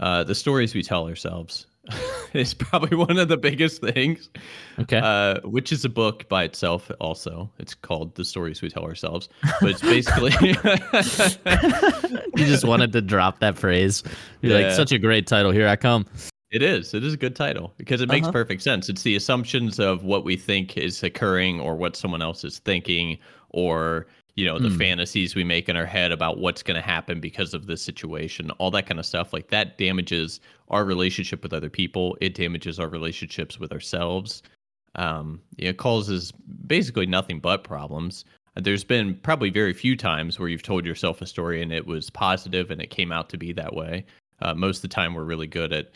uh, 0.00 0.24
the 0.24 0.34
stories 0.34 0.74
we 0.74 0.82
tell 0.82 1.06
ourselves 1.08 1.68
is 2.34 2.52
probably 2.52 2.96
one 2.96 3.16
of 3.16 3.28
the 3.28 3.36
biggest 3.36 3.80
things 3.80 4.28
Okay. 4.80 4.98
uh, 4.98 5.38
which 5.44 5.70
is 5.70 5.84
a 5.84 5.88
book 5.88 6.28
by 6.28 6.42
itself 6.42 6.90
also 6.98 7.48
it's 7.60 7.74
called 7.74 8.12
the 8.16 8.24
stories 8.24 8.60
we 8.60 8.68
tell 8.68 8.82
ourselves 8.82 9.28
but 9.60 9.70
it's 9.70 9.82
basically 9.82 10.32
you 12.36 12.44
just 12.46 12.64
wanted 12.64 12.90
to 12.92 13.00
drop 13.00 13.38
that 13.38 13.56
phrase. 13.56 14.02
You're 14.42 14.60
like, 14.60 14.72
such 14.72 14.90
a 14.90 14.98
great 14.98 15.28
title. 15.28 15.52
Here 15.52 15.68
I 15.68 15.76
come. 15.76 16.06
It 16.50 16.62
is. 16.62 16.92
It 16.94 17.04
is 17.04 17.14
a 17.14 17.16
good 17.16 17.36
title 17.36 17.72
because 17.76 18.00
it 18.00 18.08
makes 18.08 18.24
Uh-huh. 18.26 18.32
perfect 18.32 18.62
sense. 18.62 18.88
It's 18.88 19.02
the 19.02 19.14
assumptions 19.14 19.78
of 19.78 20.02
what 20.04 20.24
we 20.24 20.36
think 20.36 20.76
is 20.76 21.02
occurring 21.04 21.60
or 21.60 21.76
what 21.76 21.94
someone 21.94 22.22
else 22.22 22.42
is 22.44 22.58
thinking 22.58 23.18
or, 23.50 24.06
you 24.36 24.44
know, 24.44 24.58
the 24.58 24.68
Hmm. 24.68 24.78
fantasies 24.78 25.34
we 25.34 25.44
make 25.44 25.68
in 25.68 25.76
our 25.76 25.86
head 25.86 26.10
about 26.10 26.38
what's 26.38 26.62
going 26.62 26.74
to 26.74 26.82
happen 26.86 27.20
because 27.20 27.54
of 27.54 27.66
this 27.66 27.82
situation, 27.82 28.50
all 28.52 28.70
that 28.72 28.86
kind 28.86 28.98
of 28.98 29.06
stuff. 29.06 29.32
Like 29.32 29.48
that 29.48 29.78
damages 29.78 30.40
our 30.68 30.84
relationship 30.84 31.42
with 31.42 31.52
other 31.52 31.70
people. 31.70 32.16
It 32.20 32.34
damages 32.34 32.80
our 32.80 32.88
relationships 32.88 33.60
with 33.60 33.72
ourselves. 33.72 34.42
Um, 34.96 35.40
it 35.58 35.76
causes 35.76 36.32
basically 36.66 37.06
nothing 37.06 37.38
but 37.40 37.64
problems. 37.64 38.24
There's 38.56 38.84
been 38.84 39.16
probably 39.16 39.50
very 39.50 39.72
few 39.72 39.96
times 39.96 40.38
where 40.38 40.48
you've 40.48 40.62
told 40.62 40.84
yourself 40.84 41.20
a 41.20 41.26
story 41.26 41.60
and 41.62 41.72
it 41.72 41.86
was 41.86 42.10
positive 42.10 42.70
and 42.70 42.80
it 42.80 42.90
came 42.90 43.10
out 43.12 43.28
to 43.30 43.36
be 43.36 43.52
that 43.52 43.74
way. 43.74 44.04
Uh, 44.40 44.54
most 44.54 44.78
of 44.78 44.82
the 44.82 44.88
time, 44.88 45.14
we're 45.14 45.24
really 45.24 45.46
good 45.48 45.72
at 45.72 45.90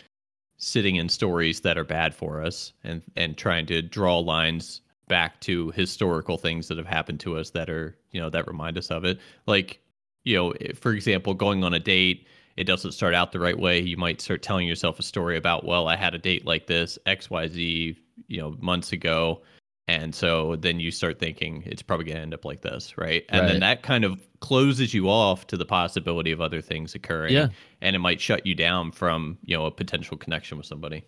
sitting 0.58 0.96
in 0.96 1.08
stories 1.08 1.60
that 1.60 1.78
are 1.78 1.84
bad 1.84 2.12
for 2.14 2.42
us 2.42 2.72
and 2.82 3.02
and 3.14 3.36
trying 3.36 3.64
to 3.66 3.80
draw 3.80 4.18
lines 4.18 4.80
back 5.08 5.40
to 5.40 5.70
historical 5.72 6.36
things 6.38 6.68
that 6.68 6.78
have 6.78 6.86
happened 6.86 7.20
to 7.20 7.36
us 7.36 7.50
that 7.50 7.68
are 7.70 7.96
you 8.10 8.20
know 8.20 8.30
that 8.30 8.46
remind 8.46 8.76
us 8.78 8.90
of 8.90 9.04
it 9.04 9.18
like 9.46 9.80
you 10.24 10.36
know 10.36 10.52
for 10.74 10.92
example 10.92 11.34
going 11.34 11.64
on 11.64 11.74
a 11.74 11.80
date 11.80 12.26
it 12.56 12.64
doesn't 12.64 12.92
start 12.92 13.14
out 13.14 13.32
the 13.32 13.40
right 13.40 13.58
way 13.58 13.80
you 13.80 13.96
might 13.96 14.20
start 14.20 14.42
telling 14.42 14.66
yourself 14.66 14.98
a 14.98 15.02
story 15.02 15.36
about 15.36 15.64
well 15.64 15.88
i 15.88 15.96
had 15.96 16.14
a 16.14 16.18
date 16.18 16.44
like 16.46 16.66
this 16.66 16.98
xyz 17.06 17.96
you 18.26 18.40
know 18.40 18.56
months 18.60 18.92
ago 18.92 19.42
And 19.90 20.14
so 20.14 20.56
then 20.56 20.78
you 20.80 20.90
start 20.90 21.18
thinking 21.18 21.62
it's 21.64 21.80
probably 21.80 22.04
going 22.04 22.16
to 22.16 22.22
end 22.22 22.34
up 22.34 22.44
like 22.44 22.60
this, 22.60 22.98
right? 22.98 23.24
And 23.30 23.40
Right. 23.40 23.48
then 23.52 23.60
that 23.60 23.82
kind 23.82 24.04
of 24.04 24.20
closes 24.40 24.92
you 24.92 25.08
off 25.08 25.46
to 25.46 25.56
the 25.56 25.64
possibility 25.64 26.30
of 26.30 26.42
other 26.42 26.60
things 26.60 26.94
occurring. 26.94 27.32
Yeah. 27.32 27.48
And 27.80 27.96
it 27.96 28.00
might 28.00 28.20
shut 28.20 28.44
you 28.44 28.54
down 28.54 28.92
from, 28.92 29.38
you 29.44 29.56
know, 29.56 29.64
a 29.64 29.70
potential 29.70 30.18
connection 30.18 30.58
with 30.58 30.66
somebody. 30.66 31.04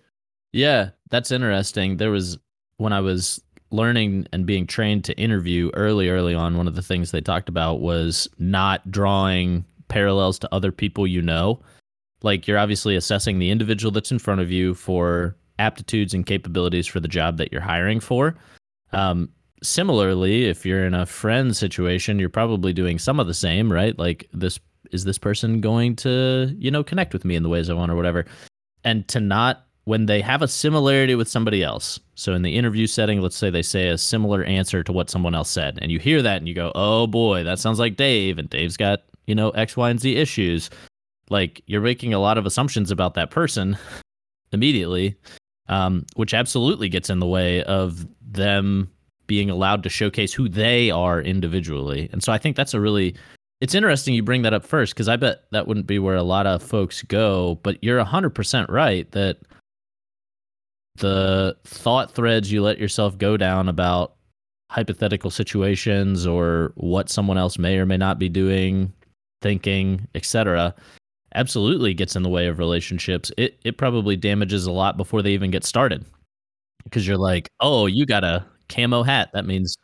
Yeah, 0.54 0.90
that's 1.10 1.30
interesting. 1.30 1.98
There 1.98 2.10
was 2.10 2.38
when 2.78 2.94
I 2.94 3.00
was 3.02 3.38
learning 3.70 4.26
and 4.32 4.46
being 4.46 4.66
trained 4.66 5.04
to 5.04 5.16
interview 5.16 5.70
early, 5.74 6.08
early 6.08 6.34
on, 6.34 6.56
one 6.56 6.68
of 6.68 6.74
the 6.74 6.82
things 6.82 7.10
they 7.10 7.20
talked 7.20 7.48
about 7.48 7.80
was 7.80 8.28
not 8.38 8.90
drawing 8.90 9.64
parallels 9.88 10.38
to 10.40 10.54
other 10.54 10.72
people 10.72 11.06
you 11.06 11.22
know. 11.22 11.60
Like 12.22 12.46
you're 12.46 12.58
obviously 12.58 12.96
assessing 12.96 13.38
the 13.38 13.50
individual 13.50 13.90
that's 13.90 14.12
in 14.12 14.18
front 14.18 14.40
of 14.40 14.50
you 14.50 14.74
for 14.74 15.36
aptitudes 15.58 16.14
and 16.14 16.26
capabilities 16.26 16.86
for 16.86 17.00
the 17.00 17.08
job 17.08 17.36
that 17.38 17.52
you're 17.52 17.60
hiring 17.60 18.00
for. 18.00 18.36
Um, 18.92 19.30
similarly, 19.62 20.46
if 20.46 20.66
you're 20.66 20.84
in 20.84 20.94
a 20.94 21.06
friend 21.06 21.56
situation, 21.56 22.18
you're 22.18 22.28
probably 22.28 22.72
doing 22.72 22.98
some 22.98 23.20
of 23.20 23.26
the 23.26 23.34
same, 23.34 23.72
right? 23.72 23.98
Like 23.98 24.28
this 24.32 24.58
is 24.90 25.04
this 25.04 25.18
person 25.18 25.60
going 25.60 25.96
to, 25.96 26.54
you 26.58 26.70
know, 26.70 26.82
connect 26.82 27.12
with 27.12 27.24
me 27.24 27.36
in 27.36 27.42
the 27.42 27.48
ways 27.48 27.70
I 27.70 27.74
want 27.74 27.92
or 27.92 27.96
whatever. 27.96 28.24
And 28.84 29.06
to 29.08 29.20
not 29.20 29.66
when 29.90 30.06
they 30.06 30.20
have 30.20 30.40
a 30.40 30.46
similarity 30.46 31.16
with 31.16 31.28
somebody 31.28 31.64
else. 31.64 31.98
So 32.14 32.32
in 32.32 32.42
the 32.42 32.56
interview 32.56 32.86
setting, 32.86 33.20
let's 33.20 33.34
say 33.34 33.50
they 33.50 33.60
say 33.60 33.88
a 33.88 33.98
similar 33.98 34.44
answer 34.44 34.84
to 34.84 34.92
what 34.92 35.10
someone 35.10 35.34
else 35.34 35.50
said, 35.50 35.80
and 35.82 35.90
you 35.90 35.98
hear 35.98 36.22
that 36.22 36.36
and 36.36 36.46
you 36.46 36.54
go, 36.54 36.70
"Oh 36.76 37.08
boy, 37.08 37.42
that 37.42 37.58
sounds 37.58 37.80
like 37.80 37.96
Dave," 37.96 38.38
and 38.38 38.48
Dave's 38.48 38.76
got 38.76 39.00
you 39.26 39.34
know 39.34 39.50
X, 39.50 39.76
Y, 39.76 39.90
and 39.90 39.98
Z 39.98 40.14
issues. 40.14 40.70
Like 41.28 41.60
you're 41.66 41.80
making 41.80 42.14
a 42.14 42.20
lot 42.20 42.38
of 42.38 42.46
assumptions 42.46 42.92
about 42.92 43.14
that 43.14 43.32
person 43.32 43.76
immediately, 44.52 45.16
um, 45.68 46.06
which 46.14 46.34
absolutely 46.34 46.88
gets 46.88 47.10
in 47.10 47.18
the 47.18 47.26
way 47.26 47.64
of 47.64 48.06
them 48.20 48.88
being 49.26 49.50
allowed 49.50 49.82
to 49.82 49.88
showcase 49.88 50.32
who 50.32 50.48
they 50.48 50.92
are 50.92 51.20
individually. 51.20 52.08
And 52.12 52.22
so 52.22 52.32
I 52.32 52.38
think 52.38 52.54
that's 52.54 52.74
a 52.74 52.80
really 52.80 53.16
it's 53.60 53.74
interesting 53.74 54.14
you 54.14 54.22
bring 54.22 54.42
that 54.42 54.54
up 54.54 54.64
first 54.64 54.94
because 54.94 55.08
I 55.08 55.16
bet 55.16 55.46
that 55.50 55.66
wouldn't 55.66 55.88
be 55.88 55.98
where 55.98 56.14
a 56.14 56.22
lot 56.22 56.46
of 56.46 56.62
folks 56.62 57.02
go. 57.02 57.58
But 57.64 57.82
you're 57.82 58.04
100% 58.04 58.68
right 58.68 59.10
that 59.10 59.38
the 61.00 61.56
thought 61.64 62.12
threads 62.12 62.52
you 62.52 62.62
let 62.62 62.78
yourself 62.78 63.18
go 63.18 63.36
down 63.36 63.68
about 63.68 64.14
hypothetical 64.70 65.30
situations 65.30 66.26
or 66.26 66.72
what 66.76 67.10
someone 67.10 67.38
else 67.38 67.58
may 67.58 67.78
or 67.78 67.86
may 67.86 67.96
not 67.98 68.18
be 68.18 68.28
doing, 68.28 68.92
thinking, 69.42 70.06
etc., 70.14 70.74
absolutely 71.34 71.94
gets 71.94 72.16
in 72.16 72.22
the 72.22 72.28
way 72.30 72.46
of 72.48 72.58
relationships. 72.58 73.32
It 73.38 73.58
it 73.64 73.78
probably 73.78 74.16
damages 74.16 74.66
a 74.66 74.72
lot 74.72 74.96
before 74.96 75.22
they 75.22 75.32
even 75.32 75.50
get 75.50 75.64
started. 75.64 76.04
Because 76.84 77.06
you're 77.06 77.18
like, 77.18 77.48
"Oh, 77.60 77.86
you 77.86 78.06
got 78.06 78.24
a 78.24 78.44
camo 78.68 79.02
hat. 79.02 79.30
That 79.34 79.46
means 79.46 79.76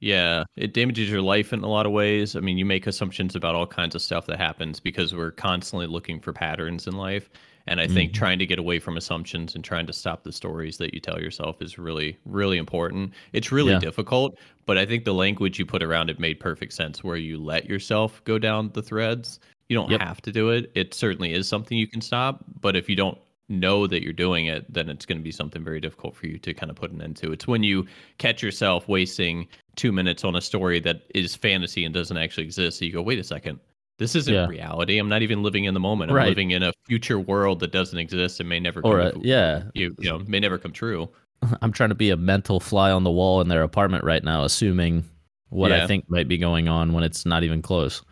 Yeah, 0.00 0.44
it 0.56 0.74
damages 0.74 1.10
your 1.10 1.22
life 1.22 1.52
in 1.52 1.62
a 1.62 1.68
lot 1.68 1.86
of 1.86 1.92
ways. 1.92 2.36
I 2.36 2.40
mean, 2.40 2.58
you 2.58 2.64
make 2.66 2.86
assumptions 2.86 3.34
about 3.36 3.54
all 3.54 3.66
kinds 3.66 3.94
of 3.94 4.02
stuff 4.02 4.26
that 4.26 4.38
happens 4.38 4.78
because 4.80 5.14
we're 5.14 5.30
constantly 5.30 5.86
looking 5.86 6.20
for 6.20 6.32
patterns 6.32 6.86
in 6.86 6.94
life. 6.96 7.30
And 7.66 7.80
I 7.80 7.86
think 7.86 8.12
Mhm. 8.12 8.14
trying 8.14 8.38
to 8.40 8.46
get 8.46 8.58
away 8.58 8.78
from 8.78 8.96
assumptions 8.96 9.54
and 9.54 9.64
trying 9.64 9.86
to 9.86 9.92
stop 9.92 10.22
the 10.22 10.32
stories 10.32 10.76
that 10.78 10.92
you 10.92 11.00
tell 11.00 11.18
yourself 11.20 11.62
is 11.62 11.78
really, 11.78 12.16
really 12.26 12.58
important. 12.58 13.12
It's 13.32 13.50
really 13.50 13.72
Yeah. 13.72 13.78
difficult, 13.78 14.38
but 14.66 14.76
I 14.76 14.84
think 14.84 15.04
the 15.04 15.14
language 15.14 15.58
you 15.58 15.64
put 15.66 15.82
around 15.82 16.10
it 16.10 16.18
made 16.20 16.40
perfect 16.40 16.74
sense 16.74 17.02
where 17.02 17.16
you 17.16 17.38
let 17.38 17.66
yourself 17.68 18.22
go 18.24 18.38
down 18.38 18.70
the 18.74 18.82
threads. 18.82 19.40
You 19.70 19.76
don't 19.76 19.90
Yep. 19.90 20.00
have 20.02 20.20
to 20.22 20.32
do 20.32 20.50
it. 20.50 20.70
It 20.74 20.92
certainly 20.92 21.32
is 21.32 21.48
something 21.48 21.78
you 21.78 21.86
can 21.86 22.02
stop, 22.02 22.44
but 22.60 22.76
if 22.76 22.88
you 22.88 22.96
don't 22.96 23.16
know 23.48 23.86
that 23.86 24.02
you're 24.02 24.12
doing 24.12 24.46
it, 24.46 24.70
then 24.72 24.88
it's 24.90 25.06
going 25.06 25.18
to 25.18 25.24
be 25.24 25.30
something 25.30 25.62
very 25.64 25.80
difficult 25.80 26.16
for 26.16 26.26
you 26.26 26.38
to 26.38 26.52
kind 26.54 26.70
of 26.70 26.76
put 26.76 26.90
an 26.92 27.00
end 27.02 27.16
to. 27.16 27.32
It's 27.32 27.46
when 27.46 27.62
you 27.62 27.86
catch 28.18 28.42
yourself 28.42 28.88
wasting 28.88 29.48
two 29.76 29.92
minutes 29.92 30.24
on 30.24 30.34
a 30.36 30.40
story 30.40 30.80
that 30.80 31.02
is 31.14 31.34
fantasy 31.34 31.84
and 31.84 31.94
doesn't 31.94 32.16
actually 32.16 32.44
exist. 32.44 32.78
So 32.78 32.84
you 32.84 32.92
go, 32.92 33.02
wait 33.02 33.18
a 33.18 33.24
second, 33.24 33.58
this 33.98 34.14
isn't 34.16 34.32
Yeah. 34.34 34.46
reality. 34.46 34.98
I'm 34.98 35.08
not 35.08 35.22
even 35.22 35.42
living 35.42 35.64
in 35.64 35.74
the 35.74 35.80
moment. 35.80 36.10
I'm 36.10 36.16
Right. 36.16 36.28
living 36.28 36.50
in 36.50 36.62
a 36.62 36.72
future 36.86 37.18
world 37.18 37.60
that 37.60 37.72
doesn't 37.72 37.98
exist 37.98 38.40
and 38.40 38.48
may 38.48 38.58
never 38.60 38.80
or 38.80 39.10
come 39.10 39.20
a, 39.22 39.24
yeah, 39.24 39.64
you, 39.74 39.94
you 39.98 40.08
know 40.10 40.18
may 40.26 40.40
never 40.40 40.58
come 40.58 40.72
true. 40.72 41.08
I'm 41.62 41.72
trying 41.72 41.90
to 41.90 41.94
be 41.94 42.10
a 42.10 42.16
mental 42.16 42.58
fly 42.60 42.90
on 42.90 43.04
the 43.04 43.10
wall 43.10 43.40
in 43.40 43.48
their 43.48 43.62
apartment 43.62 44.04
right 44.04 44.22
now, 44.24 44.44
assuming 44.44 45.04
what 45.50 45.70
I 45.70 45.86
think 45.86 46.10
might 46.10 46.26
be 46.26 46.38
going 46.38 46.68
on 46.68 46.92
when 46.92 47.04
it's 47.04 47.24
not 47.24 47.44
even 47.44 47.62
close. 47.62 48.02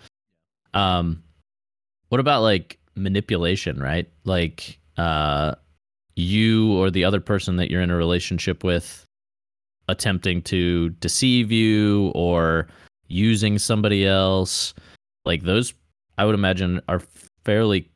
Um, 0.74 1.22
what 2.08 2.20
about 2.20 2.42
like 2.42 2.78
manipulation, 2.94 3.80
right? 3.80 4.08
Like, 4.24 4.78
uh, 4.96 5.54
you 6.14 6.74
or 6.74 6.90
the 6.90 7.04
other 7.04 7.20
person 7.20 7.56
that 7.56 7.70
you're 7.70 7.80
in 7.80 7.90
a 7.90 7.96
relationship 7.96 8.62
with 8.62 9.04
attempting 9.88 10.42
to 10.42 10.90
deceive 11.00 11.50
you 11.50 12.12
or 12.14 12.68
using 13.08 13.58
somebody 13.58 14.06
else, 14.06 14.74
like 15.24 15.42
those, 15.42 15.74
I 16.18 16.24
would 16.24 16.34
imagine 16.34 16.80
are 16.88 17.02
fairly, 17.44 17.90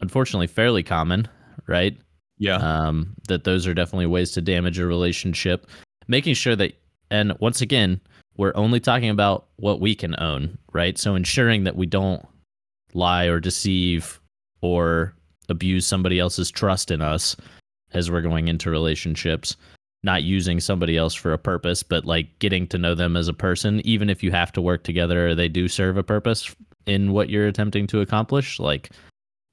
unfortunately, 0.00 0.46
fairly 0.46 0.82
common, 0.82 1.28
right? 1.66 1.96
Yeah. 2.38 2.56
um, 2.56 3.14
that 3.28 3.44
those 3.44 3.66
are 3.66 3.74
definitely 3.74 4.06
ways 4.06 4.32
to 4.32 4.40
damage 4.40 4.78
a 4.78 4.86
relationship. 4.86 5.66
Making 6.08 6.34
sure 6.34 6.56
that, 6.56 6.72
and 7.10 7.34
once 7.38 7.60
again, 7.60 8.00
we're 8.36 8.52
only 8.56 8.80
talking 8.80 9.10
about 9.10 9.46
what 9.56 9.80
we 9.80 9.94
can 9.94 10.20
own, 10.20 10.58
right? 10.72 10.98
So 10.98 11.14
ensuring 11.14 11.64
that 11.64 11.76
we 11.76 11.86
don't 11.86 12.26
lie 12.94 13.26
or 13.26 13.38
deceive 13.38 14.20
or 14.60 15.14
abuse 15.48 15.86
somebody 15.86 16.18
else's 16.18 16.50
trust 16.50 16.90
in 16.90 17.00
us 17.00 17.36
as 17.92 18.10
we're 18.10 18.22
going 18.22 18.48
into 18.48 18.70
relationships. 18.70 19.56
Not 20.04 20.24
using 20.24 20.58
somebody 20.58 20.96
else 20.96 21.14
for 21.14 21.32
a 21.32 21.38
purpose, 21.38 21.82
but 21.82 22.04
like 22.04 22.38
getting 22.38 22.66
to 22.68 22.78
know 22.78 22.94
them 22.94 23.16
as 23.16 23.28
a 23.28 23.32
person, 23.32 23.80
even 23.86 24.10
if 24.10 24.22
you 24.22 24.32
have 24.32 24.52
to 24.52 24.60
work 24.60 24.82
together 24.82 25.34
they 25.34 25.48
do 25.48 25.68
serve 25.68 25.96
a 25.96 26.02
purpose 26.02 26.54
in 26.86 27.12
what 27.12 27.30
you're 27.30 27.46
attempting 27.46 27.86
to 27.88 28.00
accomplish. 28.00 28.58
Like 28.58 28.90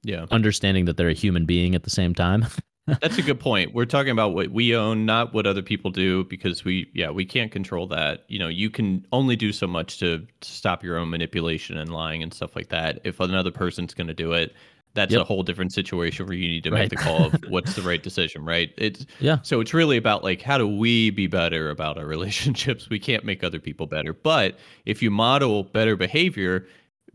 yeah. 0.02 0.26
understanding 0.30 0.86
that 0.86 0.96
they're 0.96 1.08
a 1.08 1.14
human 1.14 1.46
being 1.46 1.74
at 1.74 1.84
the 1.84 1.90
same 1.90 2.14
time. 2.14 2.46
That's 3.00 3.18
a 3.18 3.22
good 3.22 3.38
point. 3.38 3.74
We're 3.74 3.84
talking 3.84 4.10
about 4.10 4.34
what 4.34 4.48
we 4.48 4.74
own, 4.74 5.06
not 5.06 5.32
what 5.32 5.46
other 5.46 5.62
people 5.62 5.90
do, 5.90 6.24
because 6.24 6.64
we, 6.64 6.90
yeah, 6.94 7.10
we 7.10 7.24
can't 7.24 7.52
control 7.52 7.86
that. 7.88 8.24
You 8.26 8.38
know, 8.38 8.48
you 8.48 8.70
can 8.70 9.06
only 9.12 9.36
do 9.36 9.52
so 9.52 9.66
much 9.66 9.98
to, 9.98 10.18
to 10.18 10.50
stop 10.50 10.82
your 10.82 10.96
own 10.96 11.10
manipulation 11.10 11.76
and 11.76 11.92
lying 11.92 12.22
and 12.22 12.34
stuff 12.34 12.56
like 12.56 12.70
that. 12.70 13.00
If 13.04 13.20
another 13.20 13.50
person's 13.52 13.94
going 13.94 14.08
to 14.08 14.14
do 14.14 14.32
it, 14.32 14.54
that's 14.94 15.12
Yep. 15.12 15.22
a 15.22 15.24
whole 15.24 15.42
different 15.42 15.72
situation 15.72 16.26
where 16.26 16.36
you 16.36 16.48
need 16.48 16.64
to 16.64 16.70
Right. 16.70 16.80
make 16.80 16.90
the 16.90 16.96
call 16.96 17.26
of 17.26 17.34
what's 17.48 17.74
the 17.74 17.82
right 17.82 18.02
decision, 18.02 18.44
right? 18.44 18.72
It's 18.76 19.06
Yeah. 19.20 19.38
so 19.42 19.60
it's 19.60 19.72
really 19.74 19.96
about 19.96 20.24
like 20.24 20.42
how 20.42 20.58
do 20.58 20.66
we 20.66 21.10
be 21.10 21.26
better 21.26 21.70
about 21.70 21.96
our 21.98 22.06
relationships? 22.16 22.88
We 22.90 22.98
can't 22.98 23.24
make 23.24 23.44
other 23.44 23.58
people 23.60 23.86
better, 23.86 24.12
but 24.12 24.58
if 24.86 25.02
you 25.02 25.10
model 25.10 25.64
better 25.64 25.96
behavior, 25.96 26.66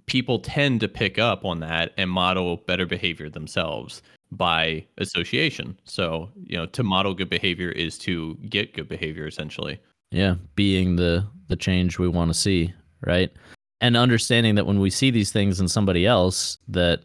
people 0.05 0.39
tend 0.39 0.79
to 0.81 0.87
pick 0.87 1.17
up 1.19 1.43
on 1.45 1.59
that 1.61 1.91
and 1.97 2.09
model 2.09 2.57
better 2.67 2.85
behavior 2.85 3.29
themselves 3.29 4.01
by 4.31 4.85
association. 4.97 5.77
So, 5.85 6.29
you 6.43 6.57
know, 6.57 6.65
to 6.67 6.83
model 6.83 7.13
good 7.13 7.29
behavior 7.29 7.69
is 7.69 7.97
to 7.99 8.35
get 8.49 8.73
good 8.73 8.87
behavior 8.89 9.27
essentially. 9.27 9.79
yeah 10.11 10.35
being 10.55 10.95
the 10.97 11.25
the 11.47 11.55
change 11.55 11.97
we 11.99 12.07
want 12.07 12.29
to 12.31 12.33
see 12.39 12.71
right 13.05 13.31
and 13.81 13.97
understanding 13.97 14.55
that 14.55 14.65
when 14.65 14.79
we 14.79 14.89
see 14.89 15.09
these 15.11 15.31
things 15.31 15.59
in 15.59 15.67
somebody 15.67 16.05
else 16.05 16.57
that 16.67 17.01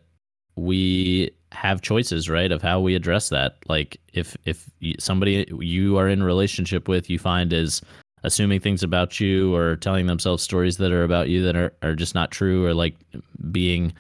we 0.61 1.31
have 1.53 1.81
choices 1.81 2.29
right 2.29 2.53
of 2.53 2.63
how 2.63 2.81
we 2.81 2.95
address 2.95 3.31
that. 3.31 3.57
Like 3.69 3.99
if 4.13 4.37
if 4.45 4.71
somebody 4.99 5.47
you 5.59 5.97
are 5.97 6.09
in 6.09 6.23
relationship 6.23 6.87
with 6.87 7.09
you 7.11 7.19
find 7.19 7.53
is 7.53 7.83
assuming 8.23 8.61
things 8.61 8.83
about 8.83 9.19
you 9.19 9.55
or 9.55 9.77
telling 9.77 10.07
themselves 10.07 10.43
stories 10.43 10.77
that 10.77 10.93
are 10.93 11.05
about 11.05 11.29
you 11.31 11.43
that 11.43 11.57
are, 11.57 11.73
are 11.83 11.95
just 11.95 12.15
not 12.15 12.31
true 12.31 12.67
or 12.67 12.75
like 12.75 12.95
being 13.51 13.93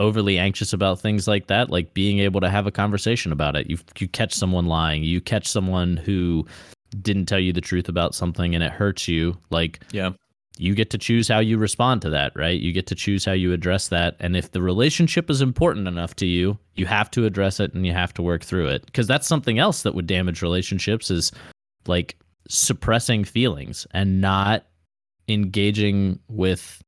overly 0.00 0.38
anxious 0.38 0.72
about 0.72 0.98
things 0.98 1.28
like 1.28 1.46
that 1.46 1.70
like 1.70 1.94
being 1.94 2.18
able 2.18 2.40
to 2.40 2.50
have 2.50 2.66
a 2.66 2.72
conversation 2.72 3.30
about 3.30 3.54
it. 3.54 3.70
You 3.70 3.78
you 3.98 4.08
catch 4.08 4.34
someone 4.34 4.66
lying. 4.66 5.04
You 5.04 5.20
catch 5.20 5.46
someone 5.46 5.96
who 5.96 6.44
didn't 7.00 7.26
tell 7.26 7.38
you 7.38 7.52
the 7.52 7.60
truth 7.60 7.88
about 7.88 8.16
something 8.16 8.54
and 8.54 8.64
it 8.64 8.72
hurts 8.72 9.06
you. 9.06 9.38
Like 9.50 9.80
Yeah. 9.92 10.10
You 10.60 10.74
get 10.74 10.90
to 10.90 10.98
choose 10.98 11.26
how 11.26 11.38
you 11.38 11.56
respond 11.56 12.02
to 12.02 12.10
that 12.10 12.32
right? 12.36 12.60
You 12.60 12.72
get 12.72 12.86
to 12.88 12.94
choose 12.94 13.24
how 13.24 13.32
you 13.32 13.52
address 13.52 13.88
that. 13.88 14.16
And 14.20 14.36
if 14.36 14.52
the 14.52 14.60
relationship 14.60 15.30
is 15.30 15.40
important 15.40 15.88
enough 15.88 16.14
to 16.16 16.26
you 16.26 16.58
you 16.74 16.86
have 16.86 17.10
to 17.12 17.24
address 17.24 17.60
it 17.60 17.74
and 17.74 17.86
you 17.86 17.92
have 17.92 18.14
to 18.14 18.22
work 18.22 18.44
through 18.44 18.68
it. 18.68 18.86
Because 18.86 19.06
that's 19.06 19.26
something 19.26 19.58
else 19.58 19.82
that 19.82 19.94
would 19.94 20.06
damage 20.06 20.42
relationships 20.42 21.10
is 21.10 21.32
like 21.86 22.16
suppressing 22.48 23.24
feelings 23.24 23.86
and 23.92 24.20
not 24.20 24.66
engaging 25.28 26.18
with 26.28 26.82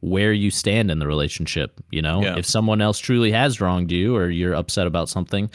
where 0.00 0.32
you 0.32 0.50
stand 0.50 0.90
in 0.90 0.98
the 0.98 1.06
relationship 1.06 1.80
you 1.90 2.02
know? 2.02 2.22
Yeah. 2.22 2.36
if 2.36 2.46
someone 2.46 2.80
else 2.80 2.98
truly 2.98 3.32
has 3.32 3.60
wronged 3.60 3.92
you 3.92 4.16
or 4.16 4.28
you're 4.28 4.54
upset 4.54 4.86
about 4.86 5.08
something 5.08 5.50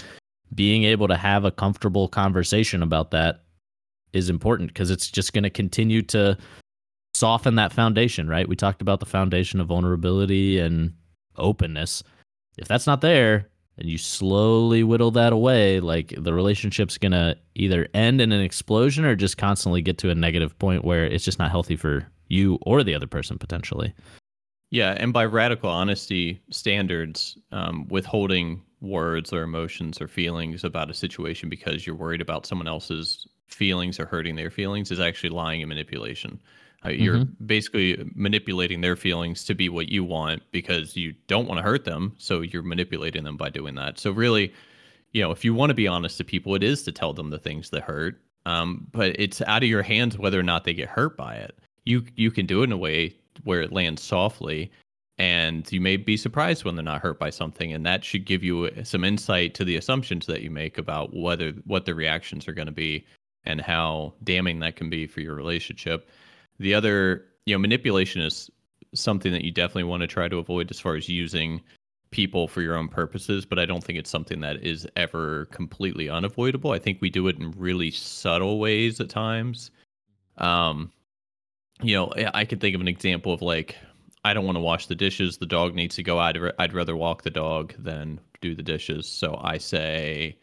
being 0.53 0.83
able 0.83 1.07
to 1.07 1.17
have 1.17 1.45
a 1.45 1.51
comfortable 1.51 2.07
conversation 2.07 2.83
about 2.83 3.11
that 3.11 3.43
is 4.13 4.29
important 4.29 4.69
because 4.69 4.91
it's 4.91 5.09
just 5.09 5.33
going 5.33 5.43
to 5.43 5.49
continue 5.49 6.01
to 6.01 6.37
soften 7.13 7.55
that 7.55 7.73
foundation, 7.73 8.27
right? 8.27 8.47
We 8.47 8.55
talked 8.55 8.81
about 8.81 8.99
the 8.99 9.05
foundation 9.05 9.59
of 9.59 9.67
vulnerability 9.67 10.59
and 10.59 10.93
openness. 11.37 12.03
If 12.57 12.67
that's 12.67 12.87
not 12.87 13.01
there, 13.01 13.49
and 13.77 13.89
you 13.89 13.97
slowly 13.97 14.83
whittle 14.83 15.11
that 15.11 15.33
away, 15.33 15.79
like 15.79 16.13
the 16.17 16.33
relationship's 16.33 16.97
gonna 16.97 17.35
either 17.55 17.87
end 17.93 18.21
in 18.21 18.31
an 18.31 18.41
explosion 18.41 19.03
or 19.05 19.15
just 19.15 19.37
constantly 19.37 19.81
get 19.81 19.97
to 19.99 20.09
a 20.09 20.15
negative 20.15 20.57
point 20.59 20.85
where 20.85 21.05
it's 21.05 21.25
just 21.25 21.39
not 21.39 21.51
healthy 21.51 21.75
for 21.75 22.07
you 22.29 22.59
or 22.61 22.83
the 22.83 22.93
other 22.93 23.07
person 23.07 23.37
potentially. 23.37 23.93
Yeah, 24.69 24.95
and 24.97 25.13
by 25.13 25.25
radical 25.25 25.69
honesty 25.69 26.41
standards, 26.49 27.37
um, 27.51 27.87
withholding 27.89 28.61
words 28.81 29.31
or 29.31 29.43
emotions 29.43 30.01
or 30.01 30.07
feelings 30.07 30.63
about 30.63 30.89
a 30.89 30.93
situation 30.93 31.47
because 31.47 31.85
you're 31.85 31.95
worried 31.95 32.21
about 32.21 32.45
someone 32.45 32.67
else's 32.67 33.27
feelings 33.47 33.99
or 33.99 34.05
hurting 34.05 34.35
their 34.35 34.49
feelings 34.49 34.91
is 34.91 34.99
actually 34.99 35.29
lying 35.29 35.61
and 35.61 35.69
manipulation. 35.69 36.41
Uh, 36.85 36.89
you're 36.89 37.19
mm-hmm. 37.19 37.45
basically 37.45 38.11
manipulating 38.13 38.81
their 38.81 38.95
feelings 38.95 39.43
to 39.45 39.55
be 39.55 39.69
what 39.69 39.89
you 39.89 40.03
want 40.03 40.41
because 40.51 40.97
you 40.97 41.13
don't 41.27 41.47
want 41.47 41.57
to 41.57 41.63
hurt 41.63 41.85
them. 41.85 42.13
So 42.17 42.41
you're 42.41 42.63
manipulating 42.63 43.23
them 43.23 43.37
by 43.37 43.49
doing 43.49 43.75
that. 43.75 43.99
So 43.99 44.11
really, 44.11 44.53
you 45.13 45.21
know, 45.21 45.31
if 45.31 45.45
you 45.45 45.53
want 45.53 45.69
to 45.69 45.75
be 45.75 45.87
honest 45.87 46.17
to 46.17 46.23
people, 46.23 46.55
it 46.55 46.63
is 46.63 46.83
to 46.83 46.91
tell 46.91 47.13
them 47.13 47.29
the 47.29 47.39
things 47.39 47.69
that 47.69 47.83
hurt. 47.83 48.21
Um, 48.45 48.87
but 48.91 49.15
it's 49.19 49.41
out 49.43 49.63
of 49.63 49.69
your 49.69 49.83
hands 49.83 50.17
whether 50.17 50.39
or 50.39 50.43
not 50.43 50.65
they 50.65 50.73
get 50.73 50.89
hurt 50.89 51.15
by 51.15 51.35
it. 51.35 51.57
You 51.85 52.03
you 52.15 52.31
can 52.31 52.45
do 52.45 52.61
it 52.61 52.65
in 52.65 52.71
a 52.71 52.77
way 52.77 53.15
where 53.43 53.61
it 53.61 53.71
lands 53.71 54.01
softly, 54.01 54.71
and 55.17 55.69
you 55.71 55.79
may 55.79 55.97
be 55.97 56.17
surprised 56.17 56.65
when 56.65 56.75
they're 56.75 56.83
not 56.83 57.01
hurt 57.01 57.19
by 57.19 57.29
something, 57.29 57.71
and 57.71 57.85
that 57.85 58.03
should 58.03 58.25
give 58.25 58.43
you 58.43 58.69
some 58.83 59.03
insight 59.03 59.53
to 59.55 59.65
the 59.65 59.77
assumptions 59.77 60.25
that 60.25 60.41
you 60.41 60.49
make 60.49 60.77
about 60.77 61.15
whether 61.15 61.51
what 61.65 61.85
the 61.85 61.95
reactions 61.95 62.47
are 62.47 62.53
going 62.53 62.67
to 62.67 62.73
be 62.73 63.05
and 63.45 63.61
how 63.61 64.13
damning 64.23 64.59
that 64.59 64.75
can 64.75 64.89
be 64.89 65.07
for 65.07 65.21
your 65.21 65.35
relationship. 65.35 66.09
The 66.63 66.73
other, 66.73 67.25
you 67.45 67.53
know, 67.53 67.59
manipulation 67.59 68.21
is 68.21 68.49
something 68.93 69.33
that 69.33 69.43
you 69.43 69.51
definitely 69.51 69.83
want 69.83 69.99
to 69.99 70.07
try 70.07 70.29
to 70.29 70.37
avoid 70.37 70.71
as 70.71 70.79
far 70.79 70.95
as 70.95 71.09
using 71.09 71.61
people 72.09 72.47
for 72.47 72.61
your 72.61 72.77
own 72.77 72.87
purposes, 72.87 73.45
but 73.45 73.59
I 73.59 73.65
don't 73.65 73.83
think 73.83 73.99
it's 73.99 74.09
something 74.09 74.39
that 74.39 74.63
is 74.63 74.87
ever 74.95 75.45
completely 75.47 76.09
unavoidable. 76.09 76.71
I 76.71 76.79
think 76.79 77.01
we 77.01 77.09
do 77.09 77.27
it 77.27 77.37
in 77.37 77.51
really 77.51 77.91
subtle 77.91 78.59
ways 78.59 79.01
at 79.01 79.09
times. 79.09 79.71
Um, 80.37 80.89
you 81.81 81.95
know, 81.95 82.13
I 82.33 82.45
could 82.45 82.61
think 82.61 82.75
of 82.75 82.81
an 82.81 82.87
example 82.87 83.33
of 83.33 83.41
like, 83.41 83.75
I 84.23 84.33
don't 84.33 84.45
want 84.45 84.55
to 84.55 84.61
wash 84.61 84.87
the 84.87 84.95
dishes. 84.95 85.39
The 85.39 85.45
dog 85.45 85.75
needs 85.75 85.95
to 85.97 86.03
go. 86.03 86.17
I'd, 86.17 86.37
I'd 86.59 86.73
rather 86.73 86.95
walk 86.95 87.23
the 87.23 87.29
dog 87.29 87.73
than 87.77 88.21
do 88.39 88.55
the 88.55 88.63
dishes. 88.63 89.05
So 89.05 89.37
I 89.43 89.57
say, 89.57 90.37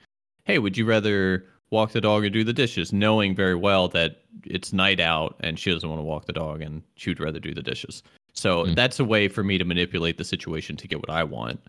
hey, 0.45 0.59
would 0.59 0.77
you 0.77 0.85
rather 0.85 1.47
walk 1.71 1.93
the 1.93 2.01
dog 2.01 2.25
or 2.25 2.31
do 2.31 2.45
the 2.45 2.53
dishes, 2.53 2.93
knowing 2.93 3.35
very 3.35 3.55
well 3.55 3.89
that 3.89 4.23
it's 4.45 4.73
night 4.73 5.01
out 5.01 5.37
and 5.41 5.59
she 5.59 5.71
doesn't 5.71 5.89
want 5.89 6.01
to 6.01 6.05
walk 6.05 6.27
the 6.27 6.33
dog 6.33 6.62
and 6.62 6.83
she'd 6.97 7.21
rather 7.21 7.39
do 7.39 7.55
the 7.55 7.62
dishes. 7.62 8.03
So 8.33 8.64
mm. 8.64 8.75
that's 8.75 9.01
a 9.01 9.05
way 9.05 9.29
for 9.29 9.43
me 9.43 9.59
to 9.59 9.64
manipulate 9.64 10.18
the 10.18 10.25
situation 10.25 10.77
to 10.77 10.89
get 10.89 10.99
what 10.99 11.11
I 11.11 11.25
want 11.25 11.61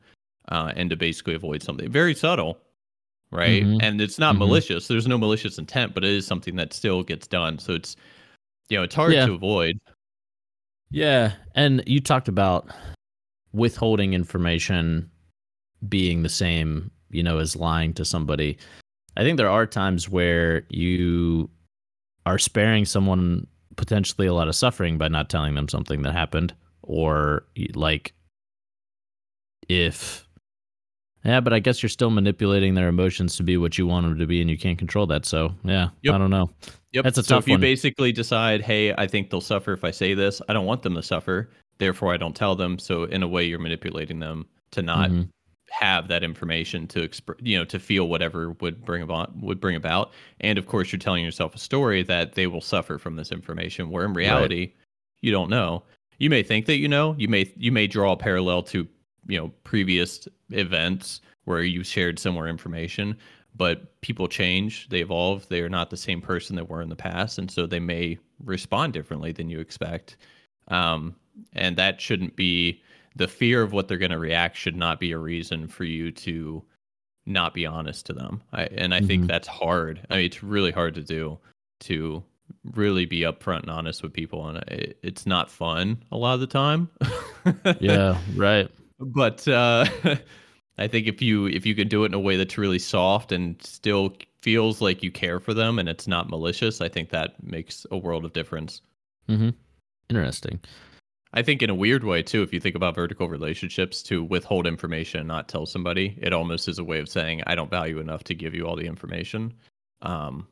uh, 0.50 0.74
and 0.76 0.90
to 0.90 0.96
basically 0.96 1.36
avoid 1.36 1.62
something 1.62 1.92
very 1.92 2.16
subtle, 2.16 2.58
right? 3.32 3.64
Mm-hmm. 3.64 3.80
And 3.82 4.02
it's 4.02 4.20
not 4.20 4.34
mm-hmm. 4.34 4.40
malicious. 4.40 4.88
There's 4.88 5.08
no 5.08 5.18
malicious 5.18 5.58
intent, 5.58 5.94
but 5.94 6.04
it 6.04 6.12
is 6.12 6.26
something 6.26 6.56
that 6.56 6.74
still 6.74 7.04
gets 7.04 7.28
done. 7.28 7.60
So 7.60 7.74
it's, 7.74 7.96
you 8.70 8.78
know, 8.78 8.84
it's 8.84 8.96
hard 8.96 9.14
yeah. 9.14 9.26
to 9.26 9.34
avoid. 9.34 9.80
Yeah. 10.90 11.34
And 11.56 11.84
you 11.86 12.00
talked 12.00 12.28
about 12.28 12.70
withholding 13.54 14.14
information 14.14 15.10
being 15.88 16.24
the 16.24 16.30
same, 16.30 16.92
you 17.10 17.24
know, 17.24 17.38
as 17.38 17.56
lying 17.56 17.94
to 17.96 18.06
somebody. 18.06 18.58
I 19.18 19.24
think 19.24 19.38
there 19.38 19.50
are 19.50 19.66
times 19.66 20.10
where 20.10 20.64
you 20.70 21.50
are 22.26 22.38
sparing 22.38 22.86
someone 22.86 23.48
potentially 23.76 24.28
a 24.28 24.34
lot 24.34 24.48
of 24.48 24.56
suffering 24.56 24.98
by 24.98 25.08
not 25.08 25.30
telling 25.30 25.56
them 25.56 25.68
something 25.68 26.02
that 26.04 26.14
happened 26.14 26.54
or 26.84 27.46
like 27.74 28.14
if 29.68 30.28
yeah 31.24 31.40
but 31.40 31.54
i 31.54 31.60
guess 31.60 31.82
you're 31.82 31.90
still 31.90 32.10
manipulating 32.10 32.76
their 32.76 32.90
emotions 32.90 33.36
to 33.36 33.44
be 33.44 33.58
what 33.58 33.78
you 33.78 33.88
want 33.88 34.06
them 34.06 34.20
to 34.20 34.26
be 34.26 34.42
and 34.42 34.50
you 34.50 34.58
can't 34.58 34.78
control 34.78 35.06
that 35.06 35.26
so 35.26 35.54
yeah 35.64 35.90
yep. 36.02 36.16
i 36.16 36.18
don't 36.18 36.30
know 36.30 36.50
yep 36.92 37.04
that's 37.04 37.18
a 37.18 37.24
so 37.24 37.36
tough 37.36 37.44
if 37.44 37.48
you 37.48 37.54
one. 37.54 37.62
basically 37.62 38.12
decide 38.12 38.62
hey 38.62 38.94
i 38.96 39.08
think 39.08 39.30
they'll 39.30 39.40
suffer 39.42 39.74
if 39.74 39.84
i 39.84 39.92
say 39.92 40.14
this 40.14 40.42
i 40.50 40.54
don't 40.54 40.66
want 40.66 40.84
them 40.84 40.96
to 40.96 41.04
suffer 41.04 41.50
therefore 41.78 42.14
i 42.14 42.18
don't 42.18 42.36
tell 42.36 42.56
them 42.56 42.78
so 42.78 43.04
in 43.06 43.24
a 43.24 43.28
way 43.28 43.44
you're 43.44 43.60
manipulating 43.60 44.20
them 44.20 44.46
to 44.72 44.82
not 44.82 45.10
mm-hmm 45.10 45.22
have 45.72 46.08
that 46.10 46.24
information 46.24 46.88
to 46.88 47.08
exp- 47.08 47.40
you 47.42 47.58
know 47.58 47.66
to 47.66 47.80
feel 47.80 48.08
whatever 48.08 48.52
would 48.62 48.84
bring 48.86 49.02
about 49.02 49.36
would 49.38 49.60
bring 49.60 49.76
about. 49.76 50.12
And 50.40 50.58
of 50.58 50.68
course 50.68 50.92
you're 50.92 51.00
telling 51.00 51.24
yourself 51.24 51.56
a 51.56 51.60
story 51.60 52.04
that 52.04 52.34
they 52.34 52.48
will 52.48 52.62
suffer 52.62 52.98
from 52.98 53.16
this 53.16 53.32
information 53.32 53.90
where 53.90 54.06
in 54.06 54.14
reality 54.14 54.60
right. 54.60 54.76
you 55.22 55.32
don't 55.32 55.50
know. 55.50 55.84
You 56.18 56.30
may 56.30 56.44
think 56.44 56.68
that 56.68 56.78
you 56.78 56.88
know. 56.88 57.16
You 57.18 57.28
may 57.28 57.52
you 57.58 57.72
may 57.72 57.88
draw 57.88 58.14
a 58.14 58.18
parallel 58.18 58.64
to 58.64 58.88
you 59.28 59.38
know 59.38 59.52
previous 59.64 60.28
events 60.50 61.22
where 61.46 61.64
you 61.64 61.84
shared 61.84 62.20
similar 62.20 62.48
information 62.48 63.18
but 63.56 64.00
people 64.02 64.28
change 64.28 64.88
they 64.90 65.02
evolve 65.02 65.48
they 65.50 65.60
are 65.62 65.70
not 65.70 65.90
the 65.90 65.98
same 65.98 66.22
person 66.22 66.56
that 66.56 66.70
were 66.70 66.82
in 66.82 66.90
the 66.90 66.96
past 66.96 67.38
and 67.38 67.52
so 67.52 67.66
they 67.66 67.80
may 67.80 68.18
respond 68.46 68.94
differently 68.94 69.32
than 69.32 69.50
you 69.50 69.60
expect. 69.60 70.18
Um, 70.68 71.16
and 71.54 71.78
that 71.78 72.02
shouldn't 72.02 72.36
be 72.36 72.82
the 73.16 73.28
fear 73.28 73.62
of 73.62 73.74
what 73.74 73.88
they're 73.88 73.98
going 73.98 74.12
to 74.12 74.18
react 74.18 74.58
should 74.58 74.76
not 74.76 75.00
be 75.00 75.12
a 75.12 75.18
reason 75.18 75.68
for 75.68 75.84
you 75.84 76.12
to 76.12 76.64
not 77.26 77.54
be 77.54 77.66
honest 77.66 78.06
to 78.08 78.14
them. 78.14 78.42
I, 78.52 78.64
and 78.66 78.94
I 78.94 79.00
mm-hmm. 79.00 79.08
think 79.08 79.28
that's 79.28 79.48
hard. 79.48 80.06
I 80.10 80.18
mean, 80.18 80.26
it's 80.26 80.44
really 80.44 80.72
hard 80.72 80.96
to 80.96 81.02
do 81.02 81.38
to 81.82 82.24
really 82.74 83.06
be 83.06 83.22
upfront 83.22 83.62
and 83.62 83.70
honest 83.70 84.04
with 84.04 84.14
people, 84.14 84.48
and 84.48 84.58
it, 84.70 84.98
it's 85.04 85.26
not 85.26 85.50
fun 85.50 86.04
a 86.12 86.18
lot 86.18 86.36
of 86.36 86.40
the 86.40 86.48
time. 86.48 86.90
yeah, 87.80 88.18
right. 88.36 88.70
But 89.00 89.48
uh, 89.48 89.86
I 90.78 90.88
think 90.88 91.08
if 91.08 91.22
you 91.22 91.48
if 91.48 91.66
you 91.66 91.76
can 91.76 91.88
do 91.88 92.04
it 92.04 92.08
in 92.08 92.14
a 92.14 92.20
way 92.20 92.38
that's 92.38 92.58
really 92.58 92.80
soft 92.80 93.32
and 93.32 93.62
still 93.64 94.16
feels 94.42 94.82
like 94.82 95.04
you 95.04 95.12
care 95.12 95.40
for 95.40 95.54
them 95.54 95.80
and 95.80 95.88
it's 95.88 96.08
not 96.08 96.30
malicious, 96.30 96.82
I 96.82 96.90
think 96.90 97.10
that 97.10 97.42
makes 97.44 97.86
a 97.92 97.98
world 97.98 98.26
of 98.26 98.34
difference. 98.34 98.82
Mm-hmm. 99.30 99.50
Interesting. 100.10 100.60
I 101.34 101.42
think 101.42 101.62
in 101.62 101.70
a 101.70 101.76
weird 101.76 102.04
way 102.04 102.22
too, 102.22 102.42
if 102.44 102.54
you 102.54 102.60
think 102.60 102.76
about 102.76 102.96
vertical 102.96 103.30
relationships, 103.30 104.04
to 104.04 104.24
withhold 104.24 104.68
information 104.68 105.22
and 105.22 105.28
not 105.28 105.48
tell 105.48 105.66
somebody, 105.66 106.18
it 106.22 106.34
almost 106.34 106.68
is 106.68 106.78
a 106.78 106.84
way 106.84 107.00
of 107.00 107.08
saying 107.08 107.42
I 107.48 107.56
don't 107.56 107.70
value 107.70 108.00
enough 108.00 108.24
to 108.26 108.36
give 108.36 108.54
you 108.54 108.68
all 108.68 108.76
the 108.76 108.86
information. 108.86 109.54
Um, 110.02 110.48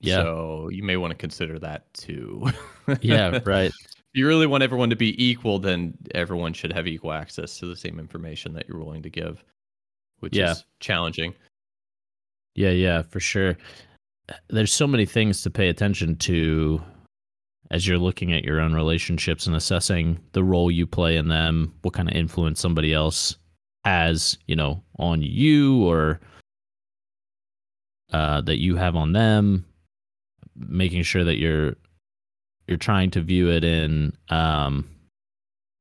yeah. 0.00 0.22
So 0.22 0.70
you 0.72 0.82
may 0.82 0.96
want 0.96 1.12
to 1.12 1.16
consider 1.16 1.58
that 1.60 1.92
too. 1.94 2.50
yeah. 3.00 3.38
Right. 3.44 3.70
If 3.70 4.14
you 4.14 4.26
really 4.26 4.46
want 4.46 4.62
everyone 4.64 4.90
to 4.90 4.96
be 4.96 5.22
equal, 5.24 5.58
then 5.58 5.96
everyone 6.14 6.52
should 6.52 6.72
have 6.72 6.86
equal 6.86 7.12
access 7.12 7.58
to 7.58 7.66
the 7.66 7.76
same 7.76 8.00
information 8.00 8.54
that 8.54 8.68
you're 8.68 8.78
willing 8.78 9.02
to 9.02 9.10
give, 9.10 9.44
which 10.18 10.36
yeah. 10.36 10.52
is 10.52 10.64
challenging. 10.80 11.34
Yeah. 12.54 12.70
Yeah. 12.70 13.02
For 13.02 13.20
sure. 13.20 13.56
There's 14.48 14.72
so 14.72 14.86
many 14.86 15.06
things 15.06 15.42
to 15.42 15.50
pay 15.50 15.68
attention 15.68 16.16
to 16.16 16.82
as 17.70 17.86
you're 17.86 17.98
looking 17.98 18.32
at 18.32 18.44
your 18.44 18.60
own 18.60 18.74
relationships 18.74 19.46
and 19.46 19.54
assessing 19.54 20.18
the 20.32 20.44
role 20.44 20.70
you 20.70 20.86
play 20.86 21.16
in 21.16 21.28
them, 21.28 21.74
what 21.82 21.94
kind 21.94 22.08
of 22.08 22.16
influence 22.16 22.60
somebody 22.60 22.94
else 22.94 23.36
has, 23.84 24.38
you 24.46 24.56
know, 24.56 24.82
on 24.98 25.22
you 25.22 25.84
or 25.84 26.20
uh, 28.12 28.40
that 28.42 28.58
you 28.58 28.76
have 28.76 28.96
on 28.96 29.12
them, 29.12 29.64
making 30.56 31.02
sure 31.02 31.24
that 31.24 31.36
you're 31.36 31.76
you're 32.66 32.76
trying 32.76 33.10
to 33.10 33.20
view 33.20 33.50
it 33.50 33.64
in 33.64 34.12
um, 34.30 34.88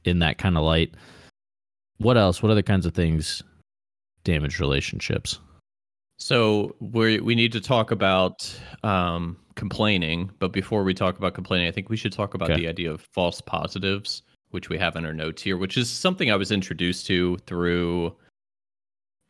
in 0.03 0.19
that 0.19 0.37
kind 0.37 0.57
of 0.57 0.63
light. 0.63 0.93
What 1.97 2.17
else? 2.17 2.41
What 2.43 2.51
other 2.51 2.61
kinds 2.61 2.85
of 2.85 2.93
things 2.93 3.43
damage 4.23 4.59
relationships? 4.59 5.39
So 6.17 6.75
we 6.79 7.19
we 7.19 7.35
need 7.35 7.51
to 7.53 7.61
talk 7.61 7.91
about 7.91 8.53
um, 8.83 9.37
complaining, 9.57 10.31
but 10.39 10.53
before 10.53 10.83
we 10.83 10.93
talk 10.93 11.17
about 11.17 11.33
complaining, 11.33 11.67
I 11.67 11.71
think 11.71 11.89
we 11.89 11.97
should 11.97 12.13
talk 12.13 12.33
about 12.33 12.49
okay. 12.49 12.61
the 12.61 12.67
idea 12.69 12.89
of 12.89 13.01
false 13.01 13.41
positives, 13.41 14.21
which 14.51 14.69
we 14.69 14.77
have 14.77 14.95
in 14.95 15.05
our 15.05 15.13
notes 15.13 15.41
here, 15.41 15.57
which 15.57 15.75
is 15.75 15.89
something 15.89 16.31
I 16.31 16.37
was 16.37 16.51
introduced 16.51 17.05
to 17.07 17.37
through 17.45 18.15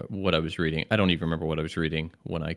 what 0.09 0.35
I 0.35 0.39
was 0.39 0.59
reading. 0.59 0.85
I 0.91 0.95
don't 0.95 1.09
even 1.09 1.23
remember 1.23 1.47
what 1.47 1.57
I 1.57 1.63
was 1.63 1.75
reading 1.75 2.11
when 2.23 2.43
I 2.43 2.55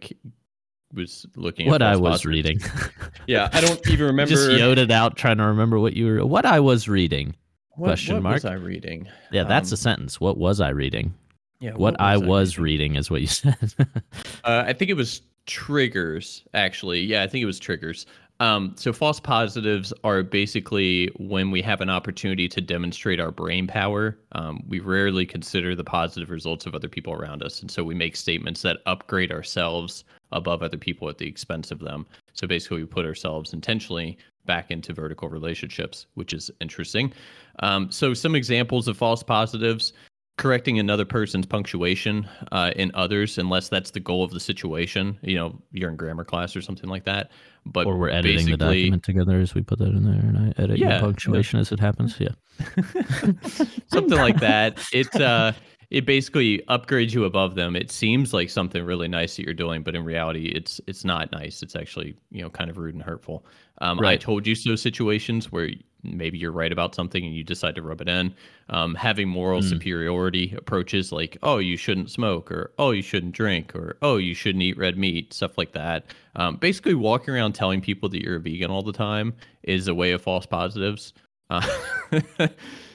was 0.93 1.25
looking 1.37 1.69
what 1.69 1.81
I 1.81 1.97
was 1.97 2.23
positives. 2.23 2.27
reading. 2.27 2.61
yeah, 3.27 3.49
I 3.53 3.63
don't 3.63 3.89
even 3.89 4.07
remember. 4.13 4.31
Just 4.31 4.51
yoded 4.51 4.91
out 4.91 5.17
trying 5.17 5.39
to 5.39 5.45
remember 5.45 5.79
what 5.79 5.95
you 5.95 6.07
were. 6.07 6.27
What 6.27 6.45
I 6.45 6.61
was 6.61 6.89
reading. 6.89 7.35
What, 7.77 7.87
question 7.87 8.17
what 8.17 8.23
mark. 8.25 8.35
was 8.35 8.45
I 8.45 8.55
reading? 8.55 9.09
Yeah, 9.33 9.45
that's 9.45 9.71
um, 9.71 9.75
a 9.75 9.77
sentence. 9.79 10.21
What 10.21 10.37
was 10.37 10.61
I 10.61 10.69
reading? 10.71 11.15
Yeah, 11.61 11.71
what, 11.71 11.81
what 11.81 11.93
was 11.93 12.01
I, 12.01 12.13
I 12.13 12.17
was 12.17 12.59
reading? 12.59 12.93
reading 12.93 12.97
is 12.97 13.11
what 13.11 13.21
you 13.21 13.27
said. 13.29 13.75
uh, 13.79 14.65
I 14.67 14.73
think 14.73 14.91
it 14.91 14.95
was 14.95 15.23
triggers, 15.51 16.45
actually. 16.55 17.01
Yeah, 17.01 17.25
I 17.25 17.27
think 17.27 17.43
it 17.43 17.47
was 17.47 17.59
triggers. 17.59 18.07
Um, 18.39 18.73
so 18.77 18.91
false 18.93 19.21
positives 19.21 19.93
are 20.03 20.23
basically 20.23 21.11
when 21.19 21.51
we 21.51 21.61
have 21.61 21.83
an 21.83 21.91
opportunity 21.91 22.49
to 22.49 22.61
demonstrate 22.61 23.21
our 23.21 23.31
brain 23.31 23.67
power. 23.67 24.17
Um, 24.33 24.63
we 24.67 24.79
rarely 24.81 25.27
consider 25.27 25.75
the 25.75 25.85
positive 25.85 26.31
results 26.31 26.65
of 26.65 26.75
other 26.75 26.89
people 26.89 27.13
around 27.13 27.43
us, 27.43 27.61
and 27.61 27.71
so 27.71 27.85
we 27.85 27.95
make 27.95 28.17
statements 28.17 28.63
that 28.63 28.79
upgrade 28.87 29.31
ourselves 29.31 30.05
above 30.33 30.63
other 30.63 30.79
people 30.79 31.09
at 31.11 31.19
the 31.19 31.27
expense 31.27 31.71
of 31.71 31.81
them. 31.81 32.07
So 32.33 32.47
basically, 32.47 32.79
we 32.79 32.87
put 32.87 33.05
ourselves 33.05 33.53
intentionally 33.53 34.17
back 34.47 34.71
into 34.71 34.95
vertical 34.95 35.29
relationships, 35.29 36.07
which 36.15 36.33
is 36.33 36.51
interesting. 36.61 37.13
Um, 37.59 37.91
so 37.91 38.15
some 38.15 38.35
examples 38.35 38.89
of 38.89 38.97
false 38.97 39.23
positives 39.23 39.93
correcting 40.41 40.79
another 40.79 41.05
person's 41.05 41.45
punctuation 41.45 42.27
uh, 42.51 42.73
in 42.75 42.91
others 42.95 43.37
unless 43.37 43.69
that's 43.69 43.91
the 43.91 44.01
goal 44.01 44.25
of 44.25 44.31
the 44.31 44.41
situation. 44.41 45.19
You 45.23 45.37
know, 45.37 45.63
you're 45.71 45.91
in 45.91 45.97
grammar 45.97 46.25
class 46.25 46.57
or 46.57 46.63
something 46.63 46.89
like 46.89 47.05
that. 47.05 47.31
But 47.67 47.87
or 47.87 47.99
we're 47.99 48.09
editing 48.09 48.47
the 48.51 48.57
document 48.57 49.03
together 49.03 49.39
as 49.39 49.55
we 49.55 49.61
put 49.61 49.79
that 49.79 49.89
in 49.89 50.03
there, 50.03 50.15
and 50.15 50.39
I 50.39 50.63
edit 50.63 50.79
Yeah, 50.79 50.93
your 50.93 51.01
punctuation 51.01 51.61
as 51.61 51.71
it 51.71 51.79
happens. 51.79 52.19
Yeah. 52.19 52.31
something 53.89 54.19
like 54.19 54.41
that. 54.41 54.79
It 54.93 55.15
uh, 55.21 55.53
it 55.91 56.07
basically 56.07 56.61
upgrades 56.69 57.13
you 57.13 57.25
above 57.25 57.57
them. 57.57 57.77
It 57.77 57.91
seems 57.91 58.33
like 58.33 58.49
something 58.49 58.83
really 58.83 59.09
nice 59.09 59.37
that 59.37 59.45
you're 59.45 59.53
doing, 59.53 59.83
but 59.83 59.95
in 59.95 60.05
reality, 60.05 60.47
it's 60.47 60.81
it's 60.87 61.05
not 61.05 61.31
nice. 61.33 61.63
It's 61.63 61.77
actually 61.77 62.17
you 62.31 62.41
know 62.41 62.49
kind 62.49 62.71
of 62.71 62.79
rude 62.79 62.95
and 62.95 63.03
hurtful. 63.03 63.45
Um, 63.83 64.01
I 64.01 64.17
told 64.17 64.47
you 64.47 64.55
so 64.55 64.75
situations 64.75 65.53
where 65.53 65.71
maybe 66.03 66.39
you're 66.39 66.53
right 66.53 66.73
about 66.73 66.95
something 66.95 67.25
and 67.25 67.35
you 67.35 67.43
decide 67.45 67.75
to 67.75 67.83
rub 67.83 68.01
it 68.01 68.09
in. 68.09 68.35
Um, 68.69 68.95
having 68.95 69.29
moral 69.29 69.61
Mm. 69.61 69.69
superiority 69.69 70.55
approaches 70.57 71.13
like 71.13 71.37
oh 71.43 71.59
you 71.59 71.77
shouldn't 71.77 72.11
smoke 72.11 72.51
or 72.51 72.73
oh 72.79 72.91
you 72.93 73.03
shouldn't 73.03 73.33
drink 73.35 73.75
or 73.75 73.97
oh 74.03 74.17
you 74.17 74.35
shouldn't 74.35 74.63
eat 74.63 74.79
red 74.79 74.97
meat 74.99 75.33
stuff 75.33 75.59
like 75.59 75.73
that. 75.73 76.05
Um, 76.37 76.57
basically, 76.57 76.95
walking 76.95 77.35
around 77.35 77.53
telling 77.55 77.81
people 77.81 78.09
that 78.11 78.23
you're 78.23 78.37
a 78.37 78.41
vegan 78.41 78.71
all 78.71 78.83
the 78.83 78.93
time 78.93 79.35
is 79.65 79.89
a 79.89 79.95
way 79.95 80.13
of 80.13 80.23
false 80.23 80.47
positives. 80.47 81.13
Uh, 81.51 81.67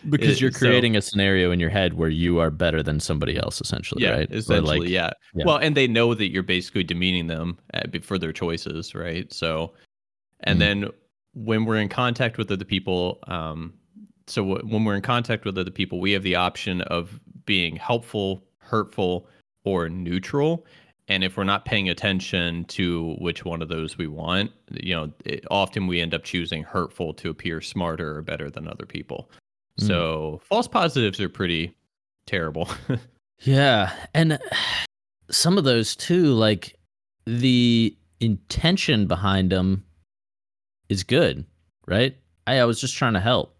Because 0.08 0.34
it- 0.36 0.41
you're 0.41 0.51
so- 0.51 0.60
creating 0.60 0.95
a 0.95 1.01
scenario 1.01 1.49
in 1.51 1.60
your 1.60 1.72
head 1.72 1.95
where 1.95 2.10
you 2.10 2.38
are 2.39 2.51
better 2.51 2.84
than 2.84 2.99
somebody 2.99 3.38
else, 3.38 3.60
essentially, 3.60 4.03
yeah, 4.03 4.12
right? 4.12 4.32
Essentially, 4.32 4.80
like, 4.82 4.89
yeah. 4.89 5.10
yeah. 5.34 5.45
Well, 5.45 5.58
and 5.58 5.76
they 5.76 5.88
know 5.88 6.14
that 6.14 6.30
you're 6.30 6.43
basically 6.43 6.84
demeaning 6.84 7.26
them 7.28 7.58
uh, 7.74 7.82
for 8.03 8.20
their 8.20 8.32
choices, 8.32 8.93
right? 8.93 9.32
So, 9.34 9.74
and 10.41 10.58
Mhm. 10.58 10.60
then 10.60 10.89
when 11.36 11.66
we're 11.66 11.78
in 11.78 11.90
contact 11.90 12.38
with 12.38 12.52
other 12.52 12.66
people, 12.66 13.20
um, 13.28 13.74
so 14.28 14.44
w- 14.44 14.68
when 14.68 14.84
we're 14.84 14.96
in 14.96 15.02
contact 15.02 15.46
with 15.46 15.58
other 15.58 15.72
people, 15.72 16.00
we 16.00 16.12
have 16.14 16.24
the 16.24 16.36
option 16.36 16.82
of 16.82 17.20
being 17.46 17.76
helpful, 17.76 18.44
hurtful, 18.58 19.28
or 19.64 19.90
neutral. 19.90 20.66
And 21.08 21.24
if 21.24 21.38
we're 21.38 21.44
not 21.44 21.66
paying 21.66 21.90
attention 21.90 22.66
to 22.66 23.16
which 23.20 23.46
one 23.46 23.62
of 23.62 23.70
those 23.70 23.98
we 23.98 24.08
want, 24.08 24.52
you 24.72 24.96
know, 24.96 25.12
it, 25.24 25.46
often 25.52 25.86
we 25.86 26.02
end 26.02 26.16
up 26.16 26.24
choosing 26.24 26.64
hurtful 26.64 27.14
to 27.16 27.30
appear 27.30 27.62
smarter 27.62 28.18
or 28.18 28.22
better 28.24 28.50
than 28.50 28.68
other 28.68 28.88
people. 28.88 29.30
Mm. 29.80 29.88
So 29.88 30.42
false 30.44 30.68
positives 30.68 31.22
are 31.22 31.30
pretty 31.30 31.76
terrible. 32.26 32.70
Yeah, 33.40 33.92
and 34.14 34.40
some 35.30 35.58
of 35.58 35.64
those 35.64 35.96
too, 35.96 36.34
like 36.34 36.76
the 37.26 37.96
intention 38.20 39.08
behind 39.08 39.52
them 39.52 39.85
is 40.90 41.04
good, 41.04 41.46
right? 41.88 42.16
I, 42.48 42.60
I 42.60 42.66
was 42.66 42.80
just 42.80 42.96
trying 42.96 43.14
to 43.14 43.20
help. 43.20 43.56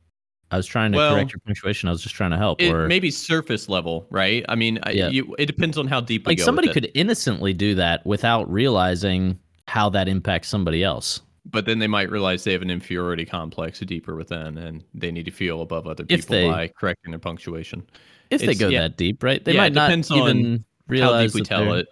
I 0.52 0.58
was 0.58 0.68
trying 0.68 0.92
to 0.92 0.98
Well, 1.00 1.14
correct 1.16 1.32
your 1.34 1.40
punctuation. 1.46 1.90
I 1.90 1.92
was 1.92 2.02
just 2.04 2.14
trying 2.16 2.32
to 2.32 2.38
help. 2.38 2.62
It 2.62 2.72
or 2.72 2.88
maybe 2.88 3.10
surface 3.12 3.68
level, 3.68 4.06
right? 4.12 4.46
I 4.48 4.56
mean, 4.56 4.80
I 4.84 4.92
Yeah. 4.92 5.10
you, 5.10 5.36
it 5.40 5.48
depends 5.48 5.78
on 5.78 5.88
how 5.88 6.02
deep 6.02 6.28
like 6.28 6.38
go 6.38 6.44
somebody 6.44 6.70
it. 6.70 6.74
could 6.74 6.92
innocently 6.94 7.52
do 7.54 7.74
that 7.76 8.06
without 8.06 8.50
realizing 8.52 9.40
how 9.68 9.90
that 9.90 10.08
impacts 10.08 10.48
somebody 10.48 10.84
else. 10.84 11.22
but 11.52 11.66
then 11.66 11.78
they 11.78 11.88
might 11.88 12.10
realize 12.10 12.44
they 12.44 12.52
have 12.54 12.62
an 12.64 12.72
inferiority 12.72 13.24
complex 13.26 13.80
deeper 13.80 14.16
within, 14.16 14.58
and 14.58 14.84
they 14.96 15.12
need 15.12 15.26
to 15.26 15.32
feel 15.32 15.62
above 15.62 15.86
other 15.88 16.04
people 16.04 16.26
they- 16.36 16.48
by 16.50 16.68
correcting 16.70 17.12
their 17.12 17.20
punctuation. 17.20 17.84
If 18.32 18.42
they 18.42 18.56
go 18.56 18.68
yeah. 18.70 18.82
that 18.82 18.98
deep, 18.98 19.22
right? 19.22 19.44
They 19.46 19.54
Yeah, 19.54 19.62
might 19.62 19.72
it 19.72 19.76
not 19.76 20.12
even 20.12 20.58
How 20.58 20.64
realize 20.88 21.34
deep 21.34 21.42
we 21.42 21.46
tell 21.46 21.66
they're- 21.66 21.86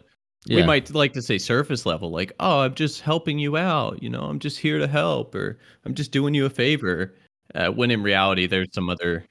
it. 0.49 0.55
We 0.55 0.63
might 0.63 0.93
like 0.93 1.13
to 1.13 1.21
say 1.21 1.37
surface 1.37 1.85
level, 1.85 2.11
like, 2.11 2.33
"Oh, 2.39 2.59
I'm 2.59 2.75
just 2.75 3.01
helping 3.01 3.39
you 3.39 3.57
out. 3.57 4.01
You 4.01 4.09
know, 4.09 4.23
I'm 4.23 4.39
just 4.39 4.59
here 4.59 4.79
to 4.79 4.87
help, 4.87 5.35
or 5.35 5.57
I'm 5.85 5.93
just 5.93 6.11
doing 6.11 6.33
you 6.33 6.45
a 6.45 6.49
favor." 6.49 7.15
Uh, 7.55 7.67
when 7.67 7.91
in 7.91 8.03
reality, 8.03 8.47
there's 8.47 8.73
some 8.73 8.89
other. 8.89 9.25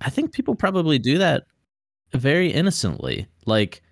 I 0.00 0.10
think 0.10 0.32
people 0.32 0.54
probably 0.54 0.98
do 0.98 1.18
that 1.18 1.44
very 2.12 2.52
innocently. 2.52 3.26
Like 3.46 3.82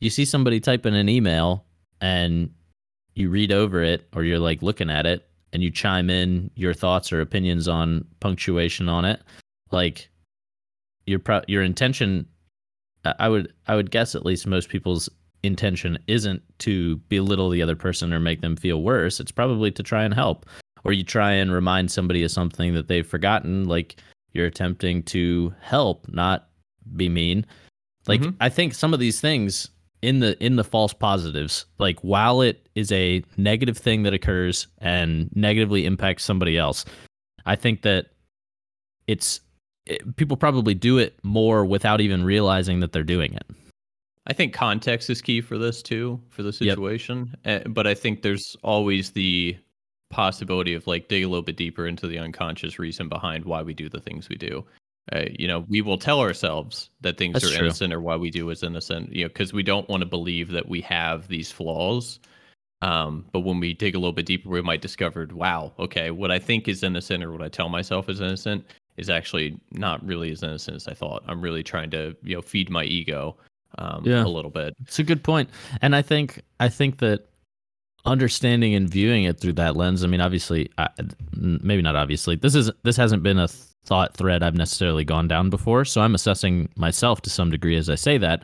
you 0.00 0.10
see 0.10 0.24
somebody 0.24 0.60
type 0.60 0.86
in 0.86 0.94
an 0.94 1.08
email 1.08 1.64
and 2.00 2.50
you 3.14 3.30
read 3.30 3.52
over 3.52 3.82
it 3.82 4.08
or 4.14 4.24
you're 4.24 4.38
like 4.38 4.62
looking 4.62 4.90
at 4.90 5.06
it 5.06 5.28
and 5.52 5.62
you 5.62 5.70
chime 5.70 6.10
in 6.10 6.50
your 6.56 6.74
thoughts 6.74 7.12
or 7.12 7.20
opinions 7.20 7.68
on 7.68 8.04
punctuation 8.20 8.88
on 8.88 9.04
it. 9.04 9.22
Like 9.70 10.08
your 11.06 11.18
pro- 11.18 11.42
your 11.46 11.62
intention 11.62 12.26
I 13.04 13.28
would 13.28 13.52
I 13.66 13.74
would 13.76 13.90
guess 13.90 14.14
at 14.14 14.24
least 14.24 14.46
most 14.46 14.68
people's 14.68 15.08
intention 15.42 15.98
isn't 16.06 16.42
to 16.60 16.96
belittle 17.08 17.50
the 17.50 17.62
other 17.62 17.76
person 17.76 18.12
or 18.12 18.20
make 18.20 18.40
them 18.40 18.56
feel 18.56 18.82
worse. 18.82 19.18
It's 19.20 19.32
probably 19.32 19.70
to 19.72 19.82
try 19.82 20.04
and 20.04 20.14
help. 20.14 20.46
Or 20.84 20.92
you 20.92 21.04
try 21.04 21.32
and 21.32 21.52
remind 21.52 21.90
somebody 21.90 22.22
of 22.24 22.30
something 22.30 22.74
that 22.74 22.88
they've 22.88 23.06
forgotten 23.06 23.64
like 23.64 23.96
you're 24.32 24.46
attempting 24.46 25.02
to 25.04 25.54
help 25.60 26.06
not 26.08 26.48
be 26.96 27.08
mean 27.08 27.46
like 28.08 28.20
Mhm. 28.20 28.34
i 28.40 28.48
think 28.48 28.74
some 28.74 28.92
of 28.92 28.98
these 28.98 29.20
things 29.20 29.68
in 30.00 30.18
the 30.18 30.36
in 30.44 30.56
the 30.56 30.64
false 30.64 30.92
positives 30.92 31.66
like 31.78 32.00
while 32.00 32.40
it 32.40 32.66
is 32.74 32.90
a 32.90 33.22
negative 33.36 33.78
thing 33.78 34.02
that 34.02 34.12
occurs 34.12 34.66
and 34.78 35.30
negatively 35.36 35.86
impacts 35.86 36.24
somebody 36.24 36.58
else 36.58 36.84
i 37.46 37.54
think 37.54 37.82
that 37.82 38.06
it's 39.06 39.40
it, 39.86 40.16
people 40.16 40.36
probably 40.36 40.74
do 40.74 40.98
it 40.98 41.16
more 41.22 41.64
without 41.64 42.00
even 42.00 42.24
realizing 42.24 42.80
that 42.80 42.90
they're 42.92 43.04
doing 43.04 43.32
it 43.34 43.46
I 44.26 44.32
think 44.32 44.52
context 44.54 45.10
is 45.10 45.20
key 45.20 45.40
for 45.40 45.58
this 45.58 45.82
too, 45.82 46.20
for 46.28 46.42
the 46.42 46.50
Yep. 46.52 46.76
situation. 46.76 47.34
Uh, 47.44 47.60
but 47.66 47.86
I 47.86 47.94
think 47.94 48.22
there's 48.22 48.56
always 48.62 49.10
the 49.10 49.56
possibility 50.10 50.74
of 50.74 50.86
like 50.86 51.08
dig 51.08 51.24
a 51.24 51.28
little 51.28 51.42
bit 51.42 51.56
deeper 51.56 51.86
into 51.86 52.06
the 52.06 52.18
unconscious 52.18 52.78
reason 52.78 53.08
behind 53.08 53.44
why 53.44 53.62
we 53.62 53.74
do 53.74 53.88
the 53.88 54.00
things 54.00 54.28
we 54.28 54.36
do. 54.36 54.64
Uh, 55.12 55.24
you 55.36 55.48
know, 55.48 55.64
we 55.68 55.80
will 55.80 55.98
tell 55.98 56.20
ourselves 56.20 56.90
that 57.00 57.18
things 57.18 57.32
That's 57.32 57.46
are 57.46 57.56
true. 57.56 57.66
innocent 57.66 57.92
or 57.92 58.00
why 58.00 58.14
we 58.14 58.30
do 58.30 58.48
is 58.50 58.62
innocent. 58.62 59.12
You 59.12 59.24
know, 59.24 59.28
because 59.28 59.52
we 59.52 59.64
don't 59.64 59.88
want 59.88 60.02
to 60.02 60.06
believe 60.06 60.52
that 60.52 60.68
we 60.68 60.80
have 60.82 61.26
these 61.26 61.50
flaws. 61.50 62.20
Um, 62.82 63.24
but 63.32 63.40
when 63.40 63.58
we 63.58 63.74
dig 63.74 63.94
a 63.94 63.98
little 63.98 64.12
bit 64.12 64.26
deeper, 64.26 64.48
we 64.48 64.62
might 64.62 64.82
discover, 64.82 65.26
wow, 65.32 65.72
okay, 65.78 66.10
what 66.10 66.30
I 66.30 66.38
think 66.38 66.68
is 66.68 66.82
innocent 66.82 67.22
or 67.24 67.32
what 67.32 67.42
I 67.42 67.48
tell 67.48 67.68
myself 67.68 68.08
is 68.08 68.20
innocent 68.20 68.64
is 68.96 69.08
actually 69.08 69.58
not 69.72 70.04
really 70.04 70.30
as 70.30 70.42
innocent 70.42 70.76
as 70.76 70.86
I 70.88 70.94
thought. 70.94 71.22
I'm 71.26 71.40
really 71.40 71.62
trying 71.62 71.90
to, 71.90 72.14
you 72.22 72.36
know, 72.36 72.42
feed 72.42 72.70
my 72.70 72.84
ego 72.84 73.36
um, 73.78 74.02
Yeah. 74.04 74.24
a 74.24 74.26
little 74.28 74.50
bit. 74.50 74.74
It's 74.82 74.98
a 74.98 75.04
good 75.04 75.22
point, 75.22 75.50
and 75.80 75.94
I 75.96 76.02
think 76.02 76.42
I 76.60 76.68
think 76.68 76.98
that 76.98 77.26
understanding 78.04 78.74
and 78.74 78.88
viewing 78.88 79.24
it 79.24 79.38
through 79.38 79.52
that 79.54 79.76
lens. 79.76 80.02
I 80.02 80.08
mean, 80.08 80.20
obviously, 80.20 80.70
I, 80.78 80.88
maybe 81.36 81.82
not 81.82 81.94
obviously. 81.96 82.36
This 82.36 82.54
is 82.54 82.70
this 82.82 82.96
hasn't 82.96 83.22
been 83.22 83.38
a 83.38 83.48
thought 83.84 84.16
thread 84.16 84.42
I've 84.42 84.54
necessarily 84.56 85.04
gone 85.04 85.28
down 85.28 85.50
before, 85.50 85.84
so 85.84 86.00
I'm 86.00 86.14
assessing 86.14 86.68
myself 86.76 87.20
to 87.22 87.30
some 87.30 87.50
degree 87.50 87.76
as 87.76 87.88
I 87.90 87.94
say 87.96 88.18
that, 88.18 88.42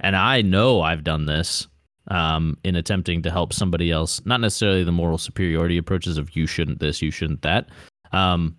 and 0.00 0.14
I 0.16 0.42
know 0.42 0.80
I've 0.82 1.04
done 1.04 1.26
this 1.26 1.66
um, 2.08 2.56
in 2.64 2.76
attempting 2.76 3.22
to 3.22 3.30
help 3.30 3.52
somebody 3.52 3.90
else. 3.90 4.24
Not 4.26 4.40
necessarily 4.40 4.84
the 4.84 4.92
moral 4.92 5.18
superiority 5.18 5.76
approaches 5.78 6.16
of 6.18 6.34
you 6.36 6.46
shouldn't 6.46 6.80
this, 6.80 7.02
you 7.02 7.10
shouldn't 7.10 7.42
that, 7.42 7.68
um, 8.12 8.56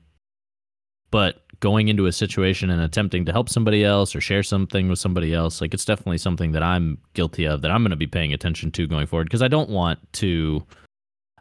but 1.12 1.44
going 1.60 1.88
into 1.90 2.06
a 2.06 2.12
situation 2.12 2.70
and 2.70 2.82
attempting 2.82 3.26
to 3.26 3.32
help 3.32 3.50
somebody 3.50 3.84
else 3.84 4.16
or 4.16 4.22
share 4.22 4.44
something 4.44 4.88
with 4.88 4.98
somebody 5.00 5.34
else 5.34 5.60
like 5.62 5.74
it's 5.74 5.86
definitely 5.86 6.18
something 6.18 6.52
that 6.54 6.64
i'm 6.64 6.98
guilty 7.14 7.46
of 7.46 7.62
that 7.62 7.72
i'm 7.72 7.82
going 7.84 7.90
to 7.92 7.98
be 7.98 8.08
paying 8.08 8.34
attention 8.34 8.72
to 8.72 8.88
going 8.88 9.06
forward 9.06 9.26
because 9.26 9.42
i 9.42 9.48
don't 9.48 9.70
want 9.70 10.00
to 10.14 10.64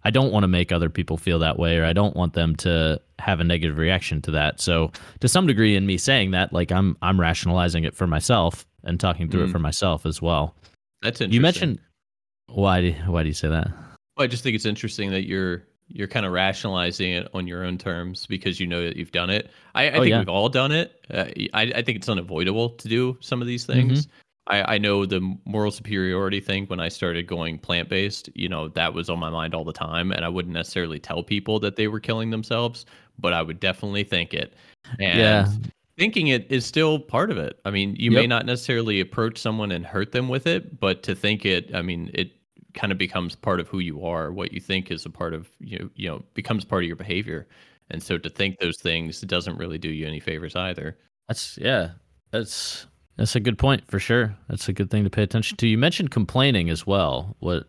i 0.05 0.11
don't 0.11 0.33
want 0.33 0.43
to 0.43 0.49
make 0.49 0.73
other 0.73 0.89
people 0.91 1.16
feel 1.16 1.39
that 1.39 1.59
way 1.59 1.77
or 1.79 1.85
i 1.85 1.93
don't 1.93 2.16
want 2.16 2.33
them 2.33 2.57
to 2.57 3.01
have 3.21 3.39
a 3.41 3.45
negative 3.45 3.79
reaction 3.79 4.21
to 4.23 4.31
that 4.33 4.61
so 4.61 4.91
to 5.21 5.29
some 5.29 5.47
degree 5.47 5.77
in 5.77 5.87
me 5.87 5.97
saying 5.97 6.33
that 6.33 6.53
like 6.53 6.73
i'm 6.73 6.97
i'm 7.03 7.21
rationalizing 7.21 7.85
it 7.85 7.95
for 7.95 8.07
myself 8.07 8.66
and 8.85 8.99
talking 8.99 9.29
through 9.29 9.45
it 9.45 9.49
Mm. 9.49 9.53
for 9.53 9.59
myself 9.61 10.05
as 10.07 10.21
well 10.23 10.55
That's 11.03 11.21
interesting. 11.21 11.33
you 11.35 11.41
mentioned 11.41 11.79
why 12.47 12.81
do, 12.81 12.93
why 13.07 13.23
do 13.23 13.29
you 13.29 13.35
say 13.35 13.49
that 13.49 13.69
Well, 14.16 14.25
I 14.25 14.27
just 14.27 14.43
think 14.43 14.57
it's 14.57 14.64
interesting 14.66 15.11
that 15.11 15.27
you're 15.27 15.62
you're 15.89 16.09
kind 16.09 16.26
of 16.26 16.32
rationalizing 16.32 17.12
it 17.12 17.28
on 17.34 17.47
your 17.47 17.64
own 17.64 17.78
terms 17.78 18.26
because 18.26 18.61
you 18.61 18.66
know 18.66 18.82
that 18.84 18.97
you've 18.97 19.12
done 19.12 19.30
it. 19.30 19.51
I, 19.74 19.84
I 19.84 19.91
Oh, 19.91 19.93
think 20.01 20.09
yeah. 20.09 20.18
we've 20.18 20.28
all 20.28 20.49
done 20.49 20.72
it. 20.72 21.05
Uh, 21.12 21.24
I, 21.55 21.62
I 21.74 21.82
think 21.82 21.97
it's 21.97 22.09
unavoidable 22.09 22.70
to 22.70 22.89
do 22.89 23.16
some 23.20 23.41
of 23.41 23.49
these 23.49 23.64
things. 23.64 24.07
Mm-hmm. 24.07 24.12
I, 24.51 24.74
I 24.74 24.78
know 24.78 25.05
the 25.05 25.20
moral 25.45 25.70
superiority 25.70 26.41
thing 26.41 26.66
when 26.66 26.80
I 26.80 26.89
started 26.89 27.26
going 27.26 27.59
plant 27.59 27.89
based, 27.89 28.30
you 28.34 28.49
know, 28.49 28.68
that 28.68 28.95
was 28.95 29.11
on 29.11 29.18
my 29.18 29.28
mind 29.30 29.55
all 29.55 29.64
the 29.64 29.72
time. 29.74 30.11
And 30.11 30.24
I 30.24 30.28
wouldn't 30.28 30.55
necessarily 30.55 30.99
tell 30.99 31.22
people 31.22 31.61
that 31.61 31.76
they 31.76 31.86
were 31.89 32.01
killing 32.01 32.30
themselves, 32.30 32.86
but 33.18 33.32
I 33.34 33.43
would 33.43 33.61
definitely 33.61 34.05
think 34.05 34.32
it. 34.32 34.55
And 34.99 35.18
Yeah. 35.18 35.49
thinking 35.99 36.28
it 36.28 36.47
is 36.51 36.64
still 36.64 36.99
part 36.99 37.30
of 37.30 37.36
it. 37.36 37.59
I 37.66 37.70
mean, 37.70 37.95
you 37.99 38.11
may 38.11 38.26
not 38.26 38.47
necessarily 38.47 39.01
approach 39.01 39.36
someone 39.36 39.70
and 39.70 39.84
hurt 39.84 40.12
them 40.12 40.28
with 40.28 40.47
it, 40.47 40.80
but 40.80 41.03
to 41.03 41.14
think 41.14 41.45
it, 41.45 41.74
I 41.74 41.82
mean, 41.82 42.11
it 42.14 42.32
kind 42.79 42.93
of 42.93 42.99
becomes 42.99 43.35
part 43.35 43.59
of 43.59 43.66
who 43.68 43.81
you 43.81 44.05
are. 44.05 44.33
What 44.33 44.53
you 44.53 44.61
think 44.61 44.91
is 44.93 45.05
a 45.05 45.11
part 45.11 45.35
of 45.35 45.51
you, 45.59 45.91
you 45.97 46.09
know, 46.09 46.22
becomes 46.35 46.64
part 46.64 46.85
of 46.85 46.87
your 46.87 46.97
behavior. 46.97 47.49
And 47.91 48.03
so 48.03 48.18
to 48.18 48.31
think 48.31 48.59
those 48.59 48.79
things 48.79 49.20
doesn't 49.22 49.59
really 49.59 49.79
do 49.79 49.89
you 49.89 50.07
any 50.07 50.20
favors 50.20 50.55
either. 50.55 50.97
That's 51.26 51.59
yeah. 51.59 51.91
That's 52.31 52.87
that's 53.16 53.35
a 53.35 53.41
good 53.41 53.59
point 53.59 53.91
for 53.91 53.99
sure. 53.99 54.37
That's 54.49 54.68
a 54.68 54.72
good 54.72 54.91
thing 54.91 55.03
to 55.05 55.11
pay 55.11 55.24
attention 55.24 55.57
to. 55.57 55.66
You 55.66 55.76
mentioned 55.76 56.12
complaining 56.12 56.70
as 56.70 56.87
well. 56.87 57.37
What 57.41 57.68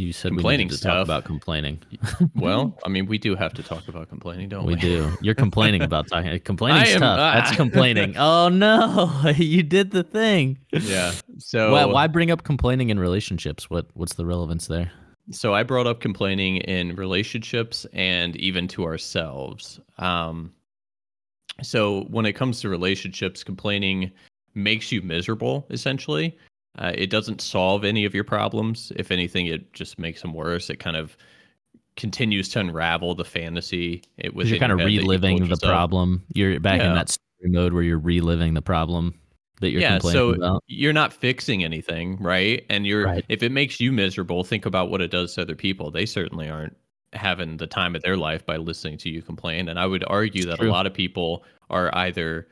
You 0.00 0.14
said 0.14 0.32
we 0.32 0.38
Complaining 0.38 0.68
needed 0.68 0.76
to 0.76 0.78
stuff. 0.78 0.94
talk 0.94 1.04
about 1.04 1.24
complaining. 1.24 1.78
well, 2.34 2.78
I 2.86 2.88
mean, 2.88 3.04
we 3.04 3.18
do 3.18 3.36
have 3.36 3.52
to 3.52 3.62
talk 3.62 3.86
about 3.86 4.08
complaining, 4.08 4.48
don't 4.48 4.64
we? 4.64 4.74
We 4.74 4.80
do. 4.80 5.12
You're 5.20 5.34
complaining 5.34 5.82
about 5.82 6.08
talking. 6.10 6.40
Complaining 6.40 6.98
tough. 6.98 7.34
That's 7.34 7.54
complaining. 7.54 8.16
Oh 8.16 8.48
no, 8.48 9.20
you 9.36 9.62
did 9.62 9.90
the 9.90 10.02
thing. 10.02 10.58
Yeah. 10.72 11.12
So 11.36 11.72
why, 11.72 11.84
why 11.84 12.06
bring 12.06 12.30
up 12.30 12.44
complaining 12.44 12.88
in 12.88 12.98
relationships? 12.98 13.68
What 13.68 13.88
what's 13.92 14.14
the 14.14 14.24
relevance 14.24 14.68
there? 14.68 14.90
So 15.32 15.52
I 15.52 15.62
brought 15.64 15.86
up 15.86 16.00
complaining 16.00 16.56
in 16.58 16.96
relationships 16.96 17.84
and 17.92 18.36
even 18.36 18.68
to 18.68 18.84
ourselves. 18.84 19.80
Um, 19.98 20.52
so 21.62 22.04
when 22.04 22.24
it 22.24 22.32
comes 22.32 22.62
to 22.62 22.70
relationships, 22.70 23.44
complaining 23.44 24.10
makes 24.54 24.90
you 24.90 25.02
miserable. 25.02 25.66
Essentially, 25.68 26.38
uh, 26.78 26.92
it 26.94 27.10
doesn't 27.10 27.40
solve 27.40 27.84
any 27.84 28.04
of 28.04 28.14
your 28.14 28.24
problems. 28.24 28.92
If 28.96 29.10
anything, 29.10 29.46
it 29.46 29.72
just 29.72 29.98
makes 29.98 30.22
them 30.22 30.32
worse. 30.34 30.70
It 30.70 30.76
kind 30.76 30.96
of 30.96 31.16
continues 31.96 32.48
to 32.50 32.60
unravel 32.60 33.14
the 33.14 33.24
fantasy. 33.24 34.02
It 34.18 34.28
'Cause 34.28 34.34
within 34.34 34.50
you're 34.54 34.58
kind 34.60 34.72
of 34.72 34.78
your 34.78 34.88
head 34.88 34.88
that 34.88 34.92
you 34.92 35.00
reliving 35.02 35.48
the 35.48 35.56
problem. 35.56 36.22
You're 36.34 36.60
back 36.60 36.80
in 36.80 36.94
that 36.94 37.08
story 37.10 37.50
mode 37.50 37.72
where 37.72 37.82
you're 37.82 37.98
reliving 37.98 38.54
the 38.54 38.62
problem 38.62 39.14
that 39.60 39.70
you're 39.70 39.82
complaining 39.82 40.18
about. 40.20 40.38
yeah, 40.38 40.38
so 40.38 40.52
about. 40.52 40.64
you're 40.68 40.92
not 40.94 41.12
fixing 41.12 41.62
anything, 41.64 42.16
right? 42.18 42.64
And 42.70 42.86
you're 42.86 43.04
Right. 43.04 43.24
if 43.28 43.42
it 43.42 43.52
makes 43.52 43.78
you 43.80 43.92
miserable, 43.92 44.42
think 44.44 44.64
about 44.64 44.90
what 44.90 45.02
it 45.02 45.10
does 45.10 45.34
to 45.34 45.42
other 45.42 45.54
people. 45.56 45.90
They 45.90 46.06
certainly 46.06 46.48
aren't 46.48 46.74
having 47.12 47.56
the 47.58 47.66
time 47.66 47.94
of 47.96 48.02
their 48.02 48.16
life 48.16 48.46
by 48.46 48.56
listening 48.56 48.96
to 48.98 49.10
you 49.10 49.20
complain. 49.20 49.68
And 49.68 49.78
I 49.78 49.84
would 49.86 50.04
argue 50.06 50.44
that 50.46 50.60
true. 50.60 50.70
a 50.70 50.72
lot 50.72 50.86
of 50.86 50.94
people 50.94 51.44
are 51.68 51.94
either 51.94 52.46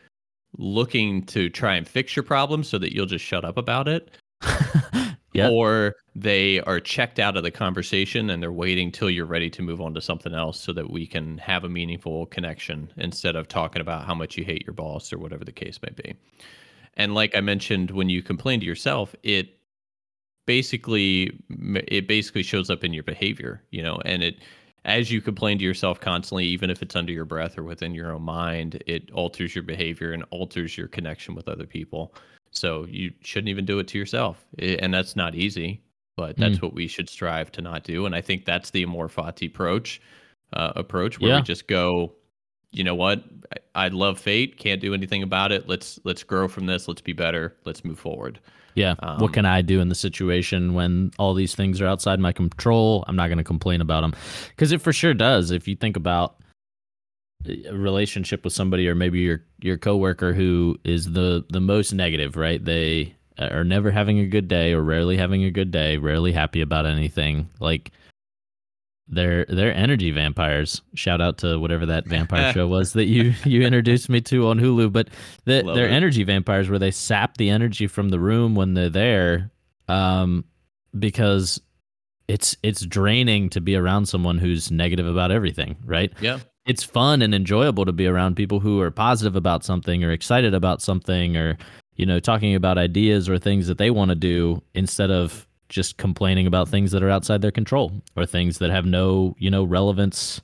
looking 0.56 1.24
to 1.26 1.48
try 1.50 1.74
and 1.74 1.86
fix 1.86 2.16
your 2.16 2.22
problem 2.22 2.64
so 2.64 2.78
that 2.78 2.94
you'll 2.94 3.06
just 3.06 3.24
shut 3.24 3.44
up 3.44 3.56
about 3.56 3.88
it, 3.88 4.10
Yep. 5.34 5.52
or 5.52 5.94
they 6.14 6.60
are 6.60 6.80
checked 6.80 7.18
out 7.18 7.36
of 7.36 7.42
the 7.42 7.50
conversation 7.50 8.30
and 8.30 8.42
they're 8.42 8.52
waiting 8.52 8.90
till 8.90 9.10
you're 9.10 9.26
ready 9.26 9.50
to 9.50 9.62
move 9.62 9.80
on 9.80 9.94
to 9.94 10.00
something 10.00 10.34
else 10.34 10.58
so 10.58 10.72
that 10.72 10.90
we 10.90 11.06
can 11.06 11.38
have 11.38 11.64
a 11.64 11.68
meaningful 11.68 12.26
connection 12.26 12.90
instead 12.96 13.36
of 13.36 13.46
talking 13.46 13.80
about 13.82 14.04
how 14.06 14.14
much 14.14 14.36
you 14.36 14.44
hate 14.44 14.64
your 14.66 14.72
boss 14.74 15.12
or 15.12 15.18
whatever 15.18 15.44
the 15.44 15.52
case 15.52 15.78
may 15.82 15.92
be. 16.02 16.14
And 16.94 17.14
like 17.14 17.36
I 17.36 17.40
mentioned, 17.40 17.90
when 17.92 18.08
you 18.08 18.22
complain 18.22 18.58
to 18.60 18.66
yourself, 18.66 19.14
it 19.22 19.58
basically 20.46 21.38
it 21.86 22.08
basically 22.08 22.42
shows 22.42 22.70
up 22.70 22.82
in 22.82 22.92
your 22.92 23.04
behavior, 23.04 23.62
you 23.70 23.82
know, 23.82 24.00
and 24.04 24.22
it 24.22 24.38
as 24.84 25.10
you 25.10 25.20
complain 25.20 25.58
to 25.58 25.64
yourself 25.64 26.00
constantly, 26.00 26.46
even 26.46 26.70
if 26.70 26.82
it's 26.82 26.96
under 26.96 27.12
your 27.12 27.24
breath 27.24 27.58
or 27.58 27.62
within 27.62 27.94
your 27.94 28.12
own 28.12 28.22
mind, 28.22 28.82
it 28.86 29.10
alters 29.12 29.54
your 29.54 29.64
behavior 29.64 30.12
and 30.12 30.24
alters 30.30 30.76
your 30.76 30.88
connection 30.88 31.34
with 31.34 31.48
other 31.48 31.66
people. 31.66 32.14
So 32.50 32.86
you 32.88 33.12
shouldn't 33.20 33.48
even 33.50 33.64
do 33.66 33.78
it 33.78 33.88
to 33.88 33.98
yourself, 33.98 34.44
and 34.58 34.92
that's 34.94 35.16
not 35.16 35.34
easy. 35.34 35.82
But 36.16 36.36
that's 36.36 36.60
what 36.60 36.74
we 36.74 36.88
should 36.88 37.08
strive 37.08 37.52
to 37.52 37.62
not 37.62 37.84
do, 37.84 38.04
and 38.04 38.12
I 38.12 38.20
think 38.20 38.44
that's 38.44 38.70
the 38.70 38.82
amor 38.82 39.08
fati 39.08 39.46
approach. 39.46 40.00
Uh, 40.52 40.72
approach 40.74 41.20
where 41.20 41.30
Yeah. 41.30 41.36
we 41.36 41.42
just 41.42 41.68
go, 41.68 42.12
you 42.72 42.82
know 42.82 42.94
what? 42.94 43.22
I, 43.76 43.84
I 43.84 43.88
love 43.88 44.18
fate. 44.18 44.56
Can't 44.56 44.80
do 44.80 44.94
anything 44.94 45.22
about 45.22 45.52
it. 45.52 45.68
Let's 45.68 46.00
let's 46.04 46.24
grow 46.24 46.48
from 46.48 46.66
this. 46.66 46.88
Let's 46.88 47.02
be 47.02 47.12
better. 47.12 47.54
Let's 47.64 47.84
move 47.84 47.98
forward. 48.00 48.40
Yeah. 48.74 48.94
Um, 49.00 49.18
what 49.18 49.32
can 49.32 49.44
I 49.44 49.62
do 49.62 49.80
in 49.80 49.88
the 49.88 49.94
situation 49.94 50.74
when 50.74 51.10
all 51.18 51.34
these 51.34 51.54
things 51.54 51.80
are 51.80 51.86
outside 51.86 52.20
my 52.20 52.32
control? 52.32 53.04
I'm 53.08 53.16
not 53.16 53.28
going 53.28 53.38
to 53.38 53.44
complain 53.44 53.80
about 53.80 54.02
them 54.02 54.14
because 54.50 54.72
it 54.72 54.80
for 54.80 54.92
sure 54.92 55.14
does. 55.14 55.50
If 55.50 55.66
you 55.66 55.76
think 55.76 55.96
about 55.96 56.36
a 57.46 57.72
relationship 57.72 58.44
with 58.44 58.52
somebody 58.52 58.88
or 58.88 58.94
maybe 58.94 59.20
your 59.20 59.44
your 59.60 59.78
coworker 59.78 60.32
who 60.32 60.78
is 60.84 61.12
the 61.12 61.44
the 61.50 61.60
most 61.60 61.92
negative, 61.92 62.36
right? 62.36 62.64
They 62.64 63.14
are 63.38 63.64
never 63.64 63.90
having 63.90 64.18
a 64.18 64.26
good 64.26 64.48
day 64.48 64.72
or 64.72 64.82
rarely 64.82 65.16
having 65.16 65.44
a 65.44 65.50
good 65.50 65.70
day, 65.70 65.96
rarely 65.96 66.32
happy 66.32 66.60
about 66.60 66.86
anything. 66.86 67.48
Like 67.60 67.92
they're 69.08 69.46
they're 69.46 69.74
energy 69.74 70.10
vampires. 70.10 70.82
Shout 70.94 71.20
out 71.20 71.38
to 71.38 71.58
whatever 71.58 71.86
that 71.86 72.06
vampire 72.06 72.52
show 72.54 72.66
was 72.66 72.92
that 72.92 73.06
you 73.06 73.34
you 73.44 73.62
introduced 73.62 74.08
me 74.08 74.20
to 74.22 74.48
on 74.48 74.58
Hulu. 74.58 74.92
But 74.92 75.08
the, 75.44 75.62
they're 75.62 75.88
it. 75.88 75.92
energy 75.92 76.24
vampires 76.24 76.68
where 76.68 76.78
they 76.78 76.90
sap 76.90 77.36
the 77.36 77.50
energy 77.50 77.86
from 77.86 78.10
the 78.10 78.20
room 78.20 78.54
when 78.54 78.74
they're 78.74 78.90
there, 78.90 79.50
um, 79.88 80.44
because 80.98 81.60
it's 82.28 82.56
it's 82.62 82.84
draining 82.84 83.48
to 83.50 83.60
be 83.60 83.76
around 83.76 84.06
someone 84.06 84.38
who's 84.38 84.70
negative 84.70 85.06
about 85.06 85.30
everything. 85.30 85.76
Right? 85.84 86.12
Yeah. 86.20 86.38
It's 86.66 86.84
fun 86.84 87.22
and 87.22 87.34
enjoyable 87.34 87.86
to 87.86 87.92
be 87.92 88.06
around 88.06 88.36
people 88.36 88.60
who 88.60 88.78
are 88.82 88.90
positive 88.90 89.36
about 89.36 89.64
something 89.64 90.04
or 90.04 90.10
excited 90.10 90.52
about 90.52 90.82
something 90.82 91.34
or 91.34 91.56
you 91.96 92.04
know 92.04 92.20
talking 92.20 92.54
about 92.54 92.76
ideas 92.76 93.26
or 93.26 93.38
things 93.38 93.66
that 93.68 93.78
they 93.78 93.90
want 93.90 94.10
to 94.10 94.14
do 94.14 94.62
instead 94.74 95.10
of 95.10 95.47
just 95.68 95.96
complaining 95.96 96.46
about 96.46 96.68
things 96.68 96.90
that 96.92 97.02
are 97.02 97.10
outside 97.10 97.42
their 97.42 97.50
control 97.50 97.92
or 98.16 98.24
things 98.26 98.58
that 98.58 98.70
have 98.70 98.86
no 98.86 99.34
you 99.38 99.50
know 99.50 99.64
relevance 99.64 100.40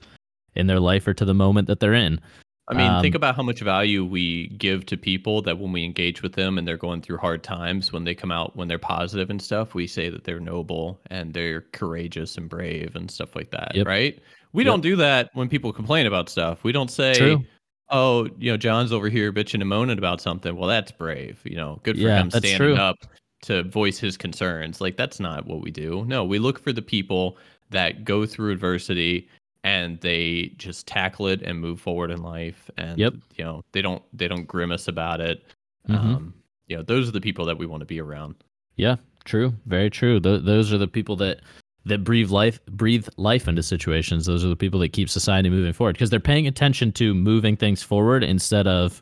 in 0.54 0.66
their 0.66 0.80
life 0.80 1.06
or 1.06 1.14
to 1.14 1.24
the 1.24 1.34
moment 1.34 1.66
that 1.68 1.80
they're 1.80 1.94
in 1.94 2.20
I 2.66 2.72
mean, 2.72 3.02
think 3.02 3.14
Um, 3.14 3.18
about 3.18 3.36
how 3.36 3.42
much 3.42 3.60
value 3.60 4.06
we 4.06 4.48
give 4.56 4.86
to 4.86 4.96
people 4.96 5.42
that 5.42 5.58
when 5.58 5.70
we 5.70 5.84
engage 5.84 6.22
with 6.22 6.32
them 6.32 6.56
and 6.56 6.66
they're 6.66 6.78
going 6.78 7.02
through 7.02 7.18
hard 7.18 7.42
times, 7.42 7.92
when 7.92 8.04
they 8.04 8.14
come 8.14 8.32
out, 8.32 8.56
when 8.56 8.68
they're 8.68 8.78
positive 8.78 9.28
and 9.28 9.42
stuff, 9.42 9.74
we 9.74 9.86
say 9.86 10.08
that 10.08 10.24
they're 10.24 10.40
noble 10.40 10.98
and 11.10 11.34
they're 11.34 11.60
courageous 11.72 12.38
and 12.38 12.48
brave 12.48 12.96
and 12.96 13.10
stuff 13.10 13.36
like 13.36 13.50
that, 13.50 13.72
Yep. 13.74 13.86
right? 13.86 14.18
We 14.54 14.62
Yep. 14.64 14.70
don't 14.70 14.80
do 14.80 14.96
that 14.96 15.28
when 15.34 15.46
people 15.50 15.74
complain 15.74 16.06
about 16.06 16.30
stuff. 16.30 16.64
We 16.64 16.72
don't 16.72 16.90
say, 16.90 17.18
True. 17.18 17.44
oh, 17.90 18.30
you 18.38 18.50
know, 18.50 18.56
John's 18.56 18.92
over 18.92 19.10
here 19.10 19.30
bitching 19.30 19.60
and 19.60 19.68
moaning 19.68 19.98
about 19.98 20.22
something. 20.22 20.56
Well, 20.56 20.68
that's 20.68 20.90
brave. 20.90 21.42
You 21.44 21.56
know, 21.56 21.80
good 21.82 21.96
for 21.96 22.02
Yeah, 22.02 22.22
him 22.22 22.30
standing 22.30 22.56
true. 22.56 22.76
up 22.76 22.96
to 23.44 23.62
voice 23.64 23.98
his 23.98 24.16
concerns. 24.16 24.80
Like, 24.80 24.96
that's 24.96 25.20
not 25.20 25.46
what 25.46 25.60
we 25.60 25.70
do. 25.70 26.04
No, 26.06 26.24
we 26.24 26.38
look 26.38 26.58
for 26.58 26.72
the 26.72 26.82
people 26.82 27.36
that 27.70 28.04
go 28.04 28.26
through 28.26 28.52
adversity 28.52 29.28
and 29.62 29.98
they 30.00 30.52
just 30.58 30.86
tackle 30.86 31.26
it 31.28 31.40
and 31.42 31.58
move 31.60 31.80
forward 31.80 32.10
in 32.10 32.22
life 32.22 32.70
and 32.76 32.98
Yep. 32.98 33.14
you 33.36 33.44
know 33.44 33.62
they 33.72 33.80
don't 33.80 34.02
they 34.12 34.28
don't 34.28 34.44
grimace 34.46 34.86
about 34.88 35.20
it 35.22 35.42
Mhm. 35.88 35.94
um 35.96 36.34
you 36.68 36.76
know 36.76 36.82
those 36.82 37.08
are 37.08 37.12
the 37.12 37.20
people 37.20 37.46
that 37.46 37.56
we 37.56 37.64
want 37.64 37.80
to 37.80 37.86
be 37.86 37.98
around 37.98 38.34
yeah 38.76 38.96
true 39.24 39.54
very 39.64 39.88
true 39.88 40.20
Th- 40.20 40.42
those 40.42 40.70
are 40.70 40.76
the 40.78 40.86
people 40.86 41.16
that 41.16 41.40
that 41.86 42.04
breathe 42.04 42.30
life 42.30 42.60
breathe 42.66 43.08
life 43.16 43.48
into 43.48 43.62
situations 43.62 44.26
those 44.26 44.44
are 44.44 44.48
the 44.48 44.54
people 44.56 44.78
that 44.80 44.90
keep 44.92 45.08
society 45.08 45.48
moving 45.48 45.72
forward 45.72 45.94
because 45.94 46.10
they're 46.10 46.20
paying 46.20 46.46
attention 46.46 46.92
to 46.92 47.14
moving 47.14 47.56
things 47.56 47.82
forward 47.82 48.22
instead 48.22 48.66
of 48.66 49.00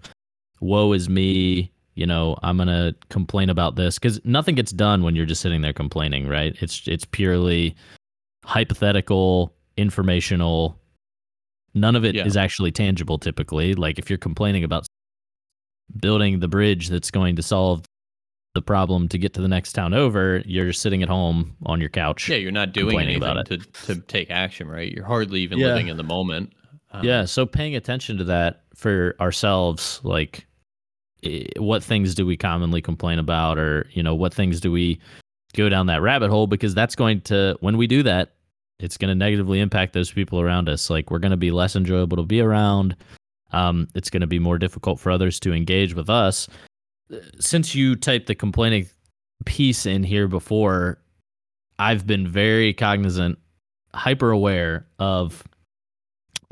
woe 0.61 0.93
is 0.93 1.09
me 1.09 1.73
you 1.95 2.07
know 2.07 2.37
i'm 2.43 2.57
gonna 2.57 2.95
complain 3.11 3.51
about 3.51 3.77
this 3.77 3.99
because 3.99 4.21
nothing 4.25 4.55
gets 4.55 4.73
done 4.73 5.03
when 5.03 5.15
you're 5.17 5.27
just 5.27 5.41
sitting 5.43 5.61
there 5.61 5.73
complaining 5.73 6.27
right? 6.29 6.57
It's 6.61 6.87
it's 6.89 7.05
purely 7.05 7.75
hypothetical 8.45 9.55
informational. 9.77 10.79
None 11.75 11.97
of 11.97 12.05
it 12.05 12.15
is 12.17 12.37
Yeah. 12.37 12.43
actually 12.43 12.73
tangible 12.73 13.19
typically. 13.19 13.75
Like 13.75 13.99
if 13.99 14.11
you're 14.11 14.19
complaining 14.19 14.65
about 14.65 14.87
building 16.01 16.41
the 16.41 16.49
bridge 16.49 16.89
that's 16.89 17.11
going 17.11 17.37
to 17.37 17.43
solve 17.43 17.85
the 18.55 18.63
problem 18.63 19.09
to 19.09 19.19
get 19.19 19.33
to 19.35 19.41
the 19.41 19.49
next 19.49 19.73
town 19.73 19.95
over 19.95 20.43
you're 20.45 20.67
just 20.67 20.81
sitting 20.83 21.03
at 21.03 21.09
home 21.09 21.57
on 21.65 21.81
your 21.81 21.89
couch 21.89 22.29
yeah 22.29 22.37
you're 22.37 22.53
not 22.53 22.73
doing 22.73 22.89
Complaining 22.91 23.17
about 23.17 23.37
anything 23.51 23.65
to 23.83 23.95
to 23.95 24.01
take 24.03 24.31
action 24.31 24.69
right? 24.69 24.93
You're 24.93 25.07
hardly 25.07 25.41
even 25.41 25.59
Yeah. 25.59 25.69
living 25.69 25.89
in 25.89 25.97
the 25.97 26.03
moment. 26.05 26.53
Um, 26.93 27.05
yeah 27.05 27.25
so 27.25 27.47
paying 27.47 27.77
attention 27.77 28.19
to 28.19 28.25
that 28.25 28.65
for 28.75 29.15
ourselves 29.21 30.01
like 30.05 30.47
what 31.57 31.83
things 31.83 32.15
do 32.15 32.27
we 32.27 32.37
commonly 32.37 32.83
complain 32.83 33.19
about 33.19 33.59
or 33.59 33.87
you 33.93 34.03
know 34.03 34.15
what 34.15 34.35
things 34.35 34.61
do 34.61 34.73
we 34.73 34.99
go 35.55 35.69
down 35.69 35.87
that 35.87 36.03
rabbit 36.03 36.31
hole? 36.31 36.47
Because 36.47 36.75
that's 36.75 36.95
going 36.95 37.21
to 37.23 37.57
when 37.61 37.77
we 37.77 37.87
do 37.87 38.03
that 38.03 38.35
it's 38.79 38.97
going 38.97 39.11
to 39.11 39.15
negatively 39.15 39.61
impact 39.61 39.93
those 39.93 40.11
people 40.11 40.41
around 40.41 40.69
us. 40.69 40.91
Like 40.91 41.09
we're 41.09 41.21
going 41.21 41.31
to 41.31 41.37
be 41.37 41.53
less 41.53 41.77
enjoyable 41.77 42.17
to 42.17 42.25
be 42.25 42.41
around. 42.41 42.97
Um, 43.53 43.87
it's 43.95 44.11
going 44.11 44.23
to 44.23 44.27
be 44.27 44.41
more 44.41 44.59
difficult 44.59 44.99
for 44.99 45.13
others 45.13 45.39
to 45.41 45.53
engage 45.53 45.95
with 45.95 46.11
us. 46.11 46.49
Uh, 47.13 47.19
since 47.39 47.77
you 47.77 47.95
typed 47.95 48.27
the 48.27 48.35
complaining 48.35 48.89
piece 49.45 49.87
in 49.87 50.05
here 50.05 50.29
before 50.29 50.99
i've 51.81 52.07
been 52.07 52.29
very 52.29 52.73
cognizant 52.73 53.37
hyper 53.93 54.31
aware 54.31 54.87
of 55.01 55.43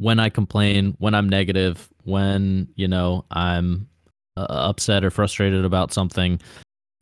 when 0.00 0.18
I 0.18 0.30
complain, 0.30 0.94
when 0.98 1.14
I'm 1.14 1.28
negative, 1.28 1.90
when, 2.04 2.68
you 2.74 2.88
know, 2.88 3.26
I'm 3.30 3.86
uh, 4.36 4.46
upset 4.48 5.04
or 5.04 5.10
frustrated 5.10 5.64
about 5.64 5.92
something, 5.92 6.40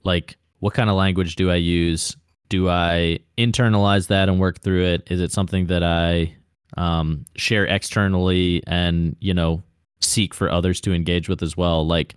like 0.05 0.37
what 0.61 0.75
kind 0.75 0.91
of 0.91 0.97
language 0.97 1.37
do 1.37 1.51
I 1.51 1.57
use? 1.57 2.17
Do 2.49 2.69
I 2.69 3.19
internalize 3.37 4.09
that 4.09 4.29
and 4.29 4.41
work 4.41 4.61
through 4.61 4.85
it? 4.85 5.07
Is 5.11 5.21
it 5.21 5.33
something 5.33 5.67
that 5.67 5.83
I 5.83 6.35
um, 6.77 7.25
share 7.37 7.67
externally 7.67 8.63
and, 8.67 9.17
you 9.21 9.35
know, 9.35 9.63
seek 10.01 10.33
for 10.33 10.51
others 10.51 10.81
to 10.83 10.95
engage 10.95 11.29
with 11.29 11.43
as 11.43 11.57
well? 11.57 11.87
Like, 11.87 12.15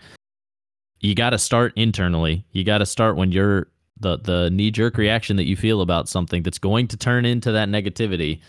you 1.01 1.16
got 1.16 1.32
to 1.32 1.38
start 1.38 1.74
internally. 1.76 2.45
You 2.51 2.64
got 2.64 2.78
to 2.78 2.86
start 2.86 3.18
when 3.18 3.32
you're 3.32 3.68
the 3.99 4.18
the 4.18 4.49
knee 4.49 4.72
jerk 4.72 4.97
reaction 4.97 5.36
that 5.38 5.47
you 5.47 5.55
feel 5.55 5.82
about 5.82 6.09
something 6.09 6.43
that's 6.43 6.57
going 6.57 6.88
to 6.88 6.97
turn 6.97 7.26
into 7.26 7.51
that 7.51 7.70
negativity. 7.70 8.39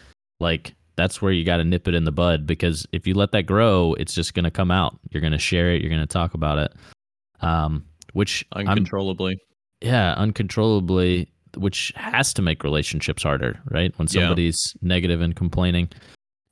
Like 0.41 0.75
that's 0.97 1.21
where 1.23 1.33
you 1.33 1.45
got 1.45 1.57
to 1.59 1.65
nip 1.65 1.89
it 1.89 1.95
in 1.95 2.05
the 2.05 2.13
bud 2.13 2.47
because 2.47 2.87
if 2.93 3.07
you 3.07 3.15
let 3.15 3.33
that 3.33 3.43
grow, 3.45 3.95
it's 3.99 4.15
just 4.15 4.35
going 4.35 4.45
to 4.45 4.51
come 4.51 4.71
out. 4.71 4.99
You're 5.11 5.21
going 5.21 5.33
to 5.33 5.39
share 5.39 5.73
it. 5.73 5.81
You're 5.81 5.91
going 5.91 6.01
to 6.03 6.07
talk 6.07 6.35
about 6.35 6.59
it. 6.59 6.73
Um, 7.41 7.85
which 8.13 8.47
I'm 8.53 8.69
uncontrollably 8.69 9.37
yeah, 9.81 10.15
uncontrollably. 10.15 11.29
which 11.57 11.93
has 11.97 12.33
to 12.35 12.43
make 12.43 12.65
relationships 12.65 13.23
harder, 13.23 13.61
right? 13.71 13.93
When 13.99 14.09
Yeah. 14.11 14.23
somebody's 14.23 14.75
negative 14.81 15.21
and 15.21 15.35
complaining. 15.37 15.89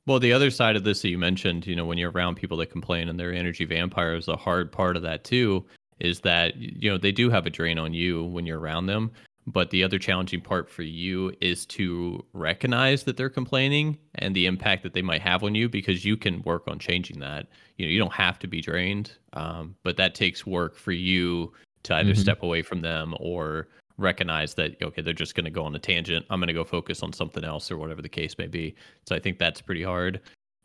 Well, 0.05 0.19
the 0.19 0.33
other 0.33 0.51
side 0.51 0.75
of 0.75 0.83
this 0.83 1.01
that 1.01 1.09
you 1.09 1.17
mentioned, 1.17 1.65
you 1.65 1.75
know, 1.75 1.85
when 1.85 1.97
you're 1.97 2.11
around 2.11 2.35
people 2.35 2.57
that 2.57 2.71
complain 2.71 3.07
and 3.09 3.19
they're 3.19 3.33
energy 3.33 3.65
vampires, 3.65 4.27
a 4.27 4.35
hard 4.35 4.71
part 4.71 4.95
of 4.97 5.03
that 5.03 5.23
too 5.23 5.65
is 5.99 6.19
that 6.21 6.55
you 6.57 6.89
know 6.89 6.97
they 6.97 7.11
do 7.11 7.29
have 7.29 7.45
a 7.45 7.49
drain 7.49 7.77
on 7.79 7.93
you 7.93 8.23
when 8.25 8.45
you're 8.45 8.59
around 8.59 8.87
them. 8.87 9.11
But 9.47 9.71
the 9.71 9.83
other 9.83 9.97
challenging 9.97 10.41
part 10.41 10.69
for 10.69 10.83
you 10.83 11.33
is 11.41 11.65
to 11.67 12.23
recognize 12.33 13.03
that 13.03 13.17
they're 13.17 13.29
complaining 13.29 13.97
and 14.15 14.35
the 14.35 14.45
impact 14.45 14.83
that 14.83 14.93
they 14.93 15.01
might 15.01 15.21
have 15.21 15.43
on 15.43 15.55
you 15.55 15.67
because 15.67 16.05
you 16.05 16.15
can 16.15 16.43
work 16.43 16.67
on 16.67 16.77
changing 16.77 17.19
that. 17.21 17.47
You 17.77 17.85
know, 17.85 17.91
you 17.91 17.97
don't 17.99 18.13
have 18.13 18.37
to 18.39 18.47
be 18.47 18.61
drained, 18.61 19.13
um, 19.33 19.75
but 19.83 19.97
that 19.97 20.13
takes 20.13 20.45
work 20.45 20.75
for 20.75 20.91
you 20.91 21.51
to 21.83 21.95
either 21.95 22.13
Mhm. 22.13 22.17
step 22.17 22.43
away 22.43 22.61
from 22.61 22.81
them 22.81 23.15
or 23.19 23.67
recognize 23.97 24.53
that 24.55 24.81
okay 24.81 25.01
they're 25.01 25.13
just 25.13 25.35
going 25.35 25.45
to 25.45 25.51
go 25.51 25.63
on 25.63 25.75
a 25.75 25.79
tangent 25.79 26.25
i'm 26.31 26.39
going 26.39 26.47
to 26.47 26.53
go 26.53 26.63
focus 26.63 27.03
on 27.03 27.13
something 27.13 27.43
else 27.43 27.69
or 27.69 27.77
whatever 27.77 28.01
the 28.01 28.09
case 28.09 28.35
may 28.39 28.47
be 28.47 28.73
so 29.05 29.15
i 29.15 29.19
think 29.19 29.37
that's 29.37 29.61
pretty 29.61 29.83
hard 29.83 30.19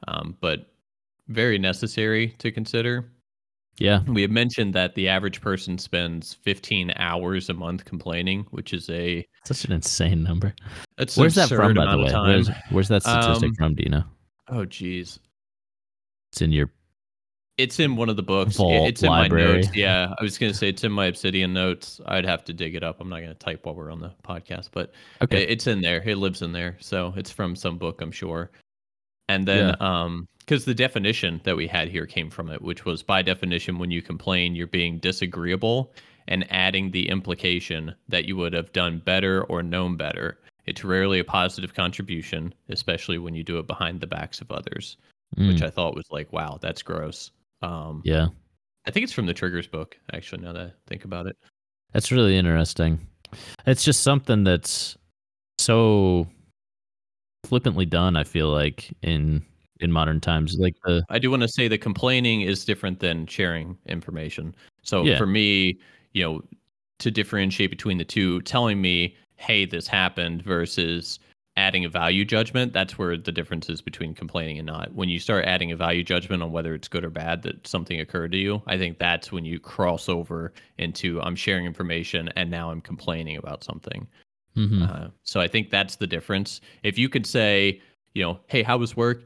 um, 0.09 0.35
but 0.41 0.73
very 1.29 1.59
necessary 1.59 2.29
to 2.39 2.51
consider 2.51 3.11
Yeah. 3.79 4.03
we 4.07 4.23
had 4.23 4.31
mentioned 4.31 4.75
that 4.75 4.95
the 4.95 5.09
average 5.09 5.41
person 5.41 5.77
spends 5.79 6.35
15 6.43 6.93
hours 6.97 7.49
a 7.51 7.55
month 7.55 7.85
complaining 7.85 8.47
which 8.51 8.73
is 8.73 8.89
a 8.91 9.27
Such 9.45 9.65
an 9.65 9.73
insane 9.73 10.23
number. 10.23 10.55
Where's 11.15 11.35
that 11.35 11.49
from, 11.49 11.75
by 11.75 11.91
the 11.93 11.99
way? 11.99 12.13
Where's, 12.13 12.51
where's 12.71 12.89
that 12.89 13.03
statistic 13.03 13.51
Um, 13.51 13.55
from? 13.57 13.75
Do 13.75 13.83
you 13.83 13.91
know? 13.91 14.05
oh 14.49 14.65
geez 14.65 15.19
It's 16.33 16.41
in 16.41 16.53
your. 16.53 16.71
it's 17.59 17.81
in 17.81 17.97
one 17.97 18.09
of 18.09 18.17
the 18.17 18.23
books 18.23 18.57
Vault 18.57 18.89
it's 18.89 19.03
in 19.03 19.09
library. 19.09 19.47
my 19.49 19.55
notes 19.61 19.75
yeah 19.77 20.13
i 20.19 20.23
was 20.23 20.39
going 20.39 20.53
to 20.53 20.57
say 20.59 20.69
it's 20.69 20.85
in 20.85 20.93
my 20.93 21.07
obsidian 21.07 21.53
notes 21.53 22.01
i'd 22.07 22.25
have 22.25 22.45
to 22.45 22.53
dig 22.53 22.75
it 22.77 22.83
up 22.85 23.01
i'm 23.01 23.09
not 23.09 23.17
going 23.21 23.29
to 23.33 23.35
type 23.35 23.65
while 23.67 23.75
we're 23.75 23.91
on 23.91 23.99
the 24.01 24.13
podcast 24.25 24.69
but 24.73 24.93
Okay. 25.23 25.43
It- 25.43 25.51
It's 25.51 25.67
in 25.67 25.81
there. 25.81 26.03
It 26.07 26.17
lives 26.17 26.43
in 26.43 26.53
there. 26.53 26.77
So 26.81 27.13
it's 27.17 27.31
from 27.31 27.57
some 27.57 27.77
book, 27.79 28.01
I'm 28.03 28.13
sure. 28.13 28.51
And 29.29 29.47
then 29.49 29.75
um 29.83 30.29
because 30.47 30.65
the 30.65 30.75
definition 30.75 31.41
that 31.45 31.57
we 31.57 31.67
had 31.67 31.89
here 31.89 32.07
came 32.07 32.31
from 32.31 32.51
it, 32.51 32.63
which 32.63 32.85
was 32.85 33.03
by 33.03 33.21
definition 33.21 33.79
when 33.79 33.91
you 33.91 34.01
complain, 34.01 34.55
you're 34.55 34.67
being 34.69 34.99
disagreeable 34.99 35.93
and 36.29 36.47
adding 36.53 36.91
the 36.91 37.09
implication 37.09 37.95
that 38.09 38.27
you 38.27 38.37
would 38.37 38.53
have 38.53 38.73
done 38.73 39.03
better 39.05 39.45
or 39.45 39.63
known 39.63 39.97
better. 39.97 40.39
It's 40.67 40.85
rarely 40.85 41.19
a 41.19 41.25
positive 41.25 41.75
contribution, 41.75 42.55
especially 42.69 43.19
when 43.19 43.35
you 43.35 43.45
do 43.45 43.59
it 43.59 43.67
behind 43.67 44.01
the 44.01 44.07
backs 44.07 44.41
of 44.41 44.51
others, 44.51 44.97
which 45.37 45.59
Mm, 45.59 45.67
I 45.67 45.71
thought 45.71 45.97
was 45.97 46.07
like, 46.11 46.33
wow, 46.33 46.59
that's 46.61 46.83
gross. 46.83 47.31
Um 47.63 48.03
yeah. 48.05 48.29
I 48.87 48.93
think 48.93 49.03
it's 49.05 49.13
from 49.13 49.27
the 49.27 49.35
Triggers 49.35 49.67
book, 49.67 49.99
actually, 50.13 50.43
now 50.43 50.53
that 50.53 50.67
I 50.67 50.73
think 50.87 51.05
about 51.05 51.27
it. 51.27 51.37
That's 51.93 52.13
really 52.13 52.37
interesting. 52.37 53.05
It's 53.67 53.83
just 53.83 54.05
something 54.05 54.45
that's 54.45 54.97
so 55.59 56.29
flippantly 57.45 57.87
done. 57.87 58.17
I 58.17 58.23
feel 58.23 58.49
like 58.49 58.95
in 59.03 59.45
in 59.81 59.93
modern 59.93 60.21
times, 60.21 60.57
like 60.59 60.75
the 60.85 61.05
I 61.11 61.19
do 61.19 61.31
want 61.31 61.43
to 61.43 61.49
say 61.49 61.69
that 61.69 61.79
complaining 61.79 62.43
is 62.43 62.65
different 62.65 63.01
than 63.01 63.27
sharing 63.27 63.77
information. 63.87 64.55
So 64.83 65.05
Yeah. 65.05 65.19
for 65.19 65.27
me, 65.27 65.79
you 66.13 66.23
know, 66.25 66.43
to 66.99 67.11
differentiate 67.11 67.71
between 67.71 67.99
the 67.99 68.05
two, 68.05 68.41
telling 68.43 68.81
me, 68.81 69.17
"Hey, 69.37 69.65
this 69.67 69.87
happened," 69.87 70.43
versus 70.43 71.19
adding 71.59 71.85
a 71.87 71.89
value 71.89 72.25
judgment, 72.25 72.73
that's 72.75 72.99
where 72.99 73.17
the 73.17 73.33
difference 73.33 73.71
is 73.71 73.81
between 73.81 74.13
complaining 74.15 74.59
and 74.59 74.67
not. 74.67 74.93
When 74.95 75.09
you 75.09 75.19
start 75.19 75.47
adding 75.47 75.73
a 75.73 75.77
value 75.77 76.03
judgment 76.05 76.43
on 76.43 76.53
whether 76.53 76.75
it's 76.75 76.87
good 76.89 77.03
or 77.05 77.09
bad 77.11 77.43
that 77.45 77.67
something 77.67 77.99
occurred 77.99 78.33
to 78.33 78.39
you, 78.39 78.63
I 78.67 78.77
think 78.77 78.99
that's 78.99 79.33
when 79.33 79.45
you 79.47 79.59
cross 79.59 80.07
over 80.09 80.53
into 80.79 81.19
I'm 81.23 81.35
sharing 81.37 81.65
information 81.65 82.29
and 82.37 82.51
now 82.51 82.71
I'm 82.71 82.83
complaining 82.83 83.39
about 83.39 83.65
something. 83.65 84.07
Mhm. 84.55 84.83
Uh, 84.83 85.09
so 85.23 85.41
I 85.41 85.49
think 85.49 85.71
that's 85.71 85.97
the 85.97 86.07
difference. 86.07 86.61
If 86.83 86.99
you 86.99 87.09
could 87.09 87.27
say, 87.27 87.81
you 88.15 88.23
know, 88.23 88.41
hey, 88.49 88.63
how 88.63 88.77
was 88.79 88.95
work? 88.97 89.25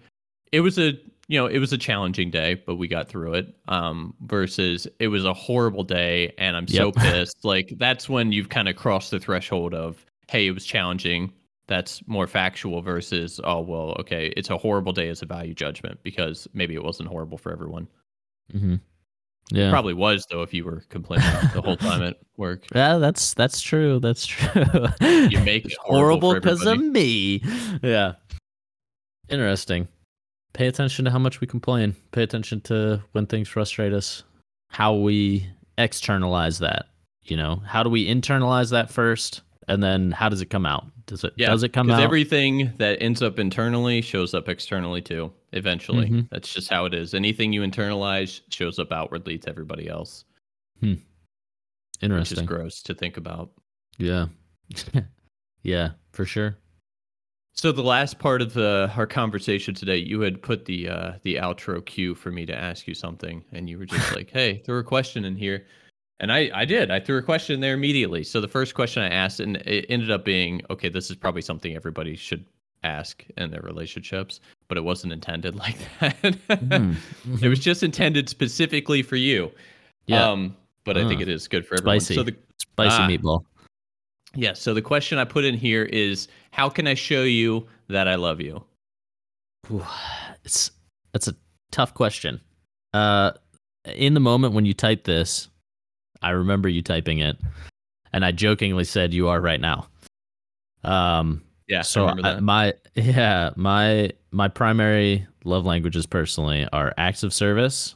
It 0.53 0.61
was 0.61 0.79
a, 0.79 0.93
you 1.29 1.39
know, 1.39 1.47
it 1.47 1.59
was 1.59 1.73
a 1.73 1.79
challenging 1.79 2.31
day, 2.31 2.55
but 2.67 2.77
we 2.77 2.89
got 2.89 3.09
through 3.09 3.35
it. 3.35 3.55
Um, 3.69 4.15
versus 4.23 4.89
it 4.99 5.09
was 5.09 5.25
a 5.25 5.33
horrible 5.33 5.85
day 5.85 6.33
and 6.39 6.57
I'm 6.57 6.67
so 6.67 6.93
pissed. 6.97 7.45
Like 7.45 7.75
that's 7.79 8.09
when 8.09 8.33
you've 8.33 8.49
kind 8.49 8.69
of 8.69 8.77
crossed 8.77 9.11
the 9.11 9.21
threshold 9.21 9.75
of, 9.75 10.05
hey, 10.29 10.47
it 10.47 10.53
was 10.53 10.65
challenging. 10.65 11.33
That's 11.67 12.07
more 12.09 12.27
factual 12.27 12.83
versus, 12.83 13.41
oh 13.45 13.61
well, 13.61 13.97
okay, 14.01 14.33
it's 14.37 14.51
a 14.51 14.59
horrible 14.59 14.93
day 14.93 15.09
as 15.09 15.23
a 15.23 15.27
value 15.27 15.55
judgment 15.55 16.01
because 16.03 16.49
maybe 16.53 16.75
it 16.75 16.83
wasn't 16.83 17.09
horrible 17.09 17.39
for 17.39 17.53
everyone. 17.53 17.87
Mm-hmm. 18.53 18.77
Yeah. 19.53 19.71
Probably 19.71 19.95
was 19.95 20.27
though 20.31 20.43
if 20.43 20.55
you 20.55 20.65
were 20.65 20.83
complaining 20.89 21.27
the 21.55 21.63
whole 21.63 21.77
time 21.89 22.03
at 22.03 22.19
work. 22.37 22.65
Yeah, 22.75 22.99
that's 22.99 23.35
that's 23.35 23.61
true. 23.61 23.99
That's 24.01 24.27
true. 24.27 24.65
You 25.01 25.41
make 25.41 25.67
it 25.67 25.77
horrible 25.81 26.35
because 26.35 26.65
of 26.67 26.79
me. 26.79 27.43
Yeah. 27.83 28.15
Interesting. 29.29 29.89
Pay 30.53 30.67
attention 30.67 31.05
to 31.05 31.11
how 31.11 31.19
much 31.19 31.41
we 31.41 31.47
complain. 31.47 31.95
Pay 32.13 32.23
attention 32.23 32.61
to 32.63 33.03
when 33.13 33.27
things 33.27 33.49
frustrate 33.49 33.93
us. 33.93 34.25
How 34.69 34.95
we 34.95 35.47
externalize 35.79 36.59
that. 36.59 36.87
You 37.25 37.37
know, 37.37 37.63
how 37.67 37.83
do 37.83 37.91
we 37.91 38.07
internalize 38.09 38.71
that 38.71 38.91
first, 38.91 39.43
and 39.69 39.83
then 39.83 40.11
how 40.11 40.29
does 40.29 40.41
it 40.41 40.47
come 40.47 40.67
out? 40.67 40.87
Does 41.07 41.23
it 41.25 41.33
Yeah, 41.37 41.51
does 41.51 41.63
it 41.63 41.73
come 41.73 41.87
Because 41.87 42.01
out? 42.01 42.05
everything 42.05 42.73
that 42.79 43.01
ends 43.03 43.23
up 43.23 43.39
internally 43.39 44.01
shows 44.01 44.35
up 44.35 44.49
externally 44.49 45.01
too. 45.03 45.33
Eventually, 45.53 46.09
Mhm. 46.09 46.29
that's 46.31 46.53
just 46.53 46.69
how 46.71 46.85
it 46.87 46.95
is. 46.95 47.15
Anything 47.15 47.53
you 47.53 47.63
internalize 47.63 48.41
shows 48.51 48.79
up 48.79 48.91
outwardly 48.93 49.39
to 49.39 49.49
everybody 49.49 49.89
else, 49.89 50.25
Interesting. 50.81 51.05
which 52.01 52.33
is 52.33 52.39
Interesting. 52.39 52.47
gross 52.47 52.83
to 52.85 52.95
think 52.95 53.17
about. 53.17 53.51
Yeah. 53.99 54.27
yeah, 55.63 55.91
for 56.13 56.25
sure. 56.25 56.57
So 57.61 57.73
the 57.73 57.83
last 57.83 58.19
part 58.19 58.41
of 58.41 58.55
the 58.55 58.91
our 58.97 59.07
conversation 59.07 59.75
today, 59.75 59.99
you 59.99 60.23
had 60.23 60.41
put 60.41 60.65
the 60.65 60.89
uh, 60.89 61.13
the 61.25 61.35
outro 61.35 61.85
cue 61.85 62.15
for 62.15 62.31
me 62.31 62.47
to 62.47 62.57
ask 62.57 62.89
you 62.89 62.95
something, 62.95 63.45
and 63.53 63.69
you 63.69 63.77
were 63.77 63.85
just 63.85 64.17
like, 64.17 64.31
"Hey, 64.31 64.63
throw 64.65 64.79
a 64.79 64.83
question 64.83 65.27
in 65.27 65.37
here," 65.37 65.67
and 66.21 66.33
I 66.33 66.51
I 66.55 66.65
did. 66.65 66.91
I 66.91 67.01
threw 67.01 67.19
a 67.19 67.23
question 67.23 67.57
in 67.57 67.61
there 67.61 67.75
immediately. 67.75 68.25
So 68.25 68.41
the 68.41 68.49
first 68.49 68.75
question 68.75 69.03
I 69.03 69.11
asked, 69.11 69.41
and 69.41 69.59
it 69.59 69.85
ended 69.91 70.11
up 70.11 70.25
being, 70.25 70.63
"Okay, 70.71 70.89
this 70.89 71.11
is 71.11 71.17
probably 71.17 71.43
something 71.43 71.77
everybody 71.77 72.17
should 72.17 72.47
ask 72.83 73.27
in 73.37 73.51
their 73.51 73.61
relationships," 73.61 74.41
but 74.69 74.79
it 74.79 74.85
wasn't 74.85 75.13
intended 75.13 75.55
like 75.67 75.77
that. 76.01 76.17
Mhm. 76.49 76.97
it 77.43 77.49
was 77.49 77.59
just 77.61 77.83
intended 77.83 78.31
specifically 78.31 79.03
for 79.03 79.17
you. 79.17 79.53
Yeah. 80.07 80.31
Um, 80.31 80.57
but 80.85 80.97
I 80.97 81.07
think 81.07 81.21
it 81.21 81.29
is 81.29 81.47
good 81.47 81.67
for 81.67 81.75
everyone. 81.75 82.01
Spicy. 82.01 82.15
So 82.15 82.23
the 82.23 82.37
Spicy 82.57 82.97
ah. 82.97 83.07
meatball. 83.07 83.45
Yeah, 84.35 84.53
so 84.53 84.75
the 84.75 84.83
question 84.83 85.19
I 85.19 85.25
put 85.25 85.45
in 85.45 85.55
here 85.55 85.85
is 85.85 86.29
how 86.53 86.69
can 86.69 86.87
I 86.87 86.95
show 86.95 87.23
you 87.23 87.67
that 87.89 88.09
I 88.09 88.15
love 88.17 88.41
you? 88.41 88.63
Ooh, 89.71 89.85
it's 90.45 90.71
that's 91.13 91.29
a 91.29 91.35
tough 91.71 91.95
question. 91.95 92.41
Uh, 92.95 93.33
in 93.95 94.15
the 94.15 94.21
moment 94.21 94.55
when 94.55 94.65
you 94.67 94.75
type 94.75 95.05
this, 95.05 95.49
I 96.23 96.31
remember 96.31 96.69
you 96.69 96.83
typing 96.83 97.19
it, 97.19 97.37
and 98.13 98.25
I 98.25 98.33
jokingly 98.33 98.85
said, 98.85 99.13
"You 99.15 99.29
are 99.29 99.41
right 99.41 99.61
now." 99.61 99.89
Um, 100.85 101.43
Yeah, 101.69 101.83
so 101.83 102.09
I- 102.09 102.41
my 102.41 102.75
yeah 102.95 103.51
my 103.57 104.11
my 104.33 104.49
primary 104.49 105.27
love 105.45 105.65
languages 105.65 106.07
personally 106.07 106.67
are 106.73 106.93
acts 106.99 107.23
of 107.23 107.33
service 107.33 107.95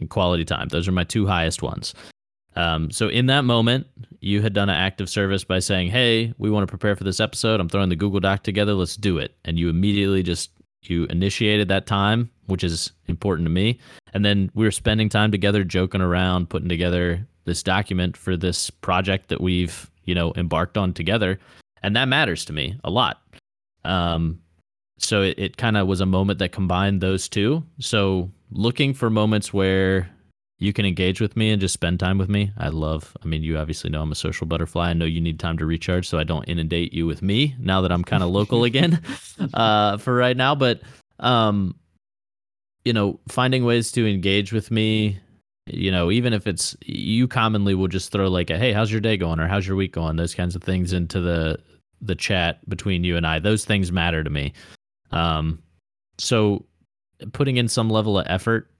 and 0.00 0.08
quality 0.10 0.44
time. 0.44 0.68
Those 0.68 0.86
are 0.88 0.92
my 0.92 1.04
two 1.04 1.26
highest 1.26 1.62
ones. 1.62 1.94
Um, 2.56 2.90
so 2.90 3.08
in 3.08 3.26
that 3.26 3.44
moment, 3.44 3.86
you 4.20 4.42
had 4.42 4.52
done 4.52 4.68
an 4.68 4.76
act 4.76 5.00
of 5.00 5.10
service 5.10 5.44
by 5.44 5.58
saying, 5.58 5.88
"Hey, 5.90 6.32
we 6.38 6.50
want 6.50 6.62
to 6.62 6.70
prepare 6.70 6.96
for 6.96 7.04
this 7.04 7.20
episode. 7.20 7.60
I'm 7.60 7.68
throwing 7.68 7.88
the 7.88 7.96
Google 7.96 8.20
Doc 8.20 8.42
together. 8.42 8.74
Let's 8.74 8.96
do 8.96 9.18
it." 9.18 9.36
And 9.44 9.58
you 9.58 9.68
immediately 9.68 10.22
just 10.22 10.50
you 10.82 11.04
initiated 11.06 11.68
that 11.68 11.86
time, 11.86 12.30
which 12.46 12.64
is 12.64 12.92
important 13.06 13.46
to 13.46 13.50
me. 13.50 13.78
And 14.12 14.24
then 14.24 14.50
we 14.54 14.64
were 14.64 14.70
spending 14.70 15.08
time 15.08 15.30
together, 15.30 15.64
joking 15.64 16.00
around, 16.00 16.50
putting 16.50 16.68
together 16.68 17.26
this 17.44 17.62
document 17.62 18.16
for 18.16 18.36
this 18.36 18.70
project 18.70 19.28
that 19.28 19.40
we've 19.40 19.90
you 20.04 20.14
know 20.14 20.32
embarked 20.36 20.78
on 20.78 20.92
together, 20.92 21.38
and 21.82 21.96
that 21.96 22.06
matters 22.06 22.44
to 22.46 22.52
me 22.52 22.78
a 22.84 22.90
lot. 22.90 23.20
Um, 23.84 24.40
so 24.98 25.22
it, 25.22 25.38
it 25.38 25.56
kind 25.56 25.76
of 25.76 25.86
was 25.86 26.00
a 26.00 26.06
moment 26.06 26.38
that 26.38 26.52
combined 26.52 27.00
those 27.00 27.28
two. 27.28 27.64
So 27.78 28.30
looking 28.50 28.94
for 28.94 29.10
moments 29.10 29.52
where 29.52 30.08
you 30.64 30.72
can 30.72 30.86
engage 30.86 31.20
with 31.20 31.36
me 31.36 31.50
and 31.50 31.60
just 31.60 31.74
spend 31.74 32.00
time 32.00 32.16
with 32.16 32.30
me. 32.30 32.50
I 32.56 32.68
love, 32.68 33.14
I 33.22 33.26
mean, 33.26 33.42
you 33.42 33.58
obviously 33.58 33.90
know 33.90 34.00
I'm 34.00 34.12
a 34.12 34.16
social 34.16 34.46
butterfly. 34.46 34.90
I 34.90 34.92
know 34.94 35.04
you 35.04 35.20
need 35.20 35.38
time 35.38 35.58
to 35.58 35.66
recharge, 35.66 36.08
so 36.08 36.18
I 36.18 36.24
don't 36.24 36.44
inundate 36.44 36.94
you 36.94 37.06
with 37.06 37.20
me 37.20 37.54
now 37.58 37.82
that 37.82 37.92
I'm 37.92 38.02
kind 38.02 38.22
of 38.22 38.30
local 38.30 38.64
again 38.70 39.00
uh, 39.52 39.98
for 39.98 40.14
right 40.14 40.36
now. 40.36 40.54
But, 40.54 40.80
um, 41.20 41.74
you 42.84 42.94
know, 42.94 43.20
finding 43.28 43.64
ways 43.64 43.92
to 43.92 44.08
engage 44.08 44.52
with 44.52 44.70
me, 44.70 45.20
you 45.66 45.90
know, 45.90 46.10
even 46.10 46.32
if 46.32 46.46
it's, 46.46 46.74
you 46.80 47.28
commonly 47.28 47.74
will 47.74 47.88
just 47.88 48.10
throw 48.10 48.28
like 48.28 48.48
a, 48.48 48.56
hey, 48.56 48.72
how's 48.72 48.90
your 48.90 49.02
day 49.02 49.18
going? 49.18 49.40
Or 49.40 49.46
how's 49.46 49.66
your 49.66 49.76
week 49.76 49.92
going? 49.92 50.16
Those 50.16 50.34
kinds 50.34 50.56
of 50.56 50.62
things 50.62 50.94
into 50.94 51.20
the, 51.20 51.58
the 52.00 52.14
chat 52.14 52.66
between 52.68 53.04
you 53.04 53.18
and 53.18 53.26
I. 53.26 53.38
Those 53.38 53.66
things 53.66 53.92
matter 53.92 54.24
to 54.24 54.30
me. 54.30 54.54
Um, 55.10 55.62
so 56.16 56.64
putting 57.32 57.58
in 57.58 57.68
some 57.68 57.90
level 57.90 58.18
of 58.18 58.26
effort 58.28 58.70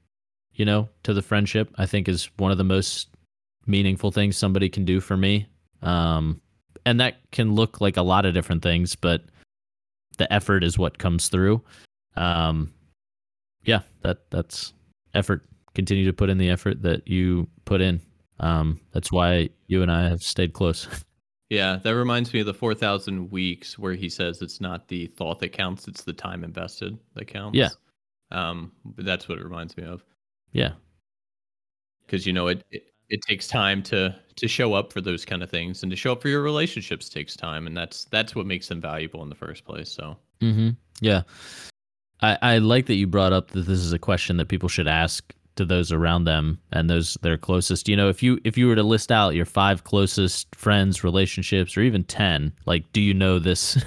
you 0.54 0.64
know, 0.64 0.88
to 1.02 1.12
the 1.12 1.22
friendship, 1.22 1.72
I 1.76 1.86
think 1.86 2.08
is 2.08 2.30
one 2.36 2.50
of 2.50 2.58
the 2.58 2.64
most 2.64 3.08
meaningful 3.66 4.10
things 4.10 4.36
somebody 4.36 4.68
can 4.68 4.84
do 4.84 5.00
for 5.00 5.16
me. 5.16 5.46
Um, 5.82 6.40
and 6.86 7.00
that 7.00 7.16
can 7.30 7.54
look 7.54 7.80
like 7.80 7.96
a 7.96 8.02
lot 8.02 8.26
of 8.26 8.34
different 8.34 8.62
things, 8.62 8.94
but 8.94 9.24
the 10.18 10.32
effort 10.32 10.62
is 10.62 10.78
what 10.78 10.98
comes 10.98 11.28
through. 11.28 11.62
Um, 12.16 12.72
yeah, 13.64 13.80
that 14.02 14.30
that's 14.30 14.72
effort. 15.14 15.42
Continue 15.74 16.04
to 16.06 16.12
put 16.12 16.30
in 16.30 16.38
the 16.38 16.50
effort 16.50 16.82
that 16.82 17.08
you 17.08 17.48
put 17.64 17.80
in. 17.80 18.00
Um, 18.38 18.80
that's 18.92 19.10
why 19.10 19.50
you 19.66 19.82
and 19.82 19.90
I 19.90 20.08
have 20.08 20.22
stayed 20.22 20.52
close. 20.52 20.86
Yeah, 21.50 21.76
that 21.84 21.94
reminds 21.94 22.32
me 22.32 22.40
of 22.40 22.46
the 22.46 22.54
4,000 22.54 23.30
weeks 23.30 23.78
where 23.78 23.92
he 23.92 24.08
says 24.08 24.40
it's 24.40 24.60
not 24.60 24.88
the 24.88 25.06
thought 25.06 25.38
that 25.40 25.52
counts, 25.52 25.86
it's 25.86 26.02
the 26.02 26.12
time 26.12 26.42
invested 26.42 26.98
that 27.14 27.26
counts. 27.26 27.56
Yeah. 27.56 27.68
Um, 28.32 28.72
that's 28.96 29.28
what 29.28 29.38
it 29.38 29.44
reminds 29.44 29.76
me 29.76 29.84
of. 29.84 30.02
Yeah. 30.54 30.72
Because, 32.06 32.26
you 32.26 32.32
know, 32.32 32.46
it, 32.46 32.64
it, 32.70 32.84
it 33.10 33.20
takes 33.22 33.46
time 33.46 33.82
to 33.84 34.14
to 34.36 34.48
show 34.48 34.74
up 34.74 34.92
for 34.92 35.00
those 35.00 35.24
kind 35.24 35.42
of 35.42 35.50
things 35.50 35.82
and 35.82 35.90
to 35.90 35.96
show 35.96 36.12
up 36.12 36.22
for 36.22 36.28
your 36.28 36.42
relationships 36.42 37.08
takes 37.08 37.36
time 37.36 37.66
and 37.66 37.76
that's 37.76 38.04
that's 38.06 38.34
what 38.34 38.46
makes 38.46 38.68
them 38.68 38.80
valuable 38.80 39.22
in 39.22 39.28
the 39.28 39.34
first 39.34 39.64
place 39.64 39.88
so 39.88 40.16
mm-hmm. 40.40 40.70
yeah 41.00 41.22
I, 42.20 42.38
I 42.42 42.58
like 42.58 42.86
that 42.86 42.94
you 42.94 43.06
brought 43.06 43.32
up 43.32 43.50
that 43.52 43.66
this 43.66 43.78
is 43.78 43.92
a 43.92 43.98
question 43.98 44.36
that 44.38 44.48
people 44.48 44.68
should 44.68 44.88
ask 44.88 45.32
to 45.56 45.64
those 45.64 45.92
around 45.92 46.24
them 46.24 46.58
and 46.72 46.90
those 46.90 47.16
their 47.22 47.38
closest 47.38 47.88
you 47.88 47.96
know 47.96 48.08
if 48.08 48.22
you 48.22 48.40
if 48.44 48.58
you 48.58 48.66
were 48.66 48.74
to 48.74 48.82
list 48.82 49.12
out 49.12 49.36
your 49.36 49.44
five 49.44 49.84
closest 49.84 50.52
friends 50.54 51.04
relationships 51.04 51.76
or 51.76 51.82
even 51.82 52.02
10 52.02 52.52
like 52.66 52.90
do 52.92 53.00
you 53.00 53.14
know 53.14 53.38
this 53.38 53.78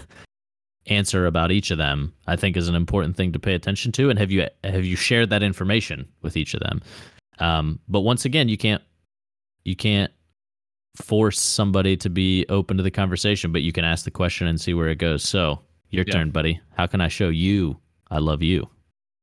answer 0.87 1.25
about 1.25 1.51
each 1.51 1.71
of 1.71 1.77
them 1.77 2.13
i 2.27 2.35
think 2.35 2.55
is 2.57 2.67
an 2.67 2.75
important 2.75 3.15
thing 3.15 3.31
to 3.31 3.39
pay 3.39 3.53
attention 3.53 3.91
to 3.91 4.09
and 4.09 4.17
have 4.19 4.31
you 4.31 4.47
have 4.63 4.85
you 4.85 4.95
shared 4.95 5.29
that 5.29 5.43
information 5.43 6.07
with 6.21 6.37
each 6.37 6.53
of 6.53 6.59
them 6.61 6.81
um, 7.39 7.79
but 7.87 8.01
once 8.01 8.25
again 8.25 8.49
you 8.49 8.57
can't 8.57 8.81
you 9.63 9.75
can't 9.75 10.11
force 10.97 11.39
somebody 11.39 11.95
to 11.97 12.09
be 12.09 12.45
open 12.49 12.77
to 12.77 12.83
the 12.83 12.91
conversation, 12.91 13.51
but 13.51 13.61
you 13.61 13.71
can 13.71 13.83
ask 13.83 14.03
the 14.05 14.11
question 14.11 14.47
and 14.47 14.59
see 14.59 14.73
where 14.73 14.89
it 14.89 14.95
goes. 14.95 15.23
So, 15.23 15.59
your 15.89 16.03
yeah. 16.07 16.13
turn, 16.13 16.31
buddy. 16.31 16.59
How 16.75 16.87
can 16.87 17.01
I 17.01 17.07
show 17.07 17.29
you 17.29 17.77
I 18.09 18.19
love 18.19 18.41
you? 18.41 18.67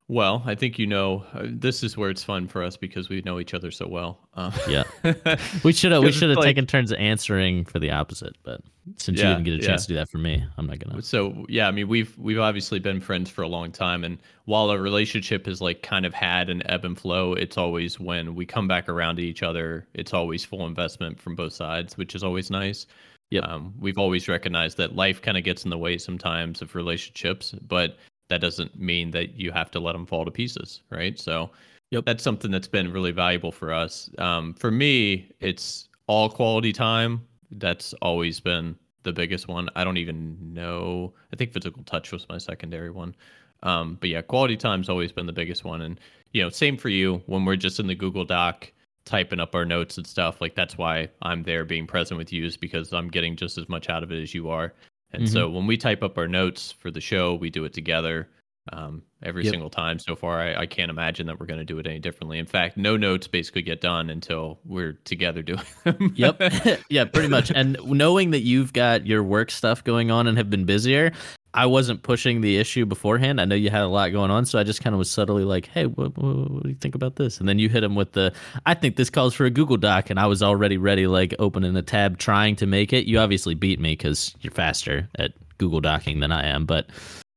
Well, 0.07 0.43
I 0.45 0.55
think 0.55 0.79
you 0.79 0.87
know 0.87 1.25
uh, 1.33 1.47
this 1.47 1.83
is 1.83 1.97
where 1.97 2.11
it's 2.11 2.23
fun 2.23 2.47
for 2.47 2.63
us 2.63 2.77
because 2.77 3.09
we 3.09 3.23
know 3.23 3.41
each 3.41 3.55
other 3.55 3.71
so 3.71 3.89
well. 3.89 4.19
Uh, 4.35 4.51
yeah, 4.69 4.85
we 5.65 5.73
should 5.73 5.93
have 5.93 6.03
we 6.03 6.13
should 6.13 6.29
have 6.29 6.37
like, 6.37 6.45
taken 6.45 6.67
turns 6.67 6.93
answering 6.93 7.65
for 7.65 7.79
the 7.79 7.91
opposite, 7.91 8.37
but 8.43 8.61
since 8.97 9.19
yeah, 9.19 9.31
you 9.31 9.35
didn't 9.37 9.45
get 9.45 9.55
a 9.55 9.67
chance 9.67 9.83
yeah. 9.83 9.87
to 9.87 9.89
do 9.89 9.95
that 9.95 10.11
for 10.11 10.19
me, 10.19 10.45
I'm 10.59 10.67
not 10.67 10.79
gonna. 10.79 11.01
So 11.01 11.47
yeah, 11.49 11.69
I 11.69 11.71
mean 11.71 11.89
we've 11.89 12.15
we've 12.19 12.39
obviously 12.39 12.79
been 12.81 13.01
friends 13.01 13.31
for 13.31 13.41
a 13.41 13.49
long 13.49 13.73
time, 13.73 14.05
and 14.05 14.19
while 14.45 14.69
our 14.69 14.79
relationship 14.79 15.47
has 15.47 15.63
like 15.63 15.81
kind 15.81 16.05
of 16.05 16.13
had 16.13 16.51
an 16.51 16.63
ebb 16.71 16.85
and 16.85 16.99
flow, 16.99 17.33
it's 17.33 17.57
always 17.57 17.99
when 17.99 18.35
we 18.35 18.45
come 18.45 18.69
back 18.69 18.91
around 18.91 19.17
to 19.17 19.23
each 19.23 19.43
other, 19.43 19.87
it's 19.95 20.13
always 20.13 20.45
full 20.45 20.67
investment 20.67 21.19
from 21.19 21.35
both 21.35 21.55
sides, 21.55 21.97
which 21.97 22.15
is 22.15 22.23
always 22.23 22.51
nice. 22.51 22.87
Yeah, 23.31 23.41
um, 23.41 23.73
we've 23.81 23.97
always 23.97 24.29
recognized 24.29 24.77
that 24.77 24.95
life 24.95 25.23
kind 25.23 25.39
of 25.39 25.45
gets 25.45 25.65
in 25.65 25.71
the 25.71 25.79
way 25.79 25.97
sometimes 25.97 26.61
of 26.61 26.75
relationships, 26.75 27.55
but 27.67 27.97
that 28.29 28.41
doesn't 28.41 28.79
mean 28.79 29.11
that 29.13 29.39
you 29.39 29.51
have 29.51 29.71
to 29.73 29.81
let 29.81 29.93
them 29.93 30.07
fall 30.07 30.25
to 30.25 30.31
pieces, 30.31 30.83
right? 30.91 31.19
So 31.19 31.51
yep. 31.91 32.05
that's 32.05 32.23
something 32.23 32.51
that's 32.51 32.69
been 32.69 32.93
really 32.93 33.13
valuable 33.13 33.53
for 33.53 33.73
us. 33.73 34.11
Um, 34.19 34.55
for 34.55 34.71
me, 34.71 35.31
it's 35.41 35.89
all 36.07 36.29
quality 36.29 36.73
time. 36.73 37.27
That's 37.51 37.93
always 37.95 38.41
been 38.41 38.77
the 39.03 39.13
biggest 39.13 39.49
one. 39.49 39.69
I 39.77 39.85
don't 39.85 39.99
even 39.99 40.37
know. 40.41 41.13
I 41.33 41.37
think 41.37 41.53
physical 41.53 41.83
touch 41.85 42.13
was 42.13 42.27
my 42.29 42.39
secondary 42.39 42.91
one. 42.91 43.15
Um, 43.63 43.97
but 44.01 44.11
yeah, 44.11 44.23
quality 44.23 44.57
time's 44.57 44.89
always 44.89 45.13
been 45.13 45.27
the 45.27 45.33
biggest 45.33 45.65
one. 45.65 45.83
And 45.83 46.01
you 46.33 46.43
know, 46.43 46.49
same 46.49 46.77
for 46.77 46.89
you 46.89 47.23
when 47.27 47.45
we're 47.45 47.57
just 47.57 47.81
in 47.81 47.87
the 47.87 47.95
Google 47.95 48.25
Doc 48.25 48.71
typing 49.05 49.41
up 49.41 49.55
our 49.55 49.65
notes 49.65 49.97
and 49.99 50.07
stuff. 50.07 50.41
Like 50.41 50.55
that's 50.55 50.79
why 50.79 51.09
I'm 51.23 51.43
there 51.43 51.65
being 51.65 51.87
present 51.87 52.19
with 52.19 52.33
you 52.33 52.45
is 52.45 52.57
because 52.57 52.93
I'm 52.93 53.09
getting 53.09 53.37
just 53.37 53.59
as 53.59 53.69
much 53.69 53.89
out 53.89 54.03
of 54.03 54.11
it 54.11 54.23
as 54.23 54.35
you 54.35 54.49
are. 54.49 54.73
And 55.15 55.25
mm-hmm. 55.25 55.33
so 55.33 55.49
when 55.49 55.67
we 55.67 55.77
type 55.77 56.03
up 56.03 56.19
our 56.19 56.29
notes 56.29 56.73
for 56.73 56.91
the 56.91 57.01
show, 57.01 57.35
we 57.35 57.51
do 57.51 57.65
it 57.65 57.73
together 57.73 58.29
um, 58.73 59.03
every 59.23 59.45
yep. 59.45 59.53
single 59.53 59.71
time 59.71 59.99
so 59.99 60.17
far. 60.17 60.41
I, 60.41 60.63
I 60.63 60.67
can't 60.67 60.91
imagine 60.91 61.27
that 61.27 61.39
we're 61.39 61.47
going 61.47 61.59
to 61.59 61.65
do 61.65 61.79
it 61.79 61.87
any 61.87 61.99
differently. 61.99 62.39
In 62.39 62.47
fact, 62.47 62.77
no 62.77 62.97
notes 62.97 63.27
basically 63.27 63.63
get 63.63 63.81
done 63.81 64.11
until 64.11 64.59
we're 64.65 64.95
together 65.05 65.43
doing 65.43 65.61
them. 65.85 66.13
yep. 66.17 66.41
yeah, 66.89 67.05
pretty 67.05 67.29
much. 67.29 67.51
And 67.55 67.79
knowing 67.85 68.31
that 68.31 68.41
you've 68.41 68.73
got 68.73 69.07
your 69.07 69.23
work 69.23 69.51
stuff 69.51 69.85
going 69.85 70.11
on 70.11 70.27
and 70.27 70.39
have 70.39 70.51
been 70.51 70.65
busier, 70.65 71.13
I 71.55 71.67
wasn't 71.67 72.03
pushing 72.03 72.41
the 72.41 72.59
issue 72.59 72.85
beforehand. 72.85 73.41
I 73.41 73.45
know 73.45 73.55
you 73.55 73.71
had 73.71 73.83
a 73.83 73.89
lot 73.89 74.11
going 74.11 74.33
on, 74.33 74.45
so 74.45 74.59
I 74.59 74.65
just 74.65 74.83
kind 74.83 74.93
of 74.93 74.99
was 74.99 75.09
subtly 75.09 75.45
like, 75.45 75.67
"Hey, 75.67 75.87
what, 75.87 76.19
what, 76.19 76.51
what, 76.51 76.63
do 76.65 76.69
you 76.69 76.75
think 76.75 76.97
about 76.97 77.15
this?" 77.15 77.39
And 77.39 77.49
then 77.49 77.61
you 77.61 77.69
hit 77.69 77.85
him 77.85 77.95
with 77.95 78.13
the, 78.13 78.33
"I 78.67 78.75
think 78.75 78.97
this 78.97 79.09
calls 79.09 79.35
for 79.35 79.45
a 79.45 79.51
Google 79.51 79.77
Doc," 79.77 80.11
and 80.11 80.19
I 80.19 80.27
was 80.27 80.43
already 80.43 80.77
ready, 80.77 81.07
like 81.07 81.33
opening 81.39 81.77
a 81.77 81.83
tab, 81.83 82.19
trying 82.19 82.57
to 82.57 82.67
make 82.67 82.93
it. 82.93 83.07
You 83.07 83.21
obviously 83.21 83.55
beat 83.55 83.79
me 83.79 83.93
because 83.93 84.35
you're 84.41 84.51
faster 84.51 85.09
at 85.17 85.33
Google 85.59 85.81
Docking 85.81 86.19
than 86.19 86.33
I 86.33 86.45
am, 86.47 86.67
but 86.67 86.91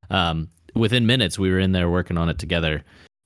um, 0.10 0.50
within 0.74 1.06
minutes 1.06 1.38
we 1.38 1.52
were 1.52 1.60
in 1.60 1.72
there 1.72 1.90
working 1.90 2.18
on 2.18 2.28
it 2.28 2.40
together. 2.40 2.84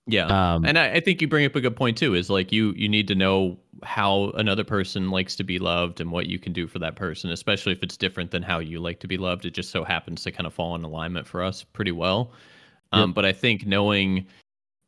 Yeah, 0.08 0.26
um, 0.26 0.66
and 0.66 0.78
I, 0.78 0.96
I 0.96 1.00
think 1.00 1.22
you 1.22 1.30
bring 1.30 1.46
up 1.46 1.56
a 1.56 1.62
good 1.62 1.78
point 1.78 1.98
too. 1.98 2.16
Is 2.16 2.30
like 2.30 2.52
you 2.52 2.74
you 2.76 2.90
need 2.90 3.08
to 3.08 3.16
know 3.16 3.60
how 3.84 4.32
another 4.32 4.64
person 4.64 5.10
likes 5.10 5.36
to 5.36 5.44
be 5.44 5.60
loved 5.60 6.02
and 6.02 6.12
what 6.12 6.28
you 6.28 6.40
can 6.40 6.54
do 6.54 6.68
for 6.68 6.80
that 6.80 6.96
person, 6.96 7.32
especially 7.32 7.72
if 7.72 7.84
it's 7.84 7.98
different 7.98 8.32
than 8.32 8.44
how 8.44 8.60
you 8.60 8.80
like 8.80 9.00
to 9.00 9.08
be 9.08 9.18
loved. 9.18 9.46
It 9.46 9.54
just 9.54 9.72
so 9.72 9.84
happens 9.84 10.24
to 10.24 10.32
kind 10.32 10.48
of 10.48 10.54
fall 10.54 10.76
in 10.76 10.84
alignment 10.84 11.28
for 11.28 11.44
us 11.44 11.64
pretty 11.64 11.92
well. 11.92 12.32
Um, 12.92 13.10
yep. 13.10 13.16
But 13.16 13.26
I 13.26 13.32
think 13.32 13.66
knowing, 13.66 14.26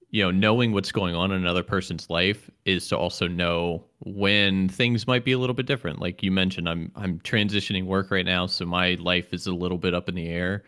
you 0.09 0.23
know, 0.23 0.31
knowing 0.31 0.71
what's 0.71 0.91
going 0.91 1.15
on 1.15 1.31
in 1.31 1.41
another 1.41 1.63
person's 1.63 2.09
life 2.09 2.49
is 2.65 2.87
to 2.89 2.97
also 2.97 3.27
know 3.27 3.83
when 3.99 4.69
things 4.69 5.07
might 5.07 5.25
be 5.25 5.31
a 5.31 5.39
little 5.39 5.55
bit 5.55 5.65
different. 5.65 5.99
Like 5.99 6.21
you 6.23 6.31
mentioned, 6.31 6.67
I'm 6.69 6.91
I'm 6.95 7.19
transitioning 7.19 7.85
work 7.85 8.11
right 8.11 8.25
now, 8.25 8.47
so 8.47 8.65
my 8.65 8.95
life 8.95 9.33
is 9.33 9.47
a 9.47 9.53
little 9.53 9.77
bit 9.77 9.93
up 9.93 10.09
in 10.09 10.15
the 10.15 10.27
air 10.27 10.63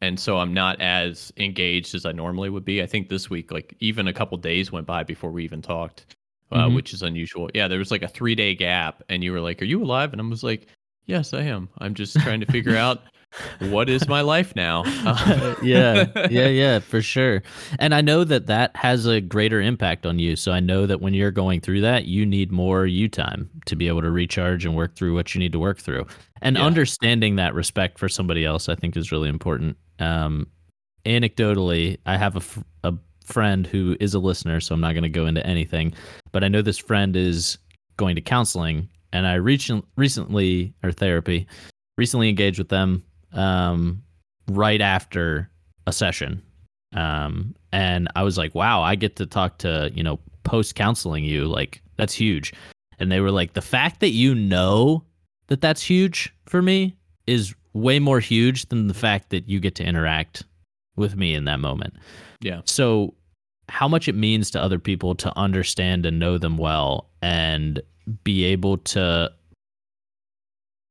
and 0.00 0.18
so 0.18 0.38
I'm 0.38 0.54
not 0.54 0.80
as 0.80 1.32
engaged 1.36 1.94
as 1.94 2.06
I 2.06 2.12
normally 2.12 2.48
would 2.50 2.64
be. 2.64 2.82
I 2.82 2.86
think 2.86 3.08
this 3.08 3.28
week, 3.28 3.52
like 3.52 3.76
even 3.80 4.08
a 4.08 4.12
couple 4.12 4.36
days 4.38 4.72
went 4.72 4.86
by 4.86 5.02
before 5.02 5.30
we 5.30 5.44
even 5.44 5.60
talked, 5.60 6.16
uh, 6.52 6.64
mm-hmm. 6.64 6.74
which 6.74 6.92
is 6.92 7.02
unusual. 7.02 7.50
Yeah, 7.54 7.68
there 7.68 7.78
was 7.78 7.90
like 7.90 8.02
a 8.02 8.08
three 8.08 8.34
day 8.34 8.54
gap, 8.54 9.02
and 9.08 9.22
you 9.22 9.32
were 9.32 9.40
like, 9.40 9.62
"Are 9.62 9.66
you 9.66 9.82
alive?" 9.82 10.12
And 10.12 10.20
I 10.20 10.24
was 10.24 10.42
like, 10.42 10.66
"Yes, 11.06 11.32
I 11.32 11.42
am. 11.42 11.68
I'm 11.78 11.94
just 11.94 12.18
trying 12.20 12.40
to 12.40 12.46
figure 12.46 12.76
out 12.76 13.02
what 13.60 13.88
is 13.88 14.08
my 14.08 14.20
life 14.20 14.54
now." 14.56 14.84
yeah, 15.62 16.06
yeah, 16.30 16.48
yeah, 16.48 16.78
for 16.80 17.00
sure. 17.00 17.42
And 17.78 17.94
I 17.94 18.00
know 18.00 18.24
that 18.24 18.46
that 18.46 18.74
has 18.76 19.06
a 19.06 19.20
greater 19.20 19.60
impact 19.60 20.06
on 20.06 20.18
you. 20.18 20.36
So 20.36 20.52
I 20.52 20.60
know 20.60 20.86
that 20.86 21.00
when 21.00 21.14
you're 21.14 21.30
going 21.30 21.60
through 21.60 21.82
that, 21.82 22.06
you 22.06 22.26
need 22.26 22.50
more 22.50 22.86
you 22.86 23.08
time 23.08 23.50
to 23.66 23.76
be 23.76 23.88
able 23.88 24.02
to 24.02 24.10
recharge 24.10 24.64
and 24.64 24.74
work 24.74 24.96
through 24.96 25.14
what 25.14 25.34
you 25.34 25.38
need 25.38 25.52
to 25.52 25.60
work 25.60 25.78
through. 25.78 26.06
And 26.42 26.56
yeah. 26.56 26.64
understanding 26.64 27.36
that 27.36 27.54
respect 27.54 27.98
for 27.98 28.08
somebody 28.08 28.44
else, 28.44 28.68
I 28.68 28.74
think, 28.74 28.96
is 28.96 29.12
really 29.12 29.28
important. 29.28 29.76
Um, 29.98 30.46
anecdotally, 31.04 31.98
I 32.06 32.16
have 32.16 32.36
a, 32.36 32.88
a 32.88 32.94
friend 33.24 33.66
who 33.66 33.96
is 34.00 34.14
a 34.14 34.18
listener, 34.18 34.60
so 34.60 34.74
I'm 34.74 34.80
not 34.80 34.92
going 34.92 35.02
to 35.02 35.08
go 35.08 35.26
into 35.26 35.46
anything, 35.46 35.92
but 36.32 36.44
I 36.44 36.48
know 36.48 36.62
this 36.62 36.78
friend 36.78 37.16
is 37.16 37.58
going 37.96 38.16
to 38.16 38.22
counseling, 38.22 38.88
and 39.12 39.26
I 39.26 39.34
recent, 39.34 39.84
recently, 39.96 40.74
or 40.82 40.92
therapy, 40.92 41.46
recently 41.96 42.28
engaged 42.28 42.58
with 42.58 42.68
them 42.68 43.04
um, 43.32 44.02
right 44.48 44.80
after 44.80 45.50
a 45.86 45.92
session. 45.92 46.42
Um, 46.94 47.54
and 47.72 48.08
I 48.16 48.22
was 48.22 48.36
like, 48.36 48.54
wow, 48.54 48.82
I 48.82 48.94
get 48.94 49.16
to 49.16 49.26
talk 49.26 49.58
to, 49.58 49.90
you 49.94 50.02
know, 50.02 50.18
post 50.44 50.74
counseling 50.74 51.24
you. 51.24 51.44
Like, 51.44 51.82
that's 51.96 52.14
huge. 52.14 52.52
And 52.98 53.10
they 53.10 53.20
were 53.20 53.30
like, 53.30 53.52
the 53.52 53.62
fact 53.62 54.00
that 54.00 54.10
you 54.10 54.34
know 54.34 55.04
that 55.46 55.60
that's 55.60 55.82
huge 55.82 56.34
for 56.46 56.62
me 56.62 56.96
is 57.26 57.54
way 57.72 57.98
more 57.98 58.20
huge 58.20 58.66
than 58.66 58.88
the 58.88 58.94
fact 58.94 59.30
that 59.30 59.48
you 59.48 59.60
get 59.60 59.74
to 59.76 59.84
interact 59.84 60.44
with 61.00 61.16
me 61.16 61.34
in 61.34 61.44
that 61.46 61.58
moment. 61.58 61.94
Yeah. 62.40 62.60
So 62.64 63.14
how 63.68 63.88
much 63.88 64.08
it 64.08 64.14
means 64.14 64.50
to 64.50 64.62
other 64.62 64.78
people 64.78 65.14
to 65.16 65.36
understand 65.36 66.06
and 66.06 66.18
know 66.18 66.38
them 66.38 66.56
well 66.56 67.08
and 67.22 67.80
be 68.24 68.44
able 68.44 68.78
to 68.78 69.32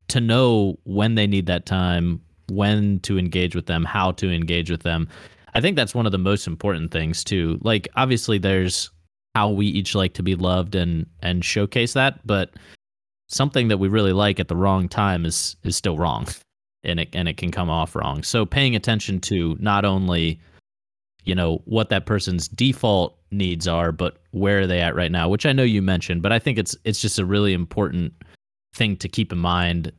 to 0.07 0.19
know 0.19 0.77
when 0.85 1.13
they 1.13 1.27
need 1.27 1.45
that 1.45 1.67
time, 1.67 2.19
when 2.49 2.99
to 3.01 3.19
engage 3.19 3.55
with 3.55 3.67
them, 3.67 3.85
how 3.85 4.11
to 4.13 4.31
engage 4.33 4.71
with 4.71 4.81
them. 4.81 5.07
I 5.53 5.61
think 5.61 5.75
that's 5.75 5.93
one 5.93 6.07
of 6.07 6.11
the 6.11 6.17
most 6.17 6.47
important 6.47 6.91
things 6.91 7.23
too. 7.23 7.59
Like 7.61 7.87
obviously 7.95 8.37
there's 8.39 8.89
how 9.35 9.49
we 9.49 9.67
each 9.67 9.93
like 9.93 10.13
to 10.15 10.23
be 10.23 10.35
loved 10.35 10.75
and 10.75 11.05
and 11.21 11.45
showcase 11.45 11.93
that, 11.93 12.25
but 12.25 12.51
something 13.27 13.67
that 13.67 13.77
we 13.77 13.87
really 13.87 14.13
like 14.13 14.39
at 14.39 14.47
the 14.47 14.55
wrong 14.55 14.87
time 14.89 15.25
is 15.25 15.55
is 15.63 15.75
still 15.75 15.97
wrong 15.97 16.27
and 16.83 16.99
it 16.99 17.09
and 17.13 17.27
it 17.27 17.37
can 17.37 17.51
come 17.51 17.69
off 17.69 17.95
wrong. 17.95 18.23
So 18.23 18.45
paying 18.45 18.75
attention 18.75 19.19
to 19.21 19.57
not 19.59 19.85
only 19.85 20.39
you 21.25 21.35
know 21.35 21.61
what 21.65 21.89
that 21.89 22.05
person's 22.05 22.47
default 22.47 23.17
needs 23.31 23.67
are, 23.67 23.91
but 23.91 24.17
where 24.31 24.61
are 24.61 24.67
they 24.67 24.81
at 24.81 24.95
right 24.95 25.11
now, 25.11 25.29
which 25.29 25.45
I 25.45 25.53
know 25.53 25.63
you 25.63 25.81
mentioned, 25.81 26.21
but 26.21 26.31
I 26.31 26.39
think 26.39 26.57
it's 26.57 26.75
it's 26.83 27.01
just 27.01 27.19
a 27.19 27.25
really 27.25 27.53
important 27.53 28.13
thing 28.73 28.95
to 28.97 29.09
keep 29.09 29.31
in 29.31 29.37
mind 29.37 29.91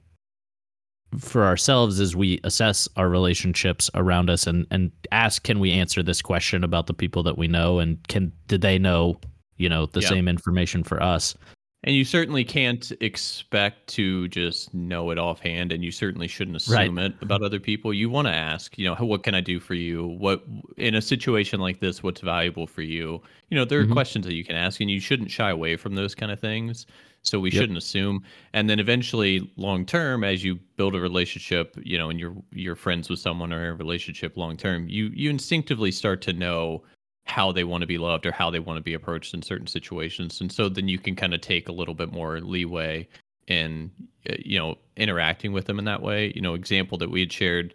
for 1.18 1.44
ourselves 1.44 1.98
as 1.98 2.14
we 2.14 2.40
assess 2.44 2.88
our 2.96 3.08
relationships 3.08 3.90
around 3.94 4.30
us 4.30 4.46
and 4.46 4.66
and 4.70 4.92
ask 5.10 5.42
can 5.42 5.58
we 5.58 5.72
answer 5.72 6.02
this 6.02 6.22
question 6.22 6.62
about 6.62 6.86
the 6.86 6.94
people 6.94 7.22
that 7.24 7.36
we 7.36 7.48
know 7.48 7.80
and 7.80 7.98
can 8.06 8.30
did 8.46 8.60
they 8.60 8.78
know 8.78 9.18
you 9.56 9.68
know 9.68 9.86
the 9.86 10.00
yeah. 10.00 10.08
same 10.08 10.28
information 10.28 10.84
for 10.84 11.02
us 11.02 11.34
And 11.82 11.96
you 11.96 12.04
certainly 12.04 12.44
can't 12.44 12.92
expect 13.00 13.86
to 13.88 14.28
just 14.28 14.74
know 14.74 15.10
it 15.10 15.18
offhand, 15.18 15.72
and 15.72 15.82
you 15.82 15.90
certainly 15.90 16.28
shouldn't 16.28 16.56
assume 16.56 16.98
right. 16.98 17.06
it 17.06 17.14
about 17.22 17.42
other 17.42 17.58
people. 17.58 17.94
You 17.94 18.10
want 18.10 18.28
to 18.28 18.34
ask, 18.34 18.76
you 18.76 18.84
know, 18.84 18.94
what 18.96 19.22
can 19.22 19.34
I 19.34 19.40
do 19.40 19.58
for 19.58 19.72
you? 19.72 20.06
What 20.06 20.44
in 20.76 20.94
a 20.94 21.00
situation 21.00 21.58
like 21.58 21.80
this, 21.80 22.02
what's 22.02 22.20
valuable 22.20 22.66
for 22.66 22.82
you? 22.82 23.22
You 23.48 23.56
know, 23.56 23.64
there 23.64 23.80
are 23.80 23.84
mm-hmm. 23.84 23.94
questions 23.94 24.26
that 24.26 24.34
you 24.34 24.44
can 24.44 24.56
ask, 24.56 24.80
and 24.80 24.90
you 24.90 25.00
shouldn't 25.00 25.30
shy 25.30 25.48
away 25.48 25.76
from 25.76 25.94
those 25.94 26.14
kind 26.14 26.30
of 26.30 26.38
things. 26.38 26.84
So 27.22 27.40
we 27.40 27.50
yep. 27.50 27.60
shouldn't 27.60 27.78
assume. 27.78 28.24
And 28.52 28.68
then 28.68 28.78
eventually, 28.78 29.50
long 29.56 29.86
term, 29.86 30.22
as 30.22 30.44
you 30.44 30.56
build 30.76 30.94
a 30.94 31.00
relationship, 31.00 31.78
you 31.82 31.96
know, 31.96 32.10
and 32.10 32.20
you're 32.20 32.36
you're 32.52 32.76
friends 32.76 33.08
with 33.08 33.20
someone 33.20 33.54
or 33.54 33.70
a 33.70 33.74
relationship 33.74 34.36
long 34.36 34.56
term, 34.56 34.86
you 34.88 35.10
you 35.14 35.30
instinctively 35.30 35.92
start 35.92 36.20
to 36.22 36.34
know 36.34 36.82
how 37.24 37.52
they 37.52 37.64
want 37.64 37.82
to 37.82 37.86
be 37.86 37.98
loved 37.98 38.26
or 38.26 38.32
how 38.32 38.50
they 38.50 38.58
want 38.58 38.76
to 38.76 38.82
be 38.82 38.94
approached 38.94 39.34
in 39.34 39.42
certain 39.42 39.66
situations 39.66 40.40
and 40.40 40.50
so 40.50 40.68
then 40.68 40.88
you 40.88 40.98
can 40.98 41.14
kind 41.14 41.34
of 41.34 41.40
take 41.40 41.68
a 41.68 41.72
little 41.72 41.94
bit 41.94 42.12
more 42.12 42.40
leeway 42.40 43.06
in 43.50 43.90
uh, 44.30 44.34
you 44.38 44.58
know 44.58 44.76
interacting 44.96 45.52
with 45.52 45.66
them 45.66 45.78
in 45.78 45.84
that 45.84 46.00
way. 46.00 46.32
You 46.34 46.40
know 46.40 46.54
example 46.54 46.96
that 46.98 47.10
we 47.10 47.20
had 47.20 47.32
shared 47.32 47.74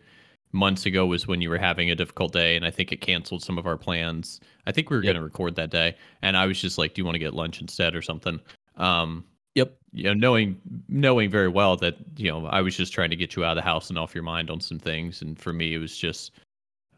months 0.52 0.86
ago 0.86 1.06
was 1.06 1.28
when 1.28 1.42
you 1.42 1.50
were 1.50 1.58
having 1.58 1.92
a 1.92 1.96
difficult 1.96 2.32
day 2.32 2.56
and 2.56 2.66
i 2.66 2.72
think 2.72 2.90
it 2.94 3.02
canceled 3.02 3.44
some 3.44 3.58
of 3.58 3.68
our 3.68 3.78
plans. 3.78 4.40
I 4.66 4.72
think 4.72 4.90
we 4.90 4.96
were 4.96 5.04
yep. 5.04 5.14
going 5.14 5.22
to 5.22 5.24
record 5.24 5.56
that 5.56 5.70
day 5.70 5.96
and 6.22 6.38
i 6.38 6.46
was 6.46 6.60
just 6.60 6.78
like 6.78 6.94
do 6.94 7.02
you 7.02 7.06
want 7.06 7.16
to 7.16 7.20
get 7.20 7.34
lunch 7.34 7.62
instead 7.62 7.94
or 7.94 8.02
something? 8.02 8.40
Um 8.78 9.26
yep. 9.54 9.78
you 9.92 10.06
know 10.06 10.14
knowing 10.14 10.60
knowing 10.88 11.30
very 11.30 11.50
well 11.50 11.76
that 11.78 11.96
you 12.16 12.32
know 12.32 12.46
i 12.48 12.62
was 12.62 12.76
just 12.76 12.94
trying 12.94 13.10
to 13.10 13.16
get 13.18 13.36
you 13.36 13.44
out 13.44 13.58
of 13.58 13.64
the 13.64 13.70
house 13.70 13.90
and 13.90 14.00
off 14.00 14.16
your 14.16 14.24
mind 14.24 14.50
on 14.50 14.62
some 14.62 14.80
things 14.80 15.22
and 15.22 15.38
for 15.38 15.52
me 15.52 15.74
it 15.74 15.80
was 15.80 15.98
just 15.98 16.32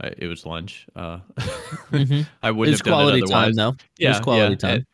it 0.03 0.27
was 0.27 0.45
lunch. 0.45 0.87
Uh, 0.95 1.19
mm-hmm. 1.91 2.21
I 2.43 2.51
wouldn't 2.51 2.73
it's 2.73 2.81
have 2.81 2.85
done 2.85 2.93
quality 2.93 3.19
it 3.19 3.23
otherwise. 3.23 3.45
time 3.45 3.53
though. 3.53 3.75
Yeah, 3.97 4.07
it 4.07 4.11
was 4.11 4.19
quality 4.21 4.51
yeah. 4.51 4.55
time. 4.57 4.75
And, 4.75 4.85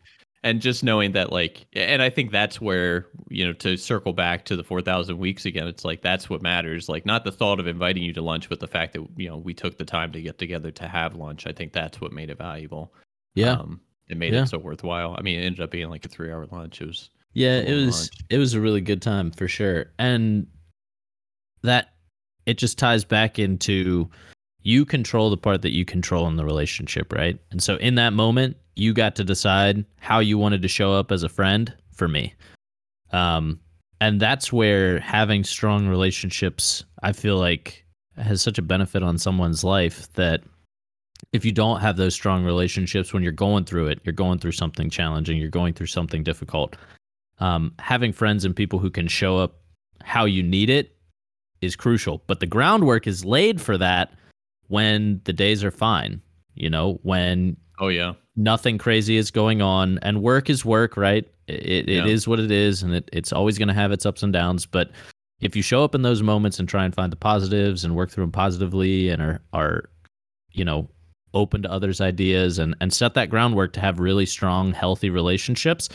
and, 0.46 0.62
just 0.62 0.84
knowing 0.84 1.14
that, 1.14 1.32
like, 1.32 1.66
and 1.74 2.02
I 2.02 2.10
think 2.10 2.32
that's 2.32 2.60
where 2.60 3.08
you 3.30 3.46
know 3.46 3.54
to 3.54 3.78
circle 3.78 4.14
back 4.14 4.46
to 4.46 4.56
the 4.56 4.64
four 4.64 4.82
thousand 4.82 5.18
weeks 5.18 5.46
again. 5.46 5.68
It's 5.68 5.86
like 5.86 6.02
that's 6.02 6.30
what 6.30 6.42
matters. 6.42 6.90
Like, 6.90 7.06
not 7.06 7.24
the 7.24 7.32
thought 7.32 7.60
of 7.60 7.68
inviting 7.68 8.04
you 8.04 8.14
to 8.14 8.22
lunch, 8.22 8.50
but 8.50 8.60
the 8.60 8.68
fact 8.68 8.94
that 8.94 9.06
you 9.18 9.30
know 9.30 9.38
we 9.38 9.54
took 9.54 9.78
the 9.78 9.86
time 9.86 10.12
to 10.14 10.22
get 10.22 10.38
together 10.38 10.72
to 10.72 10.88
have 10.88 11.16
lunch. 11.16 11.48
I 11.48 11.52
think 11.52 11.74
that's 11.74 12.00
what 12.00 12.12
made 12.12 12.30
it 12.30 12.38
valuable. 12.38 12.94
Yeah, 13.36 13.54
um, 13.54 13.82
it 14.08 14.18
made 14.18 14.34
yeah. 14.34 14.44
it 14.44 14.48
so 14.48 14.58
worthwhile. 14.58 15.16
I 15.18 15.22
mean, 15.22 15.40
it 15.40 15.46
ended 15.46 15.62
up 15.62 15.72
being 15.72 15.90
like 15.90 16.06
a 16.06 16.10
three-hour 16.10 16.48
lunch. 16.52 16.82
It 16.82 16.88
was 16.88 17.10
yeah, 17.34 17.60
it 17.60 17.74
was 17.74 18.02
lunch. 18.02 18.26
it 18.30 18.38
was 18.38 18.54
a 18.54 18.62
really 18.62 18.82
good 18.82 19.02
time 19.02 19.32
for 19.32 19.48
sure, 19.48 19.88
and 19.98 20.48
that 21.64 21.94
it 22.46 22.58
just 22.58 22.78
ties 22.78 23.06
back 23.06 23.40
into 23.40 24.10
you 24.64 24.86
control 24.86 25.30
the 25.30 25.38
part 25.38 25.62
that 25.62 25.74
you 25.74 25.86
control 25.86 26.28
in 26.28 26.38
the 26.38 26.46
relationship, 26.46 27.14
right? 27.14 27.38
And 27.52 27.62
so 27.62 27.76
in 27.78 27.96
that 27.96 28.14
moment, 28.14 28.58
you 28.76 28.94
got 28.94 29.16
to 29.18 29.24
decide 29.24 29.86
how 30.00 30.20
you 30.20 30.38
wanted 30.38 30.62
to 30.62 30.68
show 30.68 30.94
up 30.94 31.12
as 31.12 31.24
a 31.24 31.30
friend 31.30 31.74
for 31.94 32.08
me. 32.08 32.34
Um, 33.12 33.60
and 34.02 34.20
that's 34.20 34.52
where 34.52 35.00
having 35.00 35.44
strong 35.44 35.88
relationships, 35.88 36.84
I 37.04 37.14
feel 37.14 37.38
like, 37.38 37.86
has 38.18 38.42
such 38.42 38.58
a 38.58 38.64
benefit 38.64 39.04
on 39.04 39.18
someone's 39.18 39.64
life 39.64 40.12
that 40.14 40.42
if 41.32 41.46
you 41.46 41.52
don't 41.52 41.80
have 41.80 41.98
those 41.98 42.14
strong 42.14 42.44
relationships 42.44 43.14
when 43.14 43.24
you're 43.24 43.32
going 43.32 43.66
through 43.66 43.88
it, 43.88 44.00
you're 44.04 44.14
going 44.14 44.40
through 44.40 44.52
something 44.52 44.90
challenging, 44.90 45.38
you're 45.38 45.50
going 45.50 45.74
through 45.74 45.88
something 45.88 46.24
difficult. 46.24 46.76
Um, 47.40 47.74
having 47.80 48.14
friends 48.14 48.46
and 48.46 48.56
people 48.56 48.80
who 48.80 48.90
can 48.90 49.08
show 49.08 49.38
up 49.38 49.62
how 50.04 50.26
you 50.26 50.44
need 50.44 50.70
it 50.70 50.96
is 51.62 51.76
crucial. 51.76 52.22
But 52.28 52.40
the 52.40 52.46
groundwork 52.46 53.08
is 53.08 53.26
laid 53.26 53.62
for 53.62 53.78
that 53.78 54.14
when 54.68 55.22
the 55.26 55.34
days 55.34 55.64
are 55.64 55.72
fine, 55.72 56.22
you 56.56 56.70
know, 56.70 57.00
when 57.04 57.58
oh 57.80 57.90
yeah, 57.90 58.14
nothing 58.36 58.78
crazy 58.78 59.18
is 59.18 59.32
going 59.32 59.62
on 59.62 60.00
and 60.02 60.22
work 60.22 60.50
is 60.50 60.66
work, 60.66 60.98
right? 60.98 61.28
It 61.48 61.90
it 61.90 61.90
yeah. 61.90 62.06
is 62.06 62.28
what 62.28 62.40
it 62.40 62.52
is 62.52 62.84
and 62.84 62.96
it, 62.96 63.10
it's 63.12 63.34
always 63.34 63.58
going 63.58 63.68
to 63.68 63.74
have 63.74 63.92
its 63.92 64.06
ups 64.06 64.24
and 64.24 64.32
downs, 64.32 64.66
but 64.66 64.92
if 65.44 65.58
you 65.58 65.62
show 65.62 65.84
up 65.84 65.94
in 65.94 66.04
those 66.04 66.24
moments 66.24 66.58
and 66.58 66.70
try 66.70 66.86
and 66.86 66.96
find 66.96 67.12
the 67.12 67.18
positives 67.18 67.84
and 67.84 67.96
work 67.96 68.10
through 68.10 68.24
them 68.24 68.32
positively 68.32 69.10
and 69.10 69.22
are 69.22 69.42
are 69.52 69.90
you 70.52 70.64
know 70.64 70.88
open 71.34 71.62
to 71.64 71.72
others 71.72 72.00
ideas 72.00 72.60
and 72.60 72.76
and 72.80 72.94
set 72.94 73.14
that 73.14 73.30
groundwork 73.30 73.74
to 73.74 73.80
have 73.80 74.00
really 74.00 74.26
strong 74.26 74.72
healthy 74.72 75.10
relationships 75.10 75.90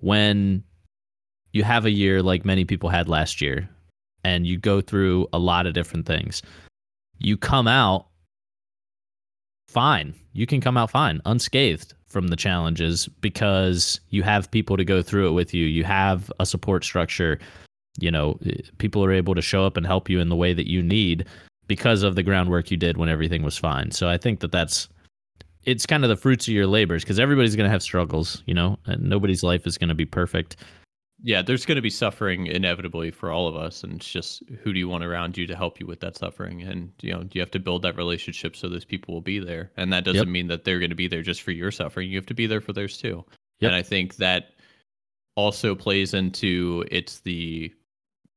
when 0.00 0.62
you 1.52 1.64
have 1.64 1.86
a 1.86 1.90
year 1.90 2.22
like 2.22 2.44
many 2.44 2.64
people 2.64 2.90
had 2.90 3.08
last 3.08 3.40
year 3.40 3.68
and 4.24 4.46
you 4.46 4.58
go 4.58 4.80
through 4.80 5.26
a 5.32 5.38
lot 5.38 5.66
of 5.66 5.72
different 5.72 6.06
things 6.06 6.42
you 7.18 7.36
come 7.36 7.68
out 7.68 8.06
fine. 9.68 10.14
You 10.32 10.46
can 10.46 10.60
come 10.60 10.76
out 10.76 10.90
fine, 10.90 11.20
unscathed 11.26 11.94
from 12.06 12.28
the 12.28 12.36
challenges 12.36 13.06
because 13.20 14.00
you 14.08 14.22
have 14.22 14.50
people 14.50 14.76
to 14.76 14.84
go 14.84 15.02
through 15.02 15.28
it 15.28 15.32
with 15.32 15.52
you. 15.52 15.66
You 15.66 15.84
have 15.84 16.32
a 16.40 16.46
support 16.46 16.84
structure. 16.84 17.38
You 18.00 18.10
know, 18.10 18.38
eh, 18.46 18.62
people 18.78 19.04
are 19.04 19.12
able 19.12 19.34
to 19.34 19.42
show 19.42 19.64
up 19.64 19.76
and 19.76 19.86
help 19.86 20.08
you 20.08 20.20
in 20.20 20.28
the 20.28 20.36
way 20.36 20.54
that 20.54 20.70
you 20.70 20.82
need 20.82 21.26
because 21.66 22.02
of 22.02 22.14
the 22.14 22.22
groundwork 22.22 22.70
you 22.70 22.76
did 22.76 22.96
when 22.96 23.10
everything 23.10 23.42
was 23.42 23.58
fine. 23.58 23.90
So 23.90 24.08
I 24.08 24.16
think 24.16 24.40
that 24.40 24.52
that's 24.52 24.88
it's 25.64 25.84
kind 25.84 26.02
of 26.02 26.08
the 26.08 26.16
fruits 26.16 26.48
of 26.48 26.54
your 26.54 26.66
labors 26.66 27.04
because 27.04 27.18
everybody's 27.18 27.54
going 27.54 27.66
to 27.66 27.70
have 27.70 27.82
struggles, 27.82 28.42
you 28.46 28.54
know, 28.54 28.78
and 28.86 29.02
nobody's 29.02 29.42
life 29.42 29.66
is 29.66 29.76
going 29.76 29.88
to 29.88 29.94
be 29.94 30.06
perfect 30.06 30.56
yeah, 31.22 31.42
there's 31.42 31.66
going 31.66 31.76
to 31.76 31.82
be 31.82 31.90
suffering 31.90 32.46
inevitably 32.46 33.10
for 33.10 33.30
all 33.30 33.48
of 33.48 33.56
us, 33.56 33.82
and 33.82 33.94
it's 33.94 34.08
just 34.08 34.42
who 34.62 34.72
do 34.72 34.78
you 34.78 34.88
want 34.88 35.04
around 35.04 35.36
you 35.36 35.46
to 35.48 35.56
help 35.56 35.80
you 35.80 35.86
with 35.86 36.00
that 36.00 36.16
suffering, 36.16 36.62
and 36.62 36.92
you 37.02 37.12
know 37.12 37.24
you 37.32 37.40
have 37.40 37.50
to 37.52 37.58
build 37.58 37.82
that 37.82 37.96
relationship 37.96 38.54
so 38.54 38.68
those 38.68 38.84
people 38.84 39.14
will 39.14 39.20
be 39.20 39.38
there, 39.38 39.72
and 39.76 39.92
that 39.92 40.04
doesn't 40.04 40.28
yep. 40.28 40.32
mean 40.32 40.46
that 40.46 40.64
they're 40.64 40.78
going 40.78 40.90
to 40.90 40.96
be 40.96 41.08
there 41.08 41.22
just 41.22 41.42
for 41.42 41.50
your 41.50 41.72
suffering. 41.72 42.08
You 42.08 42.18
have 42.18 42.26
to 42.26 42.34
be 42.34 42.46
there 42.46 42.60
for 42.60 42.72
theirs 42.72 42.98
too, 42.98 43.24
yep. 43.60 43.70
and 43.70 43.74
I 43.74 43.82
think 43.82 44.16
that 44.16 44.50
also 45.34 45.74
plays 45.74 46.14
into 46.14 46.84
it's 46.90 47.20
the 47.20 47.72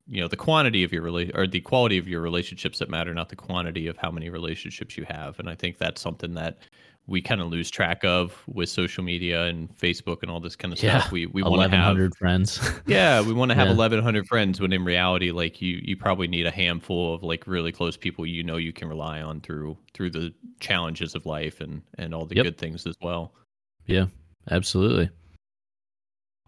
you 0.08 0.20
know 0.20 0.28
the 0.28 0.36
quantity 0.36 0.82
of 0.82 0.92
your 0.92 1.02
relation 1.02 1.36
or 1.36 1.46
the 1.46 1.60
quality 1.60 1.98
of 1.98 2.08
your 2.08 2.20
relationships 2.20 2.80
that 2.80 2.90
matter, 2.90 3.14
not 3.14 3.28
the 3.28 3.36
quantity 3.36 3.86
of 3.86 3.96
how 3.96 4.10
many 4.10 4.28
relationships 4.28 4.96
you 4.96 5.04
have, 5.08 5.38
and 5.38 5.48
I 5.48 5.54
think 5.54 5.78
that's 5.78 6.00
something 6.00 6.34
that 6.34 6.58
we 7.06 7.20
kind 7.20 7.40
of 7.40 7.48
lose 7.48 7.70
track 7.70 8.04
of 8.04 8.40
with 8.46 8.68
social 8.68 9.02
media 9.02 9.44
and 9.44 9.76
Facebook 9.76 10.22
and 10.22 10.30
all 10.30 10.40
this 10.40 10.54
kind 10.54 10.72
of 10.72 10.82
yeah, 10.82 11.00
stuff. 11.00 11.12
We 11.12 11.26
we 11.26 11.42
want 11.42 11.70
to 11.70 11.76
have 11.76 12.14
friends. 12.16 12.60
yeah, 12.86 13.20
we 13.20 13.32
want 13.32 13.50
to 13.50 13.54
have 13.54 13.66
yeah. 13.66 13.74
1100 13.74 14.26
friends 14.26 14.60
when 14.60 14.72
in 14.72 14.84
reality 14.84 15.30
like 15.32 15.60
you 15.60 15.80
you 15.82 15.96
probably 15.96 16.28
need 16.28 16.46
a 16.46 16.50
handful 16.50 17.14
of 17.14 17.22
like 17.22 17.46
really 17.46 17.72
close 17.72 17.96
people 17.96 18.24
you 18.24 18.42
know 18.42 18.56
you 18.56 18.72
can 18.72 18.88
rely 18.88 19.20
on 19.20 19.40
through 19.40 19.76
through 19.94 20.10
the 20.10 20.32
challenges 20.60 21.14
of 21.14 21.26
life 21.26 21.60
and 21.60 21.82
and 21.98 22.14
all 22.14 22.24
the 22.24 22.36
yep. 22.36 22.44
good 22.44 22.58
things 22.58 22.86
as 22.86 22.94
well. 23.02 23.32
Yeah, 23.86 24.06
absolutely. 24.50 25.10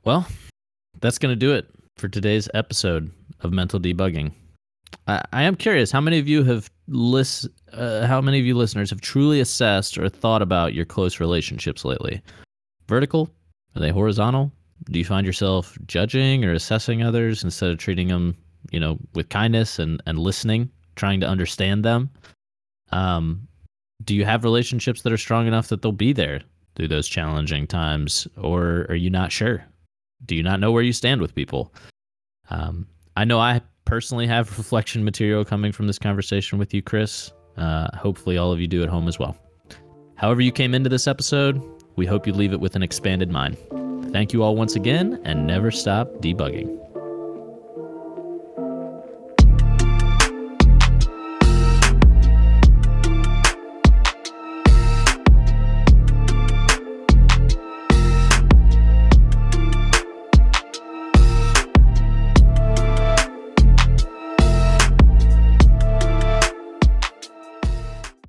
Well, 0.04 0.26
that's 1.00 1.18
going 1.18 1.32
to 1.32 1.36
do 1.36 1.52
it 1.52 1.66
for 1.96 2.08
today's 2.08 2.48
episode 2.54 3.10
of 3.40 3.52
Mental 3.52 3.80
Debugging. 3.80 4.32
I, 5.08 5.22
I 5.32 5.42
am 5.42 5.56
curious 5.56 5.90
how 5.90 6.00
many 6.00 6.18
of 6.18 6.28
you 6.28 6.44
have 6.44 6.70
list 6.88 7.48
uh, 7.72 8.06
how 8.06 8.20
many 8.20 8.38
of 8.38 8.46
you 8.46 8.54
listeners 8.54 8.90
have 8.90 9.00
truly 9.00 9.40
assessed 9.40 9.98
or 9.98 10.08
thought 10.08 10.42
about 10.42 10.74
your 10.74 10.84
close 10.84 11.20
relationships 11.20 11.84
lately? 11.84 12.22
Vertical? 12.86 13.30
Are 13.74 13.80
they 13.80 13.90
horizontal? 13.90 14.52
Do 14.90 14.98
you 14.98 15.04
find 15.04 15.26
yourself 15.26 15.76
judging 15.86 16.44
or 16.44 16.52
assessing 16.52 17.02
others 17.02 17.42
instead 17.42 17.70
of 17.70 17.78
treating 17.78 18.08
them, 18.08 18.36
you 18.70 18.78
know, 18.78 18.98
with 19.14 19.28
kindness 19.28 19.78
and, 19.78 20.02
and 20.06 20.18
listening, 20.18 20.70
trying 20.96 21.20
to 21.20 21.28
understand 21.28 21.84
them? 21.84 22.10
Um, 22.92 23.48
do 24.04 24.14
you 24.14 24.24
have 24.24 24.44
relationships 24.44 25.02
that 25.02 25.12
are 25.12 25.18
strong 25.18 25.46
enough 25.46 25.68
that 25.68 25.82
they'll 25.82 25.92
be 25.92 26.12
there 26.12 26.42
through 26.76 26.88
those 26.88 27.08
challenging 27.08 27.66
times, 27.66 28.28
or 28.36 28.86
are 28.88 28.94
you 28.94 29.10
not 29.10 29.32
sure? 29.32 29.64
Do 30.26 30.34
you 30.34 30.42
not 30.42 30.60
know 30.60 30.72
where 30.72 30.82
you 30.82 30.92
stand 30.92 31.20
with 31.20 31.34
people? 31.34 31.72
Um, 32.50 32.86
I 33.16 33.24
know 33.24 33.38
I 33.38 33.62
personally 33.84 34.26
have 34.26 34.56
reflection 34.58 35.04
material 35.04 35.44
coming 35.44 35.72
from 35.72 35.86
this 35.86 35.98
conversation 35.98 36.58
with 36.58 36.72
you, 36.74 36.82
Chris. 36.82 37.32
Uh, 37.56 37.88
hopefully, 37.96 38.36
all 38.36 38.52
of 38.52 38.60
you 38.60 38.66
do 38.66 38.82
at 38.82 38.88
home 38.88 39.08
as 39.08 39.18
well. 39.18 39.36
However, 40.16 40.40
you 40.40 40.52
came 40.52 40.74
into 40.74 40.88
this 40.88 41.06
episode, 41.06 41.60
we 41.96 42.06
hope 42.06 42.26
you 42.26 42.32
leave 42.32 42.52
it 42.52 42.60
with 42.60 42.76
an 42.76 42.82
expanded 42.82 43.30
mind. 43.30 43.56
Thank 44.12 44.32
you 44.32 44.42
all 44.42 44.56
once 44.56 44.76
again, 44.76 45.20
and 45.24 45.46
never 45.46 45.70
stop 45.70 46.08
debugging. 46.20 46.83